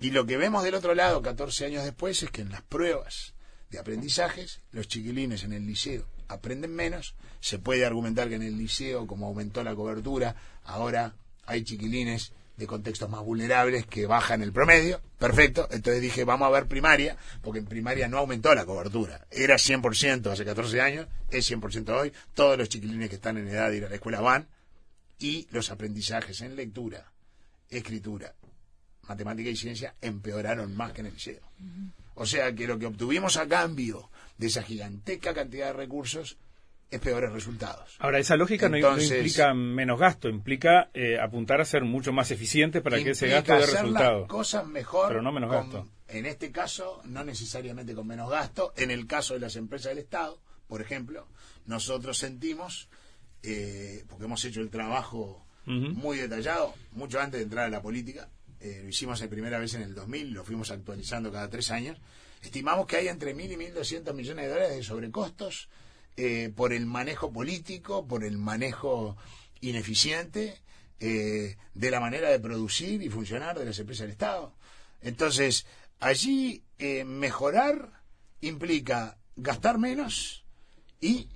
Y 0.01 0.11
lo 0.11 0.27
que 0.27 0.37
vemos 0.37 0.65
del 0.65 0.75
otro 0.75 0.97
lado 0.97 1.23
14 1.23 1.67
años 1.67 1.85
después 1.85 2.21
es 2.25 2.33
que 2.33 2.43
en 2.43 2.51
las 2.51 2.63
pruebas 2.63 3.33
de 3.71 3.79
aprendizajes, 3.79 4.61
los 4.73 4.89
chiquilines 4.89 5.45
en 5.45 5.53
el 5.53 5.65
liceo 5.65 6.05
aprenden 6.27 6.75
menos, 6.75 7.15
se 7.39 7.61
puede 7.61 7.87
argumentar 7.87 8.29
que 8.29 8.35
en 8.35 8.43
el 8.43 8.59
liceo, 8.59 9.07
como 9.07 9.29
aumentó 9.29 9.63
la 9.63 9.77
cobertura, 9.77 10.35
ahora 10.65 11.15
hay 11.47 11.63
chiquilines 11.63 12.33
de 12.59 12.67
contextos 12.67 13.09
más 13.09 13.23
vulnerables 13.23 13.87
que 13.87 14.07
bajan 14.07 14.43
el 14.43 14.53
promedio, 14.53 15.01
perfecto, 15.19 15.69
entonces 15.71 16.03
dije 16.03 16.25
vamos 16.25 16.47
a 16.47 16.51
ver 16.51 16.67
primaria, 16.67 17.17
porque 17.41 17.61
en 17.61 17.67
primaria 17.67 18.09
no 18.09 18.19
aumentó 18.19 18.55
la 18.55 18.67
cobertura, 18.67 19.27
era 19.31 19.55
100% 19.55 20.31
hace 20.31 20.45
14 20.45 20.81
años, 20.81 21.07
es 21.31 21.51
100% 21.51 21.89
hoy, 21.91 22.13
todos 22.35 22.59
los 22.59 22.69
chiquilines 22.69 23.09
que 23.09 23.15
están 23.15 23.39
en 23.39 23.49
edad 23.49 23.71
de 23.71 23.77
ir 23.77 23.85
a 23.85 23.89
la 23.89 23.95
escuela 23.95 24.21
van, 24.21 24.49
y 25.21 25.47
los 25.51 25.71
aprendizajes 25.71 26.41
en 26.41 26.57
lectura, 26.57 27.13
escritura, 27.71 28.35
matemática 29.09 29.49
y 29.49 29.57
ciencia 29.57 29.95
empeoraron 30.01 30.77
más 30.77 30.93
que 30.93 31.01
en 31.01 31.07
el 31.07 31.15
liceo. 31.15 31.43
O 32.15 32.27
sea 32.27 32.53
que 32.55 32.67
lo 32.67 32.79
que 32.79 32.87
obtuvimos 32.87 33.37
a 33.37 33.47
cambio 33.47 34.11
de 34.37 34.49
esa 34.49 34.63
gigantesca 34.63 35.33
cantidad 35.33 35.69
de 35.69 35.73
recursos 35.75 36.37
es 36.91 37.01
peores 37.01 37.31
resultados. 37.33 37.97
Ahora, 37.99 38.19
esa 38.19 38.37
lógica 38.37 38.69
no- 38.69 38.77
Entonces- 38.77 39.11
no, 39.11 39.17
implica 39.17 39.55
menos 39.55 39.99
gasto, 40.01 40.29
implica 40.29 40.91
eh, 40.95 41.19
apuntar 41.21 41.61
a 41.61 41.65
ser 41.65 41.85
mucho 41.85 42.13
más 42.13 42.31
eficientes 42.31 42.81
para 42.83 43.03
que 43.03 43.11
ese 43.11 43.29
gasto 43.29 43.53
dé 43.53 43.59
resultado. 43.67 44.21
las 44.21 44.29
cosas 44.29 44.67
mejor, 44.67 45.09
Pero 45.09 45.23
no 45.23 45.31
menos 45.33 45.51
con- 45.53 45.71
gasto. 45.71 45.89
En 46.09 46.25
este 46.25 46.51
caso, 46.51 47.03
no 47.05 47.23
necesariamente 47.25 47.95
con 47.95 48.07
menos 48.07 48.31
gasto. 48.31 48.73
En 48.77 48.91
el 48.91 49.07
caso 49.07 49.35
de 49.35 49.41
las 49.41 49.57
empresas 49.57 49.91
del 49.91 49.99
Estado, 49.99 50.41
por 50.67 50.81
ejemplo, 50.81 51.29
nosotros 51.67 52.17
sentimos, 52.17 52.89
eh, 53.43 54.05
porque 54.09 54.25
hemos 54.25 54.43
hecho 54.45 54.61
el 54.61 54.71
trabajo 54.71 55.45
muy 55.67 56.17
detallado, 56.17 56.73
mucho 56.93 57.21
antes 57.21 57.39
de 57.41 57.45
entrar 57.45 57.67
a 57.67 57.69
la 57.69 57.83
política, 57.83 58.31
eh, 58.61 58.81
lo 58.85 58.89
hicimos 58.89 59.21
la 59.21 59.29
primera 59.29 59.59
vez 59.59 59.75
en 59.75 59.83
el 59.83 59.95
2000, 59.95 60.31
lo 60.33 60.43
fuimos 60.43 60.71
actualizando 60.71 61.31
cada 61.31 61.51
tres 61.51 61.71
años, 61.71 61.99
estimamos 62.43 62.87
que 62.87 62.97
hay 62.97 63.09
entre 63.09 63.35
1.000 63.35 63.53
y 63.53 63.57
1.200 63.57 64.15
millones 64.15 64.47
de 64.47 64.51
dólares 64.51 64.77
de 64.77 64.83
sobrecostos 64.83 65.69
eh, 66.19 66.53
por 66.55 66.73
el 66.73 66.85
manejo 66.85 67.33
político, 67.33 68.07
por 68.07 68.25
el 68.25 68.37
manejo 68.37 69.17
ineficiente 69.61 70.61
eh, 71.01 71.57
de 71.75 71.91
la 71.93 72.01
manera 72.01 72.29
de 72.29 72.41
producir 72.41 73.03
y 73.03 73.09
funcionar 73.09 73.57
de 73.57 73.65
las 73.65 73.79
empresas 73.79 74.03
del 74.03 74.11
Estado. 74.11 74.53
Entonces, 75.01 75.65
allí 76.01 76.65
eh, 76.79 77.05
mejorar 77.05 78.03
implica 78.41 79.17
gastar 79.37 79.79
menos 79.79 80.45
y 81.01 81.29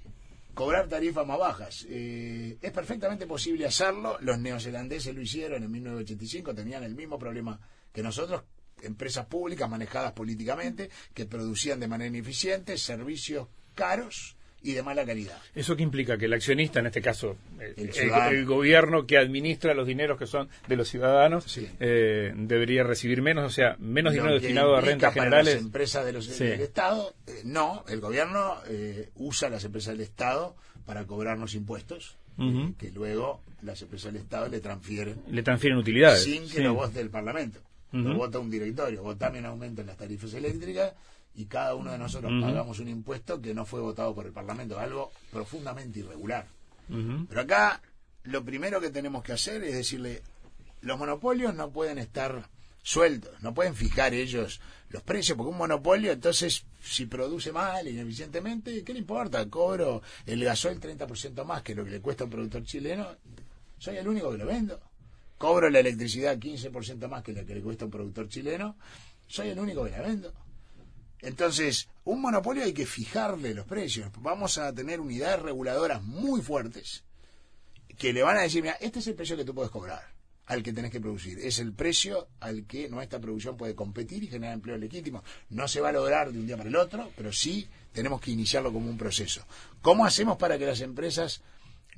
cobrar 0.55 0.89
tarifas 0.89 1.25
más 1.27 1.39
bajas. 1.39 1.87
Eh, 1.89 2.59
es 2.61 2.73
perfectamente 2.73 3.27
posible 3.27 3.67
hacerlo. 3.67 4.19
Los 4.21 4.41
neozelandeses 4.41 5.15
lo 5.15 5.23
hicieron 5.23 5.63
en 5.63 5.71
1985, 5.71 6.55
tenían 6.55 6.83
el 6.83 6.97
mismo 6.97 7.17
problema 7.19 7.61
que 7.93 8.03
nosotros, 8.03 8.43
empresas 8.83 9.27
públicas 9.27 9.71
manejadas 9.71 10.13
políticamente, 10.13 10.91
que 11.15 11.27
producían 11.27 11.79
de 11.79 11.87
manera 11.87 12.09
ineficiente 12.09 12.77
servicios 12.77 13.47
caros 13.75 14.37
y 14.65 14.73
de 14.73 14.83
mala 14.83 15.05
calidad. 15.05 15.37
¿Eso 15.55 15.75
qué 15.77 15.83
implica? 15.83 16.17
Que 16.17 16.27
el 16.27 16.33
accionista, 16.33 16.81
en 16.81 16.87
este 16.87 17.01
caso, 17.03 17.37
El 17.59 17.75
el, 17.89 17.93
ciudadano. 17.93 18.31
el 18.31 18.45
gobierno 18.47 19.07
que 19.07 19.19
administra 19.19 19.75
los 19.75 19.87
dineros 19.87 20.19
que 20.19 20.27
son 20.27 20.49
de 20.69 20.77
los 20.77 20.89
ciudadanos, 20.89 21.45
Sí. 21.45 21.69
eh, 21.81 22.33
debería 22.37 22.85
recibir 22.85 23.23
menos, 23.23 23.45
o 23.45 23.51
sea, 23.51 23.77
menos 23.79 24.13
dinero 24.13 24.35
destinado 24.35 24.77
a 24.77 24.81
rentas 24.81 25.11
para 25.13 25.25
generales. 25.25 25.55
Las 25.55 25.63
empresas 25.65 26.05
de 26.07 26.13
los, 26.13 26.27
Sí. 26.27 26.45
del 26.45 26.61
Estado, 26.61 27.15
eh, 27.27 27.41
no, 27.45 27.85
el 27.89 28.01
gobierno 28.01 28.57
eh, 28.69 29.11
usa 29.17 29.49
las 29.51 29.65
empresas 29.65 29.93
del 29.95 30.03
Estado 30.03 30.55
para 30.87 31.05
cobrarnos 31.07 31.55
impuestos, 31.55 32.17
eh, 32.39 32.73
que 32.79 32.91
luego 32.91 33.41
las 33.63 33.81
empresas 33.83 34.13
del 34.13 34.23
Estado 34.23 34.49
le 34.49 34.61
transfieren 34.61 35.17
Le 35.29 35.43
transfieren 35.43 35.79
utilidades. 35.79 36.23
sin 36.25 36.43
que 36.43 36.49
Sí. 36.57 36.63
lo 36.63 36.75
vote 36.75 37.01
el 37.01 37.11
Parlamento. 37.11 37.61
Lo 37.93 38.11
Ujú. 38.11 38.19
vota 38.21 38.39
un 38.39 38.51
directorio, 38.51 39.03
votame 39.03 39.39
un 39.41 39.45
aumento 39.47 39.83
en 39.83 39.87
las 39.89 39.97
tarifas 39.99 40.33
eléctricas 40.33 40.95
y 41.35 41.47
cada 41.47 41.75
uno 41.75 41.93
de 41.93 41.99
nosotros 41.99 42.33
pagamos 42.41 42.79
un 42.79 42.89
impuesto 42.89 43.41
que 43.41 43.55
no 43.55 43.65
fue 43.65 43.81
votado 43.81 44.15
por 44.15 44.27
el 44.27 44.33
Parlamento, 44.33 44.79
algo 44.79 45.13
profundamente 45.31 46.01
irregular. 46.01 46.47
Pero 47.29 47.41
acá 47.41 47.81
lo 48.25 48.45
primero 48.45 48.81
que 48.81 48.91
tenemos 48.91 49.23
que 49.23 49.33
hacer 49.33 49.65
es 49.65 49.75
decirle, 49.75 50.23
los 50.83 50.99
monopolios 50.99 51.55
no 51.55 51.71
pueden 51.71 51.99
estar 51.99 52.49
sueltos, 52.83 53.41
no 53.43 53.55
pueden 53.55 53.75
fijar 53.75 54.13
ellos 54.13 54.61
los 54.91 55.03
precios, 55.03 55.37
porque 55.39 55.51
un 55.51 55.59
monopolio 55.59 56.13
entonces 56.13 56.65
si 56.83 57.07
produce 57.07 57.53
mal, 57.53 57.87
ineficientemente, 57.87 58.83
¿qué 58.83 58.93
le 58.93 58.99
importa? 58.99 59.49
Cobro 59.49 60.03
el 60.27 60.45
gasoil 60.45 60.81
30% 60.81 61.45
más 61.45 61.63
que 61.63 61.75
lo 61.75 61.85
que 61.85 61.91
le 61.91 62.01
cuesta 62.01 62.25
a 62.25 62.27
un 62.27 62.31
productor 62.31 62.65
chileno, 62.65 63.17
soy 63.79 63.97
el 63.97 64.09
único 64.09 64.31
que 64.33 64.39
lo 64.39 64.47
vendo. 64.47 64.81
Cobro 65.39 65.71
la 65.71 65.81
electricidad 65.81 66.37
15% 66.37 67.09
más 67.09 67.23
que 67.23 67.33
lo 67.33 67.47
que 67.47 67.55
le 67.55 67.63
cuesta 67.63 67.85
a 67.85 67.87
un 67.87 67.93
productor 67.93 68.29
chileno, 68.29 68.77
soy 69.27 69.49
el 69.49 69.59
único 69.59 69.85
que 69.85 69.91
la 69.91 70.03
vendo. 70.03 70.33
Entonces, 71.23 71.89
un 72.05 72.21
monopolio 72.21 72.65
hay 72.65 72.73
que 72.73 72.85
fijarle 72.85 73.55
los 73.55 73.67
precios. 73.67 74.11
Vamos 74.19 74.59
a 74.59 74.75
tener 74.75 75.01
unidades 75.01 75.41
reguladoras 75.41 76.03
muy 76.03 76.43
fuertes 76.43 77.05
que 77.97 78.13
le 78.13 78.23
van 78.23 78.37
a 78.37 78.43
decir, 78.43 78.63
mira, 78.63 78.77
este 78.81 78.99
es 78.99 79.07
el 79.07 79.15
precio 79.15 79.37
que 79.37 79.45
tú 79.45 79.55
puedes 79.55 79.71
cobrar 79.71 80.13
al 80.47 80.63
que 80.63 80.73
tenés 80.73 80.91
que 80.91 81.01
producir. 81.01 81.39
Es 81.39 81.61
el 81.61 81.73
precio 81.73 82.29
al 82.41 82.67
que 82.67 82.89
nuestra 82.89 83.21
producción 83.21 83.57
puede 83.57 83.75
competir 83.75 84.25
y 84.25 84.27
generar 84.27 84.55
empleo 84.55 84.77
legítimo. 84.77 85.23
No 85.51 85.69
se 85.69 85.81
va 85.81 85.91
a 85.91 85.93
lograr 85.93 86.33
de 86.33 86.41
un 86.41 86.47
día 86.47 86.57
para 86.57 86.69
el 86.69 86.77
otro, 86.77 87.11
pero 87.17 87.33
sí 87.33 87.69
tenemos 87.93 88.21
que 88.21 88.33
iniciarlo 88.33 88.73
como 88.73 88.91
un 88.91 88.99
proceso. 88.99 89.47
¿Cómo 89.81 90.05
hacemos 90.05 90.37
para 90.37 90.59
que 90.59 90.67
las 90.67 90.81
empresas 90.81 91.43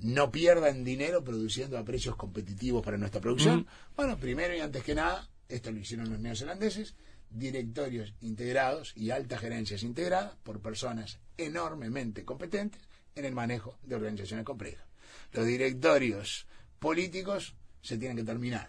no 0.01 0.31
pierdan 0.31 0.85
dinero 0.85 1.25
produciendo 1.25 1.79
a 1.79 1.85
precios 1.85 2.17
competitivos 2.17 2.85
para 2.85 2.99
nuestra 2.99 3.21
producción? 3.21 3.67
Bueno, 3.97 4.19
primero 4.19 4.55
y 4.55 4.61
antes 4.61 4.85
que 4.85 4.95
nada, 4.95 5.29
esto 5.49 5.73
lo 5.73 5.79
hicieron 5.79 6.11
los 6.11 6.19
neozelandeses, 6.19 6.95
directorios 7.35 8.15
integrados 8.21 8.93
y 8.97 9.11
altas 9.11 9.41
gerencias 9.41 9.83
integradas 9.83 10.37
por 10.43 10.61
personas 10.61 11.19
enormemente 11.37 12.25
competentes 12.25 12.81
en 13.15 13.25
el 13.25 13.35
manejo 13.35 13.79
de 13.83 13.97
organizaciones 13.97 14.47
complejas. 14.47 14.87
Los 15.33 15.47
directorios 15.47 16.47
políticos 16.79 17.55
se 17.83 17.99
tienen 17.99 18.17
que 18.17 18.25
terminar. 18.25 18.69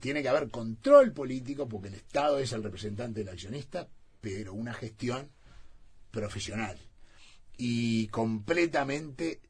Tiene 0.00 0.22
que 0.22 0.28
haber 0.28 0.50
control 0.50 1.12
político 1.12 1.68
porque 1.68 1.88
el 1.88 1.94
Estado 1.94 2.38
es 2.38 2.52
el 2.52 2.62
representante 2.62 3.20
del 3.20 3.28
accionista, 3.28 3.86
pero 4.20 4.54
una 4.54 4.72
gestión 4.72 5.30
profesional 6.10 6.78
y 7.62 8.08
completamente 8.08 9.42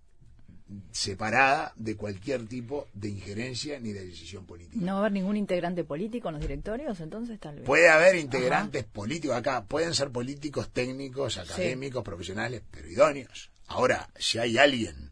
separada 0.92 1.72
de 1.76 1.96
cualquier 1.96 2.46
tipo 2.46 2.87
de 2.92 3.09
injerencia 3.09 3.80
ni 3.80 3.92
de 3.92 4.06
decisión 4.06 4.44
política. 4.46 4.78
¿No 4.80 4.92
va 4.92 4.98
a 4.98 5.00
haber 5.00 5.12
ningún 5.12 5.37
integrante 5.37 5.85
político 5.85 6.28
en 6.28 6.35
los 6.35 6.42
directorios? 6.42 7.00
Entonces, 7.00 7.38
tal 7.40 7.56
vez. 7.56 7.64
Puede 7.64 7.88
haber 7.88 8.16
integrantes 8.16 8.85
políticos 8.85 9.37
acá, 9.37 9.64
pueden 9.64 9.94
ser 9.94 10.11
políticos, 10.11 10.70
técnicos, 10.70 11.38
académicos, 11.38 12.04
profesionales, 12.04 12.62
pero 12.70 12.88
idóneos. 12.88 13.50
Ahora, 13.66 14.11
si 14.16 14.38
hay 14.38 14.59
alguien 14.59 15.11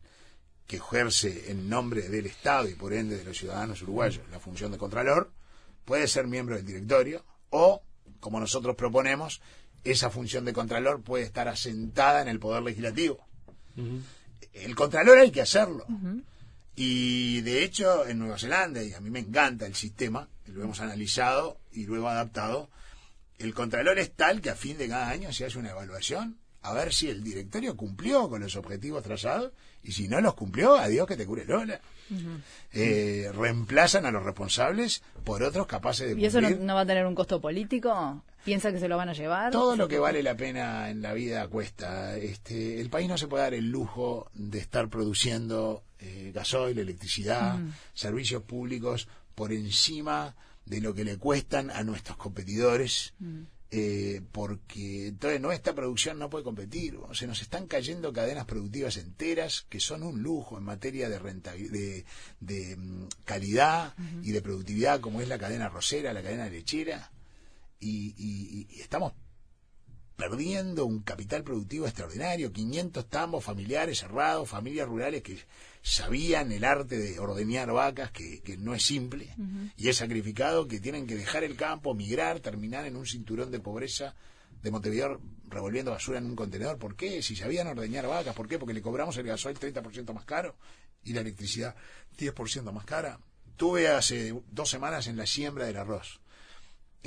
que 0.67 0.77
ejerce 0.77 1.51
en 1.51 1.69
nombre 1.69 2.09
del 2.09 2.27
Estado 2.27 2.69
y 2.69 2.75
por 2.75 2.93
ende 2.93 3.17
de 3.17 3.25
los 3.25 3.39
ciudadanos 3.39 3.83
uruguayos 3.83 4.23
la 4.31 4.39
función 4.39 4.71
de 4.71 4.79
Contralor, 4.79 5.33
puede 5.85 6.07
ser 6.07 6.27
miembro 6.27 6.57
del 6.57 6.67
directorio 6.67 7.25
o, 7.51 7.83
como 8.21 8.39
nosotros 8.39 8.77
proponemos, 8.77 9.41
esa 9.85 10.11
función 10.11 10.45
de 10.45 10.53
Contralor 10.53 11.03
puede 11.03 11.25
estar 11.25 11.49
asentada 11.49 12.21
en 12.21 12.29
el 12.29 12.39
Poder 12.39 12.63
Legislativo. 12.63 13.27
El 14.63 14.75
Contralor 14.75 15.19
hay 15.19 15.31
que 15.31 15.43
hacerlo. 15.43 15.87
Y 16.77 17.41
de 17.41 17.65
hecho, 17.65 18.07
en 18.07 18.19
Nueva 18.19 18.39
Zelanda, 18.39 18.83
y 18.83 18.93
a 18.93 19.01
mí 19.01 19.11
me 19.11 19.19
encanta 19.19 19.67
el 19.67 19.75
sistema, 19.75 20.29
lo 20.47 20.63
hemos 20.63 20.81
analizado 20.81 21.59
y 21.73 21.87
luego 21.87 22.09
adaptado, 22.09 22.71
el 23.39 23.55
Contralor 23.55 23.99
es 23.99 24.13
tal 24.13 24.41
que 24.41 24.51
a 24.51 24.55
fin 24.55 24.79
de 24.79 24.89
cada 24.89 25.09
año 25.09 25.33
se 25.33 25.45
hace 25.45 25.59
una 25.59 25.71
evaluación 25.71 26.39
a 26.63 26.73
ver 26.73 26.93
si 26.93 27.09
el 27.09 27.23
directorio 27.23 27.77
cumplió 27.77 28.29
con 28.29 28.43
los 28.43 28.57
objetivos 28.57 29.03
trazados 29.03 29.53
y 29.83 29.93
si 29.93 30.09
no 30.09 30.21
los 30.21 30.35
cumplió, 30.35 30.77
adiós 30.77 31.07
que 31.07 31.17
te 31.17 31.25
cure 31.25 31.45
Lola. 31.45 31.81
Eh, 32.73 33.31
reemplazan 33.35 34.07
a 34.07 34.11
los 34.11 34.23
responsables 34.23 35.03
por 35.25 35.43
otros 35.43 35.67
capaces 35.67 36.09
de 36.09 36.21
¿Y 36.21 36.27
eso 36.27 36.41
no, 36.41 36.75
va 36.75 36.81
a 36.81 36.87
tener 36.87 37.07
un 37.07 37.15
costo 37.15 37.41
político? 37.41 38.23
¿Piensa 38.49 38.73
que 38.73 38.81
se 38.81 38.89
lo 38.89 38.97
van 38.97 39.09
a 39.09 39.13
llevar? 39.13 39.53
Todo 39.53 39.77
lo 39.77 39.89
que 39.89 39.99
vale 39.99 40.23
la 40.23 40.37
pena 40.37 40.91
en 40.91 41.01
la 41.03 41.13
vida 41.15 41.47
cuesta. 41.49 42.17
Este, 42.17 42.81
el 42.81 42.91
país 42.91 43.09
no 43.09 43.17
se 43.19 43.27
puede 43.29 43.45
dar 43.45 43.55
el 43.55 43.71
lujo 43.71 44.31
de 44.35 44.59
estar 44.59 44.89
produciendo 44.89 45.85
eh, 46.01 46.33
gasoil, 46.35 46.79
electricidad, 46.79 47.59
servicios 47.95 48.43
públicos 48.43 49.09
por 49.35 49.53
encima 49.53 50.35
de 50.65 50.81
lo 50.81 50.95
que 50.95 51.05
le 51.05 51.17
cuestan 51.17 51.71
a 51.71 51.83
nuestros 51.85 52.17
competidores. 52.17 53.15
eh, 53.71 54.23
porque 54.33 55.09
entonces 55.09 55.43
nuestra 55.43 55.75
producción 55.75 56.19
no 56.19 56.31
puede 56.31 56.43
competir. 56.43 56.97
O 56.97 57.13
sea, 57.15 57.29
nos 57.29 57.43
están 57.43 57.67
cayendo 57.67 58.15
cadenas 58.15 58.47
productivas 58.47 58.97
enteras 58.97 59.67
que 59.69 59.79
son 59.79 60.03
un 60.03 60.23
lujo 60.23 60.57
en 60.57 60.65
materia 60.65 61.11
de 61.11 61.21
rentabil- 61.21 61.69
de, 61.71 62.07
de, 62.41 62.77
mm, 62.79 63.09
calidad 63.27 63.93
y 64.23 64.33
de 64.33 64.41
productividad, 64.41 65.01
como 65.01 65.21
es 65.21 65.29
la 65.29 65.37
cadena 65.39 65.69
rosera, 65.69 66.15
la 66.15 66.23
cadena 66.23 66.49
lechera. 66.49 67.11
Y, 67.81 68.15
y- 68.17 68.67
y 68.71 68.81
estamos 68.81 69.13
perdiendo 70.17 70.85
un 70.85 71.01
capital 71.03 71.45
productivo 71.45 71.87
extraordinario, 71.87 72.53
500 72.53 73.09
tambos 73.09 73.45
familiares 73.45 74.01
cerrados, 74.01 74.49
familias 74.49 74.89
rurales 74.89 75.23
que 75.23 75.39
sabían 75.81 76.51
el 76.51 76.65
arte 76.65 76.99
de 76.99 77.21
ordeñar 77.21 77.71
vacas, 77.73 78.11
que, 78.11 78.41
que 78.43 78.57
no 78.57 78.75
es 78.75 78.85
simple, 78.85 79.33
y 79.77 79.89
es 79.89 79.97
sacrificado, 79.99 80.67
que 80.67 80.81
tienen 80.81 81.07
que 81.07 81.15
dejar 81.15 81.45
el 81.45 81.55
campo, 81.55 81.95
migrar, 81.95 82.41
terminar 82.41 82.85
en 82.87 82.97
un 82.97 83.07
cinturón 83.07 83.53
de 83.53 83.61
pobreza 83.61 84.17
de 84.61 84.73
Montevideo 84.73 85.21
revolviendo 85.49 85.93
basura 85.93 86.19
en 86.19 86.27
un 86.27 86.35
contenedor. 86.35 86.79
¿Por 86.79 86.97
qué? 86.97 87.23
Si 87.23 87.37
sabían 87.37 87.69
ordeñar 87.69 88.09
vacas, 88.09 88.35
¿por 88.35 88.49
qué? 88.49 88.59
Porque 88.59 88.75
le 88.75 88.83
cobramos 88.83 89.17
el 89.19 89.27
gasoil 89.27 89.57
30% 89.57 90.13
más 90.13 90.25
caro 90.25 90.57
y 91.05 91.13
la 91.13 91.21
electricidad 91.21 91.77
10% 92.19 92.73
más 92.73 92.85
cara. 92.85 93.21
Tuve 93.57 93.87
hace 93.87 94.35
dos 94.51 94.69
semanas 94.69 95.07
en 95.07 95.17
la 95.17 95.27
siembra 95.27 95.67
del 95.67 95.77
arroz 95.77 96.21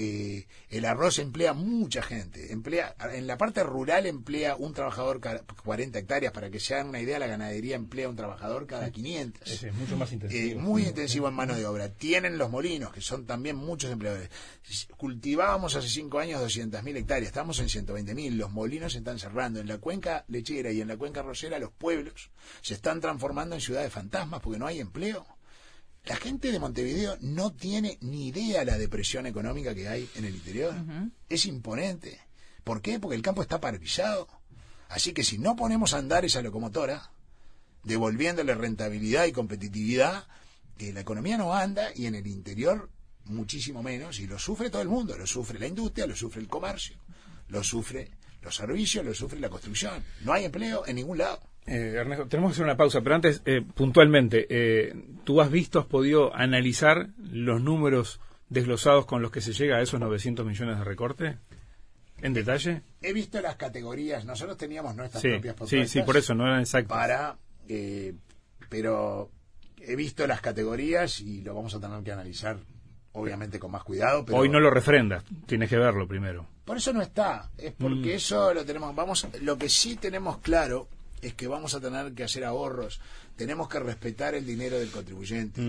eh, 0.02 0.48
el 0.70 0.86
arroz 0.86 1.20
emplea 1.20 1.54
mucha 1.54 2.02
gente. 2.02 2.52
Emplea, 2.52 2.96
en 3.14 3.28
la 3.28 3.38
parte 3.38 3.64
rural 3.64 4.06
emplea 4.06 4.56
un 4.56 4.74
trabajador 4.74 5.20
cada 5.20 5.40
40 5.64 6.00
hectáreas. 6.00 6.32
Para 6.34 6.50
que 6.50 6.60
se 6.60 6.74
hagan 6.74 6.90
una 6.90 7.00
idea, 7.02 7.20
la 7.20 7.28
ganadería 7.28 7.76
emplea 7.76 8.10
un 8.10 8.16
trabajador 8.16 8.68
cada 8.68 8.90
500. 8.92 9.50
Ese 9.50 9.68
es 9.70 9.74
mucho 9.76 9.98
más 9.98 10.12
Eh, 10.12 10.16
intensivo. 10.16 10.60
muy 10.62 10.84
intensivo 10.84 11.28
en 11.28 11.34
mano 11.34 11.56
de 11.56 11.66
obra. 11.66 11.90
Tienen 11.90 12.38
los 12.38 12.50
molinos, 12.50 12.92
que 12.94 13.02
son 13.02 13.26
también 13.26 13.56
muchos 13.56 13.92
empleadores. 13.92 14.30
Cultivábamos 14.98 15.76
hace 15.76 15.88
cinco 15.90 16.20
años 16.20 16.42
200.000 16.42 16.98
hectáreas, 16.98 17.28
estamos 17.28 17.60
en 17.60 17.68
120.000. 17.70 18.36
Los 18.36 18.52
molinos 18.52 18.94
se 18.94 19.00
están 19.00 19.20
cerrando. 19.20 19.60
En 19.60 19.68
la 19.68 19.78
cuenca 19.78 20.26
lechera 20.28 20.72
y 20.72 20.82
en 20.82 20.88
la 20.88 20.98
cuenca 20.98 21.22
rosera, 21.22 21.60
los 21.60 21.72
pueblos 21.72 22.30
se 22.62 22.74
están 22.74 23.02
transformando 23.02 23.56
en 23.56 23.62
ciudades 23.62 23.92
fantasmas 23.92 24.42
porque 24.42 24.60
no 24.60 24.68
hay 24.68 24.80
empleo. 24.80 25.26
La 26.06 26.16
gente 26.16 26.52
de 26.52 26.60
Montevideo 26.60 27.18
no 27.22 27.54
tiene 27.54 27.98
ni 28.02 28.28
idea 28.28 28.66
la 28.66 28.78
depresión 28.78 29.28
económica 29.28 29.76
que 29.76 29.88
hay 29.88 30.10
en 30.16 30.26
el 30.26 30.36
interior. 30.36 30.74
Es 31.30 31.46
imponente. 31.46 32.20
¿Por 32.64 32.82
qué? 32.82 33.00
Porque 33.00 33.16
el 33.16 33.22
campo 33.22 33.42
está 33.42 33.62
paralizado. 33.62 34.28
Así 34.90 35.14
que 35.14 35.24
si 35.24 35.38
no 35.38 35.56
ponemos 35.56 35.94
a 35.94 36.00
andar 36.00 36.26
esa 36.26 36.42
locomotora, 36.42 37.12
devolviéndole 37.84 38.56
rentabilidad 38.56 39.26
y 39.26 39.32
competitividad, 39.32 40.28
eh, 40.80 40.92
la 40.92 41.02
economía 41.02 41.38
no 41.38 41.54
anda 41.54 41.92
y 41.96 42.08
en 42.08 42.16
el 42.16 42.28
interior 42.28 42.90
muchísimo 43.26 43.84
menos. 43.84 44.20
Y 44.20 44.28
lo 44.28 44.40
sufre 44.40 44.70
todo 44.70 44.82
el 44.82 44.90
mundo. 44.90 45.16
Lo 45.18 45.28
sufre 45.28 45.60
la 45.60 45.68
industria, 45.68 46.08
lo 46.08 46.16
sufre 46.16 46.42
el 46.42 46.48
comercio, 46.48 46.98
lo 47.48 47.64
sufre 47.64 48.12
los 48.42 48.56
servicios, 48.56 49.06
lo 49.06 49.14
sufre 49.14 49.40
la 49.40 49.50
construcción. 49.50 50.04
No 50.22 50.34
hay 50.34 50.46
empleo 50.46 50.86
en 50.88 50.96
ningún 50.96 51.20
lado. 51.20 51.51
Eh, 51.68 51.94
Ernesto, 51.98 52.28
tenemos 52.28 52.52
que 52.52 52.54
hacer 52.56 52.66
una 52.66 52.78
pausa, 52.78 53.02
pero 53.02 53.16
antes, 53.16 53.42
eh, 53.46 53.62
puntualmente, 53.62 54.48
eh, 54.50 54.94
¿tú 55.24 55.42
has 55.42 55.52
visto, 55.52 55.80
has 55.80 55.86
podido 55.86 56.36
analizar 56.36 57.10
los 57.32 57.62
números 57.62 58.20
desglosados 58.50 59.06
con 59.06 59.22
los 59.22 59.32
que 59.32 59.42
se 59.42 59.54
llega 59.54 59.78
a 59.78 59.82
esos 59.82 60.00
900 60.00 60.46
millones 60.46 60.78
de 60.80 60.84
recorte? 60.84 61.38
¿En 62.22 62.34
detalle? 62.34 62.82
He 63.02 63.14
visto 63.14 63.42
las 63.42 63.56
categorías. 63.56 64.26
Nosotros 64.26 64.58
teníamos 64.58 64.96
nuestras 64.96 65.22
Sí, 65.22 65.30
propias 65.30 65.54
sí, 65.54 65.58
propuestas. 65.58 65.90
sí, 65.92 66.02
por 66.04 66.18
eso, 66.18 66.36
no 66.36 66.46
eran 66.46 66.62
exactas. 66.62 66.90
para 66.98 67.38
eh, 67.68 68.14
pero 68.70 69.30
he 69.80 69.96
visto 69.96 70.26
las 70.28 70.42
categorías 70.42 71.20
y 71.22 71.42
lo 71.42 71.56
vamos 71.56 71.74
a 71.76 71.80
tener 71.80 72.04
que 72.04 72.12
analizar 72.12 72.58
obviamente 73.14 73.60
con 73.60 73.72
más 73.72 73.84
cuidado 73.84 74.24
pero 74.26 74.38
Hoy 74.38 74.50
no 74.50 74.60
lo 74.60 74.70
refrendas, 74.70 75.24
tienes 75.46 75.70
que 75.70 75.78
verlo 75.78 76.08
primero. 76.08 76.48
por 76.66 76.78
eso 76.78 76.94
no 76.94 77.02
está 77.02 77.50
es 77.58 77.74
porque 77.74 78.16
eso 78.16 78.54
lo 78.54 78.64
tenemos 78.66 78.94
vamos 78.96 79.28
lo 79.42 79.58
que 79.58 79.68
sí 79.70 79.96
tenemos 79.96 80.38
claro 80.40 80.88
es 81.22 81.34
que 81.34 81.48
vamos 81.48 81.74
a 81.74 81.80
tener 81.80 82.14
que 82.14 82.24
hacer 82.24 82.44
ahorros 82.44 83.00
tenemos 83.36 83.68
que 83.70 83.80
respetar 83.80 84.36
el 84.36 84.46
dinero 84.46 84.78
del 84.80 84.92
contribuyente 84.92 85.62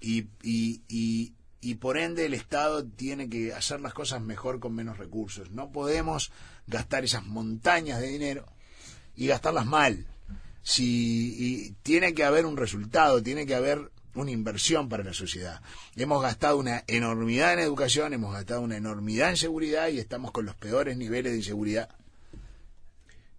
y, 0.00 0.28
y, 0.42 0.82
y, 0.88 1.32
y 1.60 1.74
por 1.76 1.96
ende 1.96 2.26
el 2.26 2.34
Estado 2.34 2.84
tiene 2.84 3.30
que 3.30 3.54
hacer 3.54 3.80
las 3.80 3.94
cosas 3.94 4.20
mejor 4.20 4.60
con 4.60 4.74
menos 4.74 4.98
recursos. 4.98 5.50
No 5.50 5.72
podemos 5.72 6.30
gastar 6.66 7.04
esas 7.04 7.24
montañas 7.24 8.00
de 8.00 8.08
dinero 8.08 8.46
y 9.16 9.26
gastarlas 9.26 9.64
mal. 9.64 10.06
Si 10.62 11.34
y 11.38 11.70
tiene 11.82 12.12
que 12.12 12.24
haber 12.24 12.44
un 12.44 12.58
resultado, 12.58 13.22
tiene 13.22 13.46
que 13.46 13.54
haber 13.54 13.90
una 14.14 14.30
inversión 14.30 14.90
para 14.90 15.02
la 15.02 15.14
sociedad. 15.14 15.62
Hemos 15.96 16.22
gastado 16.22 16.58
una 16.58 16.84
enormidad 16.86 17.54
en 17.54 17.60
educación, 17.60 18.12
hemos 18.12 18.34
gastado 18.34 18.60
una 18.60 18.76
enormidad 18.76 19.30
en 19.30 19.38
seguridad 19.38 19.88
y 19.88 19.98
estamos 19.98 20.30
con 20.30 20.44
los 20.44 20.56
peores 20.56 20.98
niveles 20.98 21.32
de 21.32 21.38
inseguridad 21.38 21.88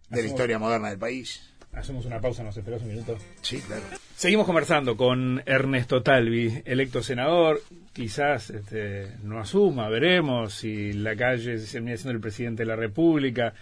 de 0.09 0.21
la 0.23 0.27
historia 0.27 0.57
moderna 0.57 0.89
del 0.89 0.97
país. 0.99 1.41
Hacemos 1.75 2.05
una 2.05 2.19
pausa, 2.21 2.41
nos 2.43 2.55
esperas 2.55 2.81
un 2.83 2.87
minuto. 2.89 3.17
Sí, 3.41 3.59
claro. 3.61 3.83
Seguimos 4.15 4.45
conversando 4.45 4.95
con 4.95 5.43
Ernesto 5.45 6.01
Talvi, 6.01 6.61
electo 6.65 7.03
senador. 7.03 7.61
Quizás 7.91 8.49
este, 8.49 9.11
no 9.23 9.39
asuma, 9.39 9.89
veremos 9.89 10.53
si 10.53 10.93
la 10.93 11.15
calle 11.15 11.57
se 11.59 11.71
termina 11.73 11.97
siendo 11.97 12.11
el 12.13 12.21
presidente 12.21 12.63
de 12.63 12.67
la 12.67 12.75
República. 12.75 13.53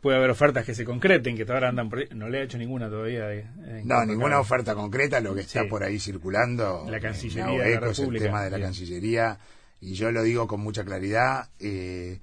Puede 0.00 0.16
haber 0.16 0.30
ofertas 0.30 0.64
que 0.64 0.74
se 0.74 0.84
concreten, 0.84 1.36
que 1.36 1.42
ahora 1.52 1.68
andan 1.68 1.90
por 1.90 1.98
ahí. 1.98 2.06
No 2.14 2.28
le 2.28 2.38
ha 2.38 2.42
hecho 2.42 2.56
ninguna 2.56 2.88
todavía. 2.88 3.32
eh, 3.34 3.46
en 3.66 3.86
No, 3.88 3.96
cuanto 3.96 3.96
a 3.96 4.06
ninguna 4.06 4.40
oferta 4.40 4.74
concreta, 4.74 5.20
lo 5.20 5.34
que 5.34 5.40
está 5.42 5.62
Sí. 5.62 5.68
por 5.68 5.82
ahí 5.82 5.98
circulando. 5.98 6.86
La 6.88 6.96
eh, 6.96 7.00
Cancillería 7.00 7.62
de 7.64 7.80
la 7.80 7.90
es 7.90 7.98
el 7.98 8.18
tema 8.18 8.44
de 8.44 8.50
la. 8.50 8.60
Cancillería, 8.60 9.38
y 9.80 9.94
yo 9.94 10.10
lo 10.10 10.22
digo 10.22 10.46
con 10.46 10.60
mucha 10.60 10.84
claridad. 10.84 11.48
eh, 11.60 12.18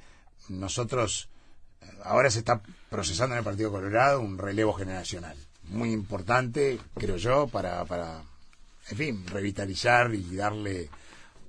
nosotros, 0.49 1.29
eh, 1.81 1.86
ahora 2.03 2.29
se 2.29 2.39
está 2.39 2.62
procesando 2.95 3.36
en 3.36 3.39
el 3.39 3.43
Partido 3.43 3.71
Colorado 3.71 4.21
un 4.21 4.38
relevo 4.38 4.71
generacional, 4.71 5.36
muy 5.63 5.91
importante, 5.91 6.79
creo 6.93 7.17
yo, 7.17 7.45
para, 7.45 7.84
para 7.84 8.23
en 8.89 8.97
fin, 8.97 9.27
revitalizar 9.27 10.15
y 10.15 10.34
darle 10.34 10.89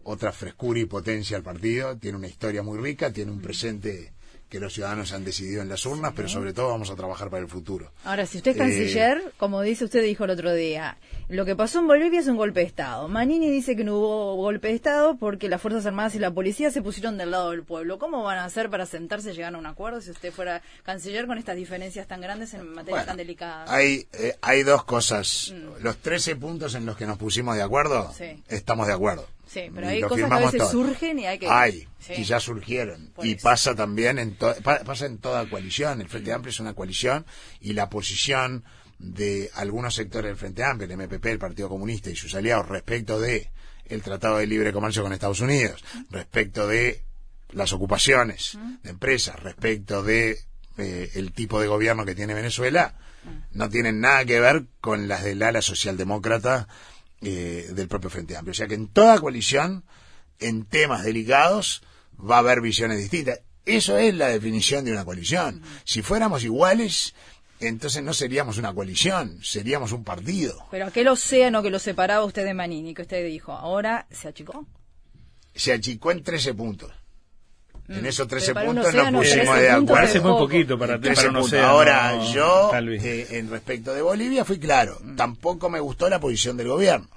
otra 0.02 0.32
frescura 0.32 0.80
y 0.80 0.86
potencia 0.86 1.36
al 1.36 1.44
partido. 1.44 1.96
Tiene 1.98 2.18
una 2.18 2.26
historia 2.26 2.64
muy 2.64 2.80
rica, 2.80 3.12
tiene 3.12 3.30
un 3.30 3.40
presente 3.40 4.12
que 4.48 4.60
los 4.60 4.72
ciudadanos 4.74 5.12
han 5.12 5.24
decidido 5.24 5.60
en 5.62 5.68
las 5.68 5.84
urnas, 5.86 6.12
pero 6.14 6.28
sobre 6.28 6.52
todo 6.52 6.68
vamos 6.68 6.88
a 6.90 6.94
trabajar 6.96 7.30
para 7.30 7.42
el 7.42 7.48
futuro. 7.48 7.90
Ahora, 8.04 8.26
si 8.26 8.36
usted 8.38 8.52
es 8.52 8.56
Eh, 8.56 8.60
canciller, 8.60 9.32
como 9.38 9.60
dice 9.62 9.84
usted, 9.84 10.02
dijo 10.04 10.24
el 10.24 10.30
otro 10.30 10.54
día, 10.54 10.98
lo 11.28 11.44
que 11.44 11.56
pasó 11.56 11.80
en 11.80 11.88
Bolivia 11.88 12.20
es 12.20 12.28
un 12.28 12.36
golpe 12.36 12.60
de 12.60 12.66
Estado. 12.66 13.08
Manini 13.08 13.50
dice 13.50 13.74
que 13.74 13.82
no 13.82 13.96
hubo 13.96 14.36
golpe 14.36 14.68
de 14.68 14.74
Estado 14.74 15.16
porque 15.16 15.48
las 15.48 15.60
Fuerzas 15.60 15.84
Armadas 15.86 16.14
y 16.14 16.20
la 16.20 16.30
policía 16.30 16.70
se 16.70 16.80
pusieron 16.80 17.18
del 17.18 17.32
lado 17.32 17.50
del 17.50 17.64
pueblo. 17.64 17.98
¿Cómo 17.98 18.22
van 18.22 18.38
a 18.38 18.44
hacer 18.44 18.70
para 18.70 18.86
sentarse 18.86 19.32
y 19.32 19.34
llegar 19.34 19.54
a 19.54 19.58
un 19.58 19.66
acuerdo 19.66 20.00
si 20.00 20.10
usted 20.12 20.32
fuera 20.32 20.62
canciller 20.84 21.26
con 21.26 21.38
estas 21.38 21.56
diferencias 21.56 22.06
tan 22.06 22.20
grandes 22.20 22.54
en 22.54 22.68
materias 22.68 22.86
Bueno, 22.90 23.06
tan 23.06 23.16
delicadas? 23.16 23.68
Hay, 23.68 24.06
eh, 24.12 24.36
hay 24.42 24.62
dos 24.62 24.84
cosas. 24.84 25.52
Los 25.82 25.96
13 25.98 26.36
puntos 26.36 26.74
en 26.76 26.86
los 26.86 26.96
que 26.96 27.06
nos 27.06 27.18
pusimos 27.18 27.56
de 27.56 27.62
acuerdo, 27.62 28.12
Sí. 28.16 28.42
estamos 28.48 28.86
de 28.86 28.92
acuerdo. 28.92 29.26
Sí, 29.46 29.70
pero 29.74 29.88
hay 29.88 30.00
cosas 30.00 30.16
que 30.16 30.22
a 30.22 30.26
firmamos 30.26 30.52
veces 30.52 30.70
todos. 30.70 30.72
surgen 30.88 31.18
y 31.20 31.26
hay 31.26 31.38
que... 31.38 31.48
Hay, 31.48 31.88
Sí. 31.98 32.14
y 32.18 32.24
ya 32.24 32.38
surgieron. 32.40 33.10
Por 33.14 33.26
y 33.26 33.32
eso. 33.32 33.42
pasa 33.42 33.74
también 33.74 34.18
en, 34.18 34.36
to- 34.36 34.54
pasa 34.62 35.06
en 35.06 35.18
toda 35.18 35.48
coalición. 35.48 36.00
El 36.00 36.08
Frente 36.08 36.32
Amplio 36.32 36.50
es 36.50 36.60
una 36.60 36.74
coalición 36.74 37.24
y 37.60 37.72
la 37.72 37.88
posición 37.90 38.64
de 38.98 39.50
algunos 39.54 39.94
sectores 39.94 40.28
del 40.30 40.36
Frente 40.36 40.62
Amplio, 40.64 40.88
el 40.90 40.96
MPP, 40.98 41.26
el 41.26 41.38
Partido 41.38 41.68
Comunista 41.68 42.10
y 42.10 42.16
sus 42.16 42.34
aliados 42.34 42.68
respecto 42.68 43.18
de 43.20 43.50
el 43.86 44.02
Tratado 44.02 44.38
de 44.38 44.46
Libre 44.46 44.72
Comercio 44.72 45.02
con 45.02 45.12
Estados 45.12 45.40
Unidos, 45.40 45.84
respecto 46.10 46.66
de 46.66 47.02
las 47.52 47.72
ocupaciones 47.72 48.58
de 48.82 48.90
empresas, 48.90 49.38
respecto 49.40 50.02
de 50.02 50.38
eh, 50.78 51.10
el 51.14 51.32
tipo 51.32 51.60
de 51.60 51.68
gobierno 51.68 52.04
que 52.04 52.14
tiene 52.14 52.34
Venezuela, 52.34 52.94
no 53.52 53.68
tienen 53.68 54.00
nada 54.00 54.24
que 54.24 54.40
ver 54.40 54.64
con 54.80 55.08
las 55.08 55.22
del 55.24 55.42
ala 55.42 55.60
socialdemócrata 55.62 56.68
eh, 57.22 57.68
del 57.72 57.88
propio 57.88 58.10
Frente 58.10 58.36
Amplio. 58.36 58.52
O 58.52 58.54
sea 58.54 58.66
que 58.66 58.74
en 58.74 58.88
toda 58.88 59.18
coalición, 59.18 59.84
en 60.38 60.64
temas 60.64 61.04
delicados, 61.04 61.82
va 62.18 62.36
a 62.36 62.40
haber 62.40 62.60
visiones 62.60 62.98
distintas. 62.98 63.40
Eso 63.64 63.98
es 63.98 64.14
la 64.14 64.28
definición 64.28 64.84
de 64.84 64.92
una 64.92 65.04
coalición. 65.04 65.62
Si 65.84 66.02
fuéramos 66.02 66.44
iguales, 66.44 67.14
entonces 67.58 68.02
no 68.02 68.12
seríamos 68.12 68.58
una 68.58 68.72
coalición, 68.74 69.38
seríamos 69.42 69.92
un 69.92 70.04
partido. 70.04 70.66
Pero 70.70 70.86
aquel 70.86 71.08
océano 71.08 71.62
que 71.62 71.70
lo 71.70 71.78
separaba 71.78 72.24
usted 72.24 72.44
de 72.44 72.54
Manini, 72.54 72.94
que 72.94 73.02
usted 73.02 73.26
dijo, 73.26 73.52
ahora 73.52 74.06
se 74.10 74.28
achicó. 74.28 74.66
Se 75.54 75.72
achicó 75.72 76.12
en 76.12 76.22
13 76.22 76.54
puntos. 76.54 76.92
En 77.88 78.04
esos 78.06 78.26
13 78.26 78.52
Mm. 78.52 78.54
Para 78.54 78.68
un 78.70 78.74
puntos 78.76 78.94
nos 78.94 79.10
pusimos 79.12 79.44
13 79.46 79.60
de 79.62 79.70
acuerdo. 79.70 79.94
Parece 79.94 80.20
muy 80.20 80.32
poquito 80.32 80.78
para, 80.78 80.92
para 80.94 81.00
13 81.02 81.20
un 81.28 81.32
puntos. 81.34 81.46
océano. 81.46 81.66
Ahora, 81.68 82.24
yo, 82.32 82.70
eh, 82.74 83.26
en 83.30 83.50
respecto 83.50 83.94
de 83.94 84.02
Bolivia, 84.02 84.44
fui 84.44 84.58
claro. 84.58 84.98
Tampoco 85.16 85.70
me 85.70 85.80
gustó 85.80 86.08
la 86.08 86.18
posición 86.20 86.56
del 86.56 86.68
gobierno. 86.68 87.08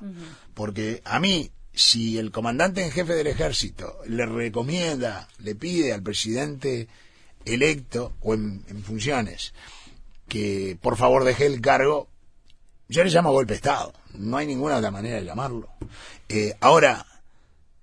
Porque 0.53 1.01
a 1.05 1.19
mí, 1.19 1.49
si 1.73 2.17
el 2.17 2.31
comandante 2.31 2.83
en 2.83 2.91
jefe 2.91 3.13
del 3.13 3.27
ejército 3.27 3.97
le 4.07 4.25
recomienda, 4.25 5.27
le 5.39 5.55
pide 5.55 5.93
al 5.93 6.03
presidente 6.03 6.87
electo 7.45 8.13
o 8.21 8.33
en, 8.33 8.63
en 8.67 8.83
funciones 8.83 9.53
que 10.27 10.77
por 10.81 10.95
favor 10.97 11.23
deje 11.23 11.47
el 11.47 11.59
cargo, 11.61 12.07
yo 12.87 13.03
le 13.03 13.09
llamo 13.09 13.31
golpe 13.31 13.53
de 13.53 13.57
Estado. 13.57 13.93
No 14.13 14.37
hay 14.37 14.45
ninguna 14.45 14.77
otra 14.77 14.91
manera 14.91 15.15
de 15.17 15.25
llamarlo. 15.25 15.67
Eh, 16.27 16.55
ahora, 16.59 17.05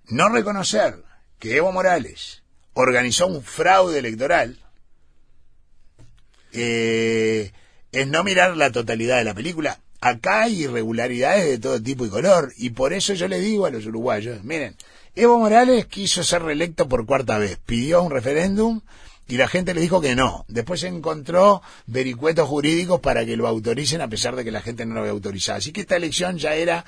no 0.09 0.29
reconocer 0.29 1.03
que 1.40 1.57
Evo 1.57 1.72
Morales 1.72 2.42
organizó 2.76 3.26
un 3.26 3.42
fraude 3.42 3.98
electoral 3.98 4.58
eh, 6.52 7.50
es 7.90 8.06
no 8.06 8.22
mirar 8.22 8.56
la 8.56 8.70
totalidad 8.70 9.18
de 9.18 9.24
la 9.24 9.34
película. 9.34 9.80
Acá 10.00 10.42
hay 10.42 10.64
irregularidades 10.64 11.46
de 11.46 11.58
todo 11.58 11.82
tipo 11.82 12.04
y 12.04 12.10
color, 12.10 12.52
y 12.58 12.70
por 12.70 12.92
eso 12.92 13.14
yo 13.14 13.28
le 13.28 13.40
digo 13.40 13.66
a 13.66 13.70
los 13.70 13.86
uruguayos, 13.86 14.44
miren, 14.44 14.76
Evo 15.14 15.38
Morales 15.38 15.86
quiso 15.86 16.22
ser 16.22 16.42
reelecto 16.42 16.86
por 16.86 17.06
cuarta 17.06 17.38
vez, 17.38 17.58
pidió 17.64 18.02
un 18.02 18.10
referéndum 18.10 18.82
y 19.26 19.38
la 19.38 19.48
gente 19.48 19.72
le 19.72 19.80
dijo 19.80 20.02
que 20.02 20.14
no. 20.14 20.44
Después 20.46 20.82
encontró 20.82 21.62
vericuetos 21.86 22.46
jurídicos 22.46 23.00
para 23.00 23.24
que 23.24 23.38
lo 23.38 23.48
autoricen 23.48 24.02
a 24.02 24.08
pesar 24.08 24.36
de 24.36 24.44
que 24.44 24.50
la 24.50 24.60
gente 24.60 24.84
no 24.84 24.94
lo 24.94 25.00
había 25.00 25.12
autorizado. 25.12 25.58
Así 25.58 25.72
que 25.72 25.80
esta 25.80 25.96
elección 25.96 26.36
ya 26.36 26.54
era, 26.54 26.84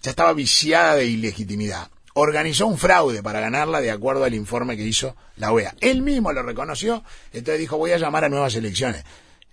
ya 0.00 0.10
estaba 0.10 0.32
viciada 0.32 0.94
de 0.94 1.06
ilegitimidad. 1.06 1.90
Organizó 2.14 2.66
un 2.66 2.78
fraude 2.78 3.22
para 3.22 3.40
ganarla 3.40 3.80
de 3.80 3.90
acuerdo 3.90 4.24
al 4.24 4.34
informe 4.34 4.76
que 4.76 4.86
hizo 4.86 5.16
la 5.36 5.52
OEA. 5.52 5.74
Él 5.80 6.02
mismo 6.02 6.32
lo 6.32 6.42
reconoció, 6.42 7.02
entonces 7.32 7.58
dijo 7.58 7.78
voy 7.78 7.92
a 7.92 7.98
llamar 7.98 8.24
a 8.24 8.28
nuevas 8.28 8.54
elecciones. 8.54 9.04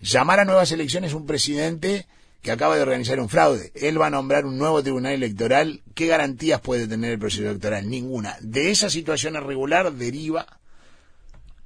Llamar 0.02 0.39
a 0.39 0.45
nuevas 0.45 0.72
elecciones 0.72 1.13
un 1.13 1.26
presidente 1.26 2.06
que 2.41 2.52
acaba 2.52 2.76
de 2.76 2.82
organizar 2.82 3.19
un 3.19 3.30
fraude. 3.30 3.72
Él 3.76 4.02
va 4.02 4.08
a 4.08 4.10
nombrar 4.10 4.45
un 4.45 4.58
nuevo 4.58 4.82
tribunal 4.82 5.13
electoral. 5.13 5.82
¿Qué 5.93 6.08
garantías 6.08 6.62
puede 6.62 6.88
tener 6.88 7.12
el 7.12 7.19
proceso 7.19 7.50
electoral? 7.50 7.89
Ninguna. 7.89 8.38
De 8.41 8.72
esa 8.72 8.89
situación 8.89 9.36
irregular 9.36 9.91
deriva 9.91 10.45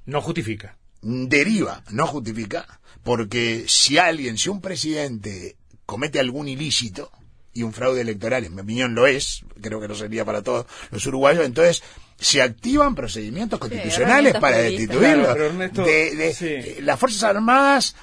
No 0.06 0.20
justifica. 0.20 0.76
deriva, 1.02 1.82
no 1.90 2.06
justifica, 2.06 2.80
porque 3.02 3.64
si 3.68 3.98
alguien, 3.98 4.38
si 4.38 4.48
un 4.48 4.60
presidente 4.60 5.56
comete 5.86 6.18
algún 6.18 6.48
ilícito, 6.48 7.10
y 7.54 7.62
un 7.62 7.72
fraude 7.72 8.00
electoral, 8.02 8.44
en 8.44 8.54
mi 8.54 8.60
opinión 8.62 8.94
lo 8.94 9.06
es, 9.06 9.44
creo 9.60 9.80
que 9.80 9.88
lo 9.88 9.94
sería 9.94 10.24
para 10.24 10.42
todos 10.42 10.66
los 10.90 11.06
uruguayos, 11.06 11.44
entonces 11.46 11.82
se 12.18 12.42
activan 12.42 12.94
procedimientos 12.94 13.58
constitucionales 13.58 14.34
para 14.34 14.58
destituirlo. 14.58 15.24
Claro, 15.24 15.32
pero 15.34 15.46
Ernesto, 15.46 15.84
De- 15.84 16.14
de- 16.16 16.32
sí. 16.34 16.46
eh, 16.48 16.78
Las 16.82 16.98
Fuerzas 17.00 17.22
Armadas 17.24 17.96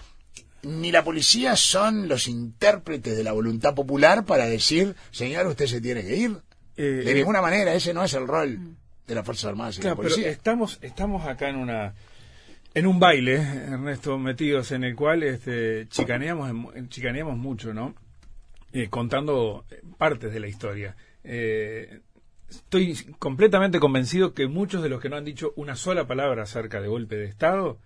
ni 0.63 0.91
la 0.91 1.03
policía 1.03 1.55
son 1.55 2.07
los 2.07 2.27
intérpretes 2.27 3.17
de 3.17 3.23
la 3.23 3.31
voluntad 3.31 3.73
popular 3.73 4.25
para 4.25 4.45
decir, 4.45 4.95
señor, 5.11 5.47
usted 5.47 5.65
se 5.67 5.81
tiene 5.81 6.01
que 6.03 6.15
ir. 6.17 6.37
Eh, 6.77 6.83
de 6.83 7.11
eh, 7.11 7.15
ninguna 7.15 7.41
manera, 7.41 7.73
ese 7.73 7.93
no 7.93 8.03
es 8.03 8.13
el 8.13 8.27
rol 8.27 8.59
de 9.07 9.15
las 9.15 9.25
Fuerzas 9.25 9.45
Armadas 9.49 9.77
y 9.77 9.81
Claro, 9.81 9.95
la 9.95 10.01
pero 10.01 10.09
policía. 10.13 10.31
estamos, 10.31 10.77
estamos 10.81 11.25
acá 11.27 11.49
en 11.49 11.55
una 11.57 11.93
en 12.73 12.87
un 12.87 12.99
baile, 12.99 13.33
Ernesto, 13.35 14.17
metidos 14.17 14.71
en 14.71 14.85
el 14.85 14.95
cual 14.95 15.23
este, 15.23 15.87
chicaneamos, 15.89 16.51
chicaneamos 16.87 17.37
mucho, 17.37 17.73
¿no? 17.73 17.93
Eh, 18.73 18.87
contando 18.89 19.65
partes 19.97 20.31
de 20.33 20.39
la 20.39 20.47
historia. 20.47 20.95
Eh, 21.25 21.99
estoy 22.49 22.95
completamente 23.19 23.79
convencido 23.79 24.33
que 24.33 24.47
muchos 24.47 24.81
de 24.81 24.87
los 24.87 25.01
que 25.01 25.09
no 25.09 25.17
han 25.17 25.25
dicho 25.25 25.51
una 25.57 25.75
sola 25.75 26.07
palabra 26.07 26.43
acerca 26.43 26.79
de 26.79 26.87
golpe 26.87 27.17
de 27.17 27.25
Estado, 27.25 27.79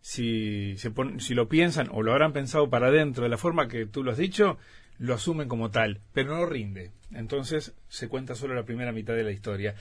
si, 0.00 0.76
se 0.76 0.92
si 1.18 1.34
lo 1.34 1.48
piensan 1.48 1.88
o 1.90 2.02
lo 2.02 2.12
habrán 2.12 2.32
pensado 2.32 2.70
para 2.70 2.86
adentro 2.86 3.24
de 3.24 3.30
la 3.30 3.36
forma 3.36 3.66
que 3.66 3.86
tú 3.86 4.04
lo 4.04 4.12
has 4.12 4.18
dicho, 4.18 4.58
lo 4.98 5.14
asumen 5.14 5.48
como 5.48 5.70
tal, 5.70 6.00
pero 6.12 6.36
no 6.36 6.46
rinde. 6.46 6.92
Entonces 7.12 7.74
se 7.88 8.08
cuenta 8.08 8.36
solo 8.36 8.54
la 8.54 8.64
primera 8.64 8.92
mitad 8.92 9.14
de 9.14 9.24
la 9.24 9.32
historia. 9.32 9.74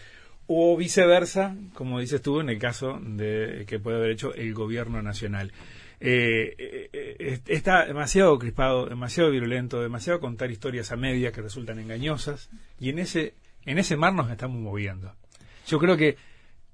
O 0.48 0.76
viceversa, 0.76 1.56
como 1.74 2.00
dices 2.00 2.22
tú, 2.22 2.40
en 2.40 2.50
el 2.50 2.58
caso 2.58 3.00
de 3.00 3.66
que 3.68 3.80
puede 3.80 3.98
haber 3.98 4.12
hecho 4.12 4.34
el 4.34 4.56
gobierno 4.56 5.04
nacional. 5.04 5.52
Eh, 6.00 6.56
eh, 6.58 6.90
eh, 7.20 7.40
está 7.48 7.86
demasiado 7.86 8.38
crispado, 8.38 8.86
demasiado 8.88 9.32
virulento, 9.32 9.82
demasiado 9.82 10.20
contar 10.20 10.52
historias 10.52 10.92
a 10.92 10.96
media 10.96 11.32
que 11.32 11.42
resultan 11.42 11.80
engañosas, 11.80 12.50
y 12.80 12.90
en 12.90 13.00
ese, 13.00 13.34
en 13.66 13.80
ese 13.80 13.98
mar 13.98 14.14
nos 14.14 14.30
estamos 14.30 14.60
moviendo. 14.60 15.16
Yo 15.68 15.80
creo 15.80 15.98
que 15.98 16.16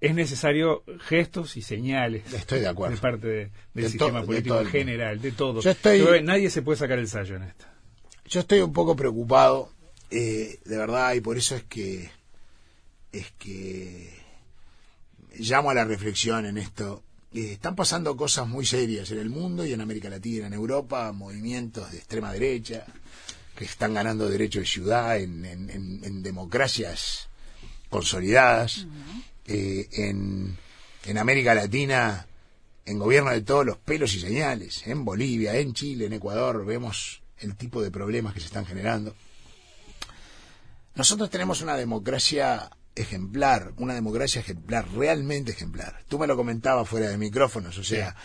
es 0.02 0.14
necesario 0.14 0.84
gestos 1.00 1.56
y 1.56 1.62
señales 1.62 2.34
Estoy 2.34 2.60
de 2.60 2.68
acuerdo. 2.68 2.96
de 2.96 3.02
parte 3.02 3.28
de- 3.28 3.36
del 3.74 3.84
De 3.86 3.90
sistema 3.90 4.24
político 4.24 4.60
en 4.60 4.68
general, 4.68 5.22
de 5.22 5.32
todo. 5.32 5.62
Yo 5.62 5.72
estoy- 5.72 6.22
nadie 6.22 6.50
se 6.50 6.62
puede 6.62 6.78
sacar 6.78 7.00
el 7.00 7.08
sallo 7.08 7.38
en 7.38 7.44
esto. 7.44 7.66
Yo 8.26 8.42
estoy 8.42 8.60
un 8.60 8.74
poco 8.74 8.96
preocupado, 8.98 9.72
eh, 10.12 10.60
de 10.66 10.78
verdad, 10.78 11.14
y 11.14 11.22
por 11.22 11.38
eso 11.38 11.56
es 11.56 11.64
que 11.64 12.10
es 13.14 13.32
que 13.40 14.10
llamo 15.38 15.70
a 15.70 15.74
la 15.74 15.86
reflexión 15.86 16.46
en 16.46 16.58
esto. 16.58 17.04
Eh, 17.34 17.54
están 17.54 17.76
pasando 17.76 18.16
cosas 18.16 18.48
muy 18.48 18.66
serias 18.66 19.10
en 19.12 19.20
el 19.20 19.30
mundo 19.30 19.66
y 19.66 19.74
en 19.74 19.82
América 19.82 20.10
Latina, 20.10 20.48
en 20.48 20.54
Europa, 20.54 21.12
movimientos 21.12 21.92
de 21.92 21.98
extrema 21.98 22.32
derecha 22.32 22.86
que 23.56 23.66
están 23.66 23.94
ganando 23.94 24.30
derecho 24.30 24.60
de 24.60 24.66
ciudad 24.66 25.18
en, 25.20 25.44
en- 25.46 25.70
en- 25.70 26.02
en 26.04 26.24
democracias 26.24 27.28
consolidadas, 27.90 28.88
Eh, 29.46 29.90
en, 29.92 30.58
en 31.06 31.18
América 31.18 31.54
Latina, 31.54 32.26
en 32.86 32.98
gobierno 32.98 33.32
de 33.32 33.42
todos 33.42 33.66
los 33.66 33.78
pelos 33.78 34.14
y 34.16 34.22
señales, 34.22 34.88
en 34.88 35.04
Bolivia, 35.04 35.58
en 35.58 35.74
Chile, 35.74 36.06
en 36.06 36.14
Ecuador, 36.14 36.66
vemos 36.66 37.22
el 37.40 37.56
tipo 37.58 37.82
de 37.82 37.92
problemas 37.92 38.34
que 38.34 38.40
se 38.40 38.46
están 38.46 38.66
generando. 38.66 39.14
Nosotros 40.96 41.30
tenemos 41.30 41.62
una 41.62 41.76
democracia 41.76 42.70
ejemplar, 42.96 43.74
una 43.78 43.94
democracia 43.94 44.42
ejemplar, 44.42 44.88
realmente 44.94 45.52
ejemplar. 45.52 46.04
Tú 46.08 46.20
me 46.20 46.28
lo 46.28 46.36
comentabas 46.36 46.88
fuera 46.88 47.10
de 47.10 47.18
micrófonos, 47.18 47.78
o 47.78 47.84
sea, 47.84 48.16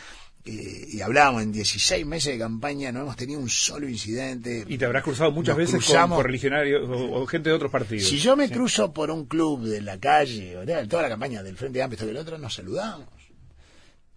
eh, 0.44 0.86
y 0.92 1.00
hablábamos, 1.00 1.42
en 1.42 1.52
16 1.52 2.06
meses 2.06 2.32
de 2.34 2.38
campaña 2.38 2.90
no 2.92 3.00
hemos 3.00 3.16
tenido 3.16 3.40
un 3.40 3.48
solo 3.50 3.88
incidente. 3.88 4.64
Y 4.68 4.78
te 4.78 4.84
habrás 4.86 5.02
cruzado 5.04 5.30
muchas 5.32 5.56
veces 5.56 5.74
con, 5.76 5.80
cruzamos. 5.84 6.16
con 6.16 6.24
religionarios 6.26 6.88
o, 6.88 7.20
o 7.22 7.26
gente 7.26 7.50
de 7.50 7.54
otros 7.54 7.70
partidos. 7.70 8.08
Si 8.08 8.18
yo 8.18 8.36
me 8.36 8.48
Sí. 8.48 8.54
cruzo 8.54 8.92
por 8.92 9.10
un 9.10 9.26
club 9.26 9.62
de 9.64 9.80
la 9.82 9.98
calle, 9.98 10.56
o 10.56 10.64
de 10.64 10.86
toda 10.86 11.02
la 11.02 11.08
campaña 11.10 11.42
del 11.42 11.56
Frente 11.56 11.82
Amplio, 11.82 11.96
esto 11.96 12.06
que 12.06 12.12
el 12.12 12.16
otro, 12.18 12.38
nos 12.38 12.54
saludamos. 12.54 13.08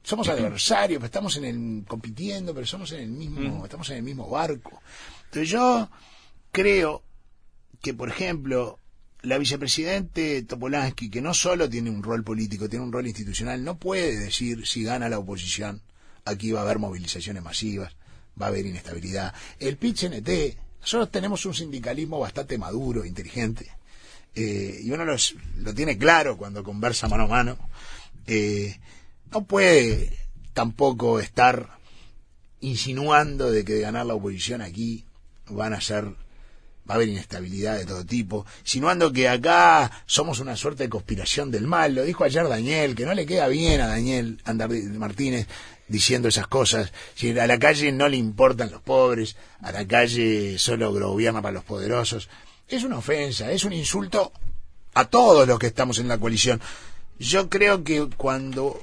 Somos 0.04 0.28
adversarios, 0.30 0.98
pero 0.98 1.06
estamos 1.06 1.38
en 1.38 1.46
el, 1.46 1.86
compitiendo, 1.88 2.54
pero 2.56 2.66
somos 2.66 2.92
en 2.94 3.02
el 3.02 3.10
mismo, 3.12 3.64
estamos 3.66 3.88
en 3.92 3.98
el 3.98 4.04
mismo 4.04 4.28
barco. 4.30 4.82
Entonces 5.26 5.50
yo 5.50 5.90
creo 6.52 7.04
que, 7.84 7.94
por 7.94 8.10
ejemplo, 8.10 8.80
la 9.24 9.38
vicepresidente 9.38 10.42
Topolansky, 10.44 11.10
que 11.10 11.22
no 11.22 11.34
solo 11.34 11.70
tiene 11.70 11.90
un 11.90 12.02
rol 12.04 12.24
político, 12.24 12.68
tiene 12.68 12.86
un 12.86 12.92
rol 12.92 13.06
institucional, 13.08 13.64
no 13.64 13.78
puede 13.78 14.18
decir 14.20 14.66
si 14.66 14.84
gana 14.84 15.10
la 15.10 15.20
oposición, 15.20 15.82
aquí 16.26 16.52
va 16.52 16.62
a 16.62 16.64
haber 16.64 16.80
movilizaciones 16.80 17.44
masivas, 17.44 17.94
va 18.40 18.48
a 18.48 18.50
haber 18.50 18.66
inestabilidad. 18.66 19.34
El 19.60 19.78
PIT-CNT, 19.78 20.58
nosotros 20.82 21.12
tenemos 21.12 21.46
un 21.46 21.54
sindicalismo 21.54 22.20
bastante 22.20 22.58
maduro, 22.58 23.06
inteligente, 23.06 23.70
eh, 24.34 24.80
y 24.84 24.90
uno 24.92 25.06
los- 25.06 25.36
lo 25.58 25.74
tiene 25.74 25.98
claro 25.98 26.38
cuando 26.38 26.64
conversa 26.64 27.08
mano 27.08 27.24
a 27.26 27.28
mano. 27.28 27.58
Eh, 28.26 28.80
no 29.32 29.44
puede 29.46 30.18
tampoco 30.54 31.20
estar 31.20 31.78
insinuando 32.62 33.52
de 33.52 33.64
que 33.66 33.74
de 33.74 33.82
ganar 33.82 34.06
la 34.06 34.14
oposición 34.16 34.62
aquí 34.62 35.06
van 35.50 35.74
a 35.74 35.82
ser 35.82 36.16
va 36.90 36.94
a 36.94 36.96
haber 36.96 37.10
inestabilidad 37.10 37.78
de 37.78 37.86
todo 37.86 38.06
tipo, 38.06 38.46
insinuando 38.62 39.14
que 39.14 39.30
acá 39.30 39.92
somos 40.06 40.40
una 40.40 40.56
suerte 40.56 40.84
de 40.84 40.90
conspiración 40.90 41.52
del 41.52 41.68
mal, 41.68 41.96
lo 41.96 42.04
dijo 42.04 42.24
ayer 42.24 42.48
Daniel, 42.48 42.96
que 42.96 43.06
no 43.06 43.14
le 43.14 43.26
queda 43.26 43.48
bien 43.48 43.82
a 43.82 43.88
Daniel 43.88 44.42
andar 44.46 44.70
Martínez 44.70 45.48
diciendo 45.88 46.30
esas 46.30 46.48
cosas, 46.48 46.92
si 47.16 47.38
a 47.38 47.48
la 47.48 47.60
calle 47.60 47.92
no 47.92 48.08
le 48.08 48.18
importan 48.18 48.72
los 48.72 48.82
pobres, 48.82 49.36
a 49.62 49.72
la 49.72 49.86
calle 49.86 50.58
solo 50.58 50.92
gobierna 50.92 51.42
para 51.42 51.54
los 51.54 51.64
poderosos, 51.64 52.30
es 52.68 52.84
una 52.84 52.98
ofensa, 52.98 53.52
es 53.52 53.66
un 53.66 53.74
insulto 53.74 54.32
a 54.94 55.06
todos 55.06 55.48
los 55.48 55.60
que 55.60 55.68
estamos 55.68 56.00
en 56.00 56.08
la 56.08 56.18
coalición. 56.18 56.62
Yo 57.20 57.50
creo 57.50 57.84
que 57.84 58.08
cuando 58.16 58.82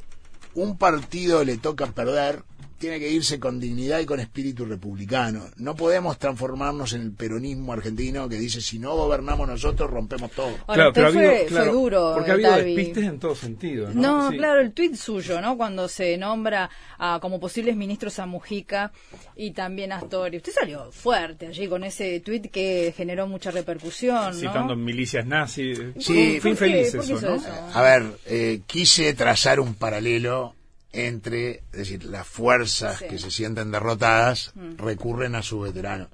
un 0.55 0.77
partido 0.77 1.45
le 1.45 1.57
toca 1.57 1.87
perder, 1.87 2.43
tiene 2.79 2.99
que 3.01 3.11
irse 3.11 3.38
con 3.41 3.59
dignidad 3.59 3.99
y 4.01 4.07
con 4.07 4.21
espíritu 4.21 4.64
republicano. 4.64 5.45
No 5.57 5.75
podemos 5.75 6.19
transformarnos 6.19 6.93
en 6.93 7.03
el 7.03 7.12
peronismo 7.12 7.73
argentino 7.73 8.29
que 8.29 8.37
dice 8.38 8.61
si 8.61 8.79
no 8.79 8.95
gobernamos 8.97 9.49
nosotros 9.49 9.91
rompemos 9.91 10.31
todo. 10.33 10.51
Ahora, 10.66 10.89
usted 10.89 10.95
pero 11.03 11.09
ha 11.09 11.12
fue, 11.12 11.26
habido- 11.26 11.39
fue 11.41 11.47
claro, 11.49 11.72
duro. 11.72 12.12
Porque 12.14 12.31
ha 12.31 12.35
habido 12.35 12.57
despistes 12.57 13.05
en 13.05 13.18
todo 13.18 13.35
sentido. 13.35 13.91
No, 13.93 14.09
No, 14.24 14.31
Sí. 14.31 14.37
claro, 14.37 14.61
el 14.61 14.72
tuit 14.72 14.95
suyo, 14.95 15.41
¿no? 15.41 15.57
Cuando 15.57 15.89
se 15.89 16.16
nombra 16.16 16.70
a, 16.99 17.18
como 17.20 17.39
posibles 17.41 17.76
ministros 17.76 18.18
a 18.18 18.26
Mujica 18.26 18.93
y 19.37 19.51
también 19.53 19.93
a 19.93 19.97
Astori. 19.97 20.37
Usted 20.39 20.53
salió 20.53 20.91
fuerte 20.93 21.47
allí 21.49 21.66
con 21.68 21.85
ese 21.85 22.20
tuit 22.20 22.51
que 22.51 22.95
generó 22.97 23.26
mucha 23.26 23.51
repercusión, 23.51 24.26
¿no? 24.26 24.33
Citando 24.35 24.76
milicias 24.76 25.26
nazis. 25.26 25.79
Sí, 25.99 26.39
fue 26.41 26.51
infeliz 26.53 26.95
¿Por 26.95 27.07
qué 27.07 27.12
eso, 27.14 27.26
¿no? 27.31 27.35
eso? 27.37 27.49
A 27.74 27.83
ver, 27.83 28.03
eh, 28.26 28.61
quise 28.66 29.12
trazar 29.14 29.61
un 29.61 29.74
paralelo 29.74 30.55
entre, 30.93 31.57
es 31.72 31.78
decir, 31.78 32.05
las 32.05 32.26
fuerzas 32.26 32.99
Sí. 32.99 33.07
que 33.09 33.18
se 33.18 33.30
sienten 33.30 33.70
derrotadas 33.70 34.53
recurren 34.76 35.34
a 35.34 35.43
su 35.43 35.61
veterano. 35.61 36.09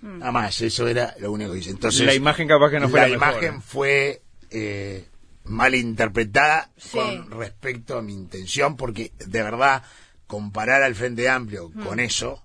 Nada 0.00 0.32
más, 0.32 0.60
eso 0.60 0.88
era 0.88 1.14
lo 1.20 1.30
único 1.30 1.52
que 1.52 1.58
hice. 1.60 1.70
Entonces, 1.70 2.04
La 2.06 2.14
imagen 2.14 2.48
capaz 2.48 2.70
que 2.70 2.80
no 2.80 2.88
fue 2.88 3.00
la 3.00 3.08
imagen 3.08 3.54
¿eh? 3.56 3.60
fue 3.64 4.22
eh, 4.50 5.06
malinterpretada 5.44 6.70
Sí. 6.76 6.98
con 6.98 7.30
respecto 7.30 7.96
a 7.98 8.02
mi 8.02 8.12
intención, 8.12 8.76
porque 8.76 9.12
de 9.26 9.42
verdad 9.42 9.82
comparar 10.26 10.82
al 10.82 10.94
Frente 10.94 11.28
Amplio 11.28 11.70
con 11.84 12.00
eso 12.00 12.42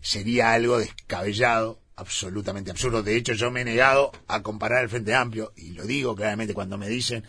sería 0.00 0.52
algo 0.52 0.78
descabellado, 0.78 1.78
absolutamente 1.96 2.70
absurdo. 2.70 3.02
De 3.02 3.16
hecho, 3.16 3.34
yo 3.34 3.50
me 3.50 3.60
he 3.60 3.64
negado 3.64 4.10
a 4.26 4.42
comparar 4.42 4.78
al 4.78 4.88
Frente 4.88 5.14
Amplio, 5.14 5.52
y 5.56 5.72
lo 5.72 5.84
digo 5.84 6.14
claramente 6.16 6.54
cuando 6.54 6.78
me 6.78 6.88
dicen, 6.88 7.24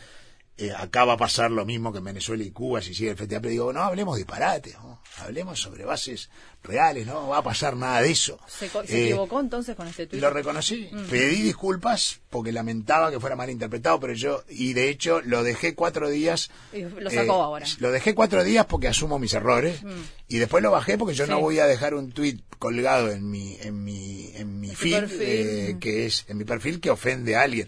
eh, 0.62 0.72
acá 0.76 1.06
va 1.06 1.14
a 1.14 1.18
pasar 1.18 1.52
lo 1.52 1.66
mismo 1.66 1.92
que 1.92 1.98
en 2.00 2.04
Venezuela 2.06 2.44
y 2.44 2.52
Cuba 2.52 2.82
si 2.82 2.94
sigue 2.94 3.12
el 3.12 3.18
Frente 3.18 3.36
Amplio, 3.36 3.52
digo, 3.52 3.74
no, 3.74 3.82
hablemos 3.82 4.18
disparate, 4.18 4.74
¿no? 4.74 5.02
hablemos 5.18 5.60
sobre 5.62 5.84
bases 5.84 6.30
reales, 6.64 7.06
no 7.06 7.28
va 7.30 7.40
a 7.40 7.44
pasar 7.44 7.76
nada 7.76 8.02
de 8.02 8.12
eso. 8.12 8.40
¿Se, 8.48 8.70
se 8.70 8.78
Eh, 8.80 9.06
equivocó 9.08 9.40
entonces 9.40 9.76
con 9.76 9.88
este 9.88 10.08
tuit? 10.08 10.22
lo 10.22 10.30
reconocí. 10.30 10.90
Pedí 11.10 11.42
disculpas 11.42 12.22
porque 12.30 12.52
lamentaba 12.52 13.12
que 13.12 13.20
fuera 13.20 13.36
mal 13.36 13.50
interpretado, 13.50 14.00
pero 14.00 14.14
yo, 14.14 14.44
y 14.50 14.74
de 14.74 14.90
hecho 14.90 15.22
lo 15.22 15.44
dejé 15.44 15.76
cuatro 15.76 16.10
días. 16.10 16.50
Y 16.72 16.82
lo 16.84 17.10
sacó 17.10 17.24
eh, 17.34 17.44
ahora. 17.44 17.66
Lo 17.80 17.92
dejé 17.92 18.14
cuatro 18.16 18.44
días 18.44 18.66
porque 18.68 18.88
asumo 18.88 19.20
mis 19.20 19.34
errores. 19.34 19.82
Y 20.28 20.38
después 20.38 20.64
lo 20.64 20.72
bajé 20.72 20.98
porque 20.98 21.14
yo 21.16 21.28
no 21.28 21.40
voy 21.42 21.60
a 21.60 21.66
dejar 21.66 21.94
un 21.96 22.12
tuit 22.12 22.42
colgado 22.60 23.10
en 23.12 23.30
mi, 23.30 23.58
en 23.62 23.84
mi, 23.84 24.32
en 24.36 24.60
mi 24.60 24.74
feed, 24.76 25.00
perfil. 25.00 25.22
eh, 25.22 25.74
Mm. 25.76 25.80
que 25.80 26.06
es, 26.06 26.26
en 26.30 26.38
mi 26.38 26.46
perfil 26.46 26.80
que 26.80 26.90
ofende 26.92 27.36
a 27.36 27.42
alguien. 27.42 27.68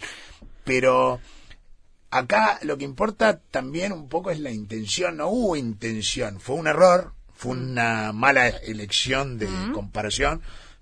Pero, 0.64 1.20
acá 2.14 2.59
lo 2.61 2.78
que 2.78 2.86
importa 2.86 3.39
también 3.39 3.91
un 3.91 4.07
poco 4.07 4.32
es 4.32 4.39
la 4.39 4.51
intención. 4.51 5.18
No 5.18 5.30
hubo 5.30 5.55
intención, 5.55 6.39
fue 6.39 6.55
un 6.55 6.68
error, 6.68 7.14
fue 7.34 7.53
una 7.53 8.14
mala 8.14 8.47
elección 8.47 9.38
de 9.38 9.47
comparación, 9.74 10.41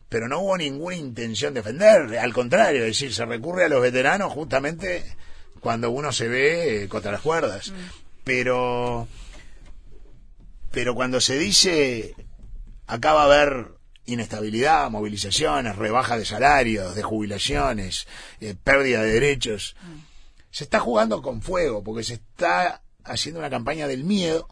pero 0.10 0.28
no 0.28 0.40
hubo 0.42 0.58
ninguna 0.58 0.96
intención 0.96 1.54
de 1.54 1.62
ofender. 1.62 2.18
Al 2.20 2.34
contrario, 2.34 2.82
es 2.82 2.88
decir, 2.88 3.14
se 3.14 3.26
recurre 3.26 3.66
a 3.66 3.70
los 3.70 3.82
veteranos 3.82 4.34
justamente 4.34 5.04
cuando 5.60 5.92
uno 5.92 6.12
se 6.12 6.28
ve 6.28 6.84
eh, 6.84 6.88
contra 6.90 7.12
las 7.12 7.22
cuerdas. 7.22 7.72
Pero, 8.24 9.08
pero 10.72 10.94
cuando 10.94 11.22
se 11.22 11.40
dice 11.40 12.14
acá 12.92 13.14
va 13.14 13.22
a 13.22 13.26
haber 13.26 13.68
inestabilidad, 14.06 14.90
movilizaciones, 14.90 15.78
rebaja 15.78 16.18
de 16.18 16.26
salarios, 16.26 16.94
de 16.94 17.04
jubilaciones, 17.04 18.06
eh, 18.42 18.54
pérdida 18.62 19.02
de 19.02 19.14
derechos. 19.14 19.78
Se 20.52 20.66
está 20.66 20.80
jugando 20.80 21.22
con 21.22 21.42
fuego 21.42 21.84
porque 21.84 22.04
se 22.04 22.16
está 22.16 22.82
haciendo 23.04 23.40
una 23.40 23.50
campaña 23.50 23.88
del 23.88 24.04
miedo 24.04 24.48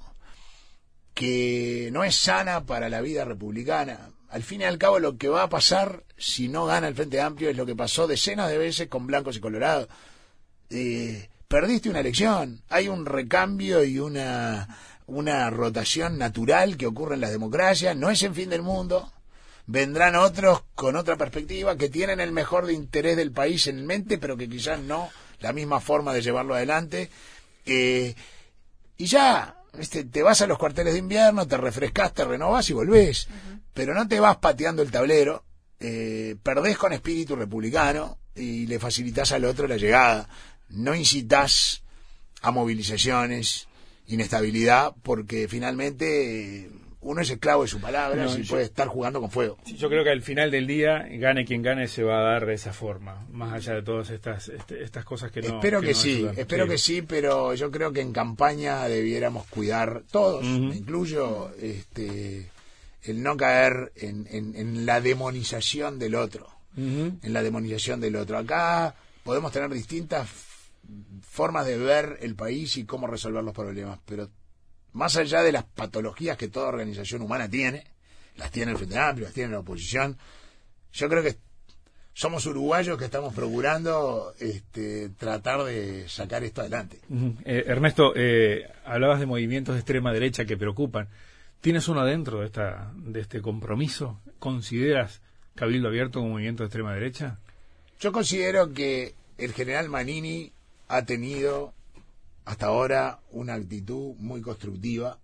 que 1.13 1.89
no 1.91 2.03
es 2.03 2.15
sana 2.15 2.65
para 2.65 2.89
la 2.89 3.01
vida 3.01 3.25
republicana. 3.25 4.11
Al 4.29 4.43
fin 4.43 4.61
y 4.61 4.63
al 4.63 4.77
cabo 4.77 4.99
lo 4.99 5.17
que 5.17 5.27
va 5.27 5.43
a 5.43 5.49
pasar 5.49 6.03
si 6.17 6.47
no 6.47 6.65
gana 6.65 6.87
el 6.87 6.95
Frente 6.95 7.19
Amplio 7.19 7.49
es 7.49 7.57
lo 7.57 7.65
que 7.65 7.75
pasó 7.75 8.07
decenas 8.07 8.49
de 8.49 8.57
veces 8.57 8.87
con 8.87 9.07
blancos 9.07 9.37
y 9.37 9.39
colorados. 9.39 9.89
Eh, 10.69 11.29
perdiste 11.47 11.89
una 11.89 11.99
elección, 11.99 12.61
hay 12.69 12.87
un 12.87 13.05
recambio 13.05 13.83
y 13.83 13.99
una, 13.99 14.67
una 15.07 15.49
rotación 15.49 16.17
natural 16.17 16.77
que 16.77 16.85
ocurre 16.85 17.15
en 17.15 17.21
las 17.21 17.31
democracias, 17.31 17.95
no 17.95 18.09
es 18.11 18.21
el 18.21 18.35
fin 18.35 18.49
del 18.49 18.61
mundo, 18.61 19.11
vendrán 19.65 20.15
otros 20.15 20.63
con 20.75 20.95
otra 20.95 21.17
perspectiva 21.17 21.75
que 21.75 21.89
tienen 21.89 22.19
el 22.19 22.31
mejor 22.31 22.67
de 22.67 22.73
interés 22.73 23.17
del 23.17 23.31
país 23.31 23.67
en 23.67 23.85
mente, 23.85 24.19
pero 24.19 24.37
que 24.37 24.47
quizás 24.47 24.79
no 24.79 25.09
la 25.39 25.53
misma 25.53 25.79
forma 25.79 26.13
de 26.13 26.21
llevarlo 26.21 26.55
adelante. 26.55 27.09
Eh, 27.65 28.15
y 28.97 29.05
ya, 29.05 29.55
este, 29.77 30.03
te 30.03 30.23
vas 30.23 30.41
a 30.41 30.47
los 30.47 30.57
cuarteles 30.57 30.93
de 30.93 30.99
invierno, 30.99 31.47
te 31.47 31.57
refrescas, 31.57 32.13
te 32.13 32.25
renovas 32.25 32.69
y 32.69 32.73
volvés. 32.73 33.27
Pero 33.73 33.93
no 33.93 34.07
te 34.07 34.19
vas 34.19 34.37
pateando 34.37 34.81
el 34.81 34.91
tablero, 34.91 35.43
eh, 35.79 36.35
perdés 36.43 36.77
con 36.77 36.91
espíritu 36.91 37.35
republicano 37.35 38.17
y 38.35 38.65
le 38.65 38.79
facilitas 38.79 39.31
al 39.31 39.45
otro 39.45 39.67
la 39.67 39.77
llegada. 39.77 40.27
No 40.69 40.95
incitas 40.95 41.83
a 42.41 42.51
movilizaciones, 42.51 43.67
inestabilidad, 44.07 44.93
porque 45.03 45.47
finalmente 45.47 46.65
eh, 46.65 46.69
uno 47.01 47.21
es 47.21 47.29
esclavo 47.29 47.61
de 47.63 47.69
su 47.69 47.79
palabra 47.79 48.25
No, 48.25 48.37
y 48.37 48.43
yo- 48.43 48.49
puede 48.49 48.63
estar 48.65 48.87
jugando 48.87 49.21
con 49.21 49.31
fuego. 49.31 49.57
Yo 49.65 49.87
creo 49.89 50.03
que 50.03 50.09
al 50.09 50.21
final 50.21 50.51
del 50.51 50.67
día, 50.67 51.05
gane 51.11 51.45
quien 51.45 51.61
gane, 51.61 51.87
se 51.87 52.03
va 52.03 52.19
a 52.19 52.23
dar 52.23 52.45
de 52.45 52.53
esa 52.55 52.73
forma, 52.73 53.25
más 53.31 53.53
allá 53.53 53.75
de 53.75 53.83
todas 53.83 54.09
estas 54.09 54.49
este, 54.49 54.83
estas 54.83 55.05
cosas 55.05 55.31
que 55.31 55.41
no 55.41 55.55
espero 55.55 55.79
que, 55.81 55.93
no 55.93 55.93
sí, 55.95 56.15
ayudan. 56.17 56.39
espero 56.39 56.67
que 56.67 56.77
sí, 56.77 57.01
pero 57.01 57.53
yo 57.55 57.71
creo 57.71 57.93
que 57.93 58.01
en 58.01 58.11
campaña 58.11 58.83
debiéramos 58.87 59.45
cuidar 59.47 60.03
todos, 60.11 60.43
me 60.43 60.75
incluyo, 60.75 61.51
este, 61.61 62.49
el 63.03 63.23
no 63.23 63.37
caer 63.37 63.93
en, 63.95 64.27
en- 64.29 64.55
en 64.57 64.85
la 64.85 64.99
demonización 64.99 65.99
del 65.99 66.15
otro, 66.15 66.47
en 66.75 67.19
la 67.33 67.41
demonización 67.43 68.01
del 68.01 68.17
otro. 68.17 68.37
Acá 68.37 68.93
podemos 69.23 69.51
tener 69.53 69.69
distintas 69.69 70.27
formas 71.21 71.65
de 71.65 71.77
ver 71.77 72.17
el 72.21 72.35
país 72.35 72.75
y 72.77 72.85
cómo 72.85 73.07
resolver 73.07 73.43
los 73.43 73.53
problemas, 73.53 73.99
pero 74.05 74.29
más 74.93 75.15
allá 75.17 75.41
de 75.41 75.51
las 75.51 75.63
patologías 75.63 76.37
que 76.37 76.47
toda 76.47 76.67
organización 76.67 77.21
humana 77.21 77.49
tiene, 77.49 77.85
las 78.37 78.51
tiene 78.51 78.71
el 78.71 78.77
Frente 78.77 78.97
Amplio, 78.97 79.25
las 79.25 79.33
tiene 79.33 79.51
la 79.51 79.59
oposición, 79.59 80.17
yo 80.93 81.09
creo 81.09 81.23
que 81.23 81.35
somos 82.13 82.45
uruguayos 82.45 82.97
que 82.97 83.05
estamos 83.05 83.33
procurando 83.33 84.33
este, 84.39 85.09
tratar 85.17 85.63
de 85.63 86.09
sacar 86.09 86.43
esto 86.43 86.61
adelante. 86.61 86.99
Eh, 87.45 87.63
Ernesto, 87.67 88.13
eh, 88.15 88.69
hablabas 88.83 89.19
de 89.19 89.25
movimientos 89.25 89.75
de 89.75 89.79
extrema 89.79 90.11
derecha 90.11 90.43
que 90.45 90.57
preocupan. 90.57 91.07
¿Tienes 91.61 91.87
uno 91.87 92.05
dentro 92.05 92.39
de, 92.39 92.47
esta, 92.47 92.91
de 92.95 93.21
este 93.21 93.41
compromiso? 93.41 94.19
¿Consideras 94.39 95.21
Cabildo 95.55 95.89
Abierto 95.89 96.21
un 96.21 96.31
movimiento 96.31 96.63
de 96.63 96.67
extrema 96.67 96.93
derecha? 96.93 97.37
Yo 97.99 98.11
considero 98.11 98.73
que 98.73 99.13
el 99.37 99.53
general 99.53 99.89
Manini 99.89 100.51
ha 100.87 101.05
tenido 101.05 101.73
hasta 102.45 102.67
ahora 102.67 103.19
una 103.31 103.53
actitud 103.53 104.15
muy 104.17 104.41
constructiva 104.41 105.19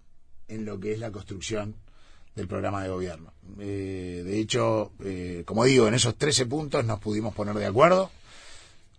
en 0.47 0.65
lo 0.65 0.79
que 0.79 0.93
es 0.93 0.99
la 0.99 1.11
construcción 1.11 1.75
del 2.35 2.47
programa 2.47 2.83
de 2.83 2.89
gobierno. 2.89 3.33
Eh, 3.59 4.23
de 4.25 4.39
hecho, 4.39 4.91
eh, 5.03 5.43
como 5.45 5.63
digo, 5.63 5.87
en 5.87 5.93
esos 5.93 6.15
13 6.15 6.45
puntos 6.45 6.85
nos 6.85 6.99
pudimos 6.99 7.33
poner 7.33 7.55
de 7.55 7.65
acuerdo 7.65 8.11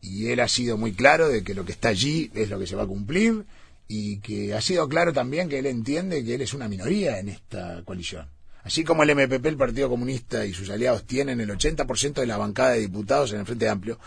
y 0.01 0.29
él 0.29 0.41
ha 0.41 0.49
sido 0.49 0.77
muy 0.77 0.93
claro 0.93 1.29
de 1.29 1.43
que 1.43 1.55
lo 1.55 1.65
que 1.65 1.73
está 1.73 1.89
allí 1.89 2.31
es 2.35 2.49
lo 2.49 2.59
que 2.59 2.67
se 2.67 2.77
va 2.77 2.85
a 2.85 2.89
cumplir 2.89 3.45
y 3.89 4.19
que 4.19 4.55
ha 4.55 4.61
sido 4.61 4.89
claro 4.89 5.13
también 5.13 5.49
que 5.49 5.59
él 5.59 5.67
entiende 5.67 6.25
que 6.25 6.35
él 6.35 6.41
es 6.41 6.55
una 6.55 6.69
minoría 6.69 7.19
en 7.19 7.29
esta 7.29 7.83
coalición. 7.85 8.29
Así 8.65 8.83
como 8.83 9.05
el 9.05 9.15
MPP, 9.15 9.47
el 9.47 9.57
Partido 9.57 9.89
Comunista 9.89 10.45
y 10.45 10.53
sus 10.53 10.71
aliados 10.71 11.07
tienen 11.07 11.41
el 11.41 11.51
80% 11.51 12.15
de 12.15 12.27
la 12.27 12.37
bancada 12.37 12.73
de 12.73 12.81
diputados 12.81 13.33
en 13.33 13.41
el 13.41 13.47
Frente 13.47 13.69
Amplio, 13.69 14.01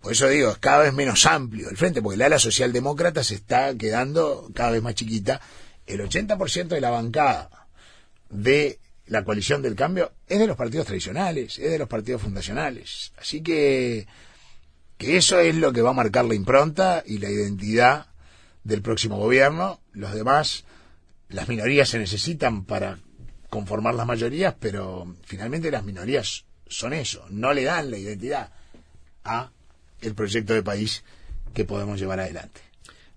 por 0.00 0.12
eso 0.12 0.28
digo, 0.28 0.50
es 0.50 0.58
cada 0.58 0.84
vez 0.84 0.94
menos 0.94 1.26
amplio 1.26 1.68
el 1.68 1.76
frente, 1.76 2.00
porque 2.00 2.14
el 2.14 2.22
ala 2.22 2.38
socialdemócrata 2.38 3.22
se 3.22 3.34
está 3.34 3.74
quedando 3.76 4.50
cada 4.54 4.70
vez 4.70 4.82
más 4.82 4.94
chiquita. 4.94 5.40
El 5.86 6.00
80% 6.00 6.68
de 6.68 6.80
la 6.80 6.90
bancada 6.90 7.66
de 8.30 8.78
la 9.06 9.24
coalición 9.24 9.60
del 9.60 9.74
cambio 9.74 10.12
es 10.26 10.38
de 10.38 10.46
los 10.46 10.56
partidos 10.56 10.86
tradicionales, 10.86 11.58
es 11.58 11.70
de 11.70 11.78
los 11.78 11.88
partidos 11.88 12.22
fundacionales. 12.22 13.12
Así 13.18 13.42
que, 13.42 14.06
que 14.96 15.16
eso 15.18 15.38
es 15.38 15.54
lo 15.54 15.72
que 15.72 15.82
va 15.82 15.90
a 15.90 15.94
marcar 15.94 16.24
la 16.24 16.34
impronta 16.34 17.02
y 17.04 17.18
la 17.18 17.28
identidad 17.28 18.06
del 18.64 18.80
próximo 18.80 19.18
gobierno. 19.18 19.80
Los 19.92 20.14
demás, 20.14 20.64
las 21.28 21.48
minorías 21.48 21.90
se 21.90 21.98
necesitan 21.98 22.64
para 22.64 23.00
conformar 23.50 23.94
las 23.94 24.06
mayorías, 24.06 24.54
pero 24.58 25.16
finalmente 25.24 25.70
las 25.70 25.84
minorías 25.84 26.46
son 26.68 26.92
eso, 26.94 27.26
no 27.28 27.52
le 27.52 27.64
dan 27.64 27.90
la 27.90 27.98
identidad 27.98 28.52
a 29.24 29.50
el 30.02 30.14
proyecto 30.14 30.54
de 30.54 30.62
país 30.62 31.02
que 31.54 31.64
podemos 31.64 31.98
llevar 31.98 32.20
adelante. 32.20 32.60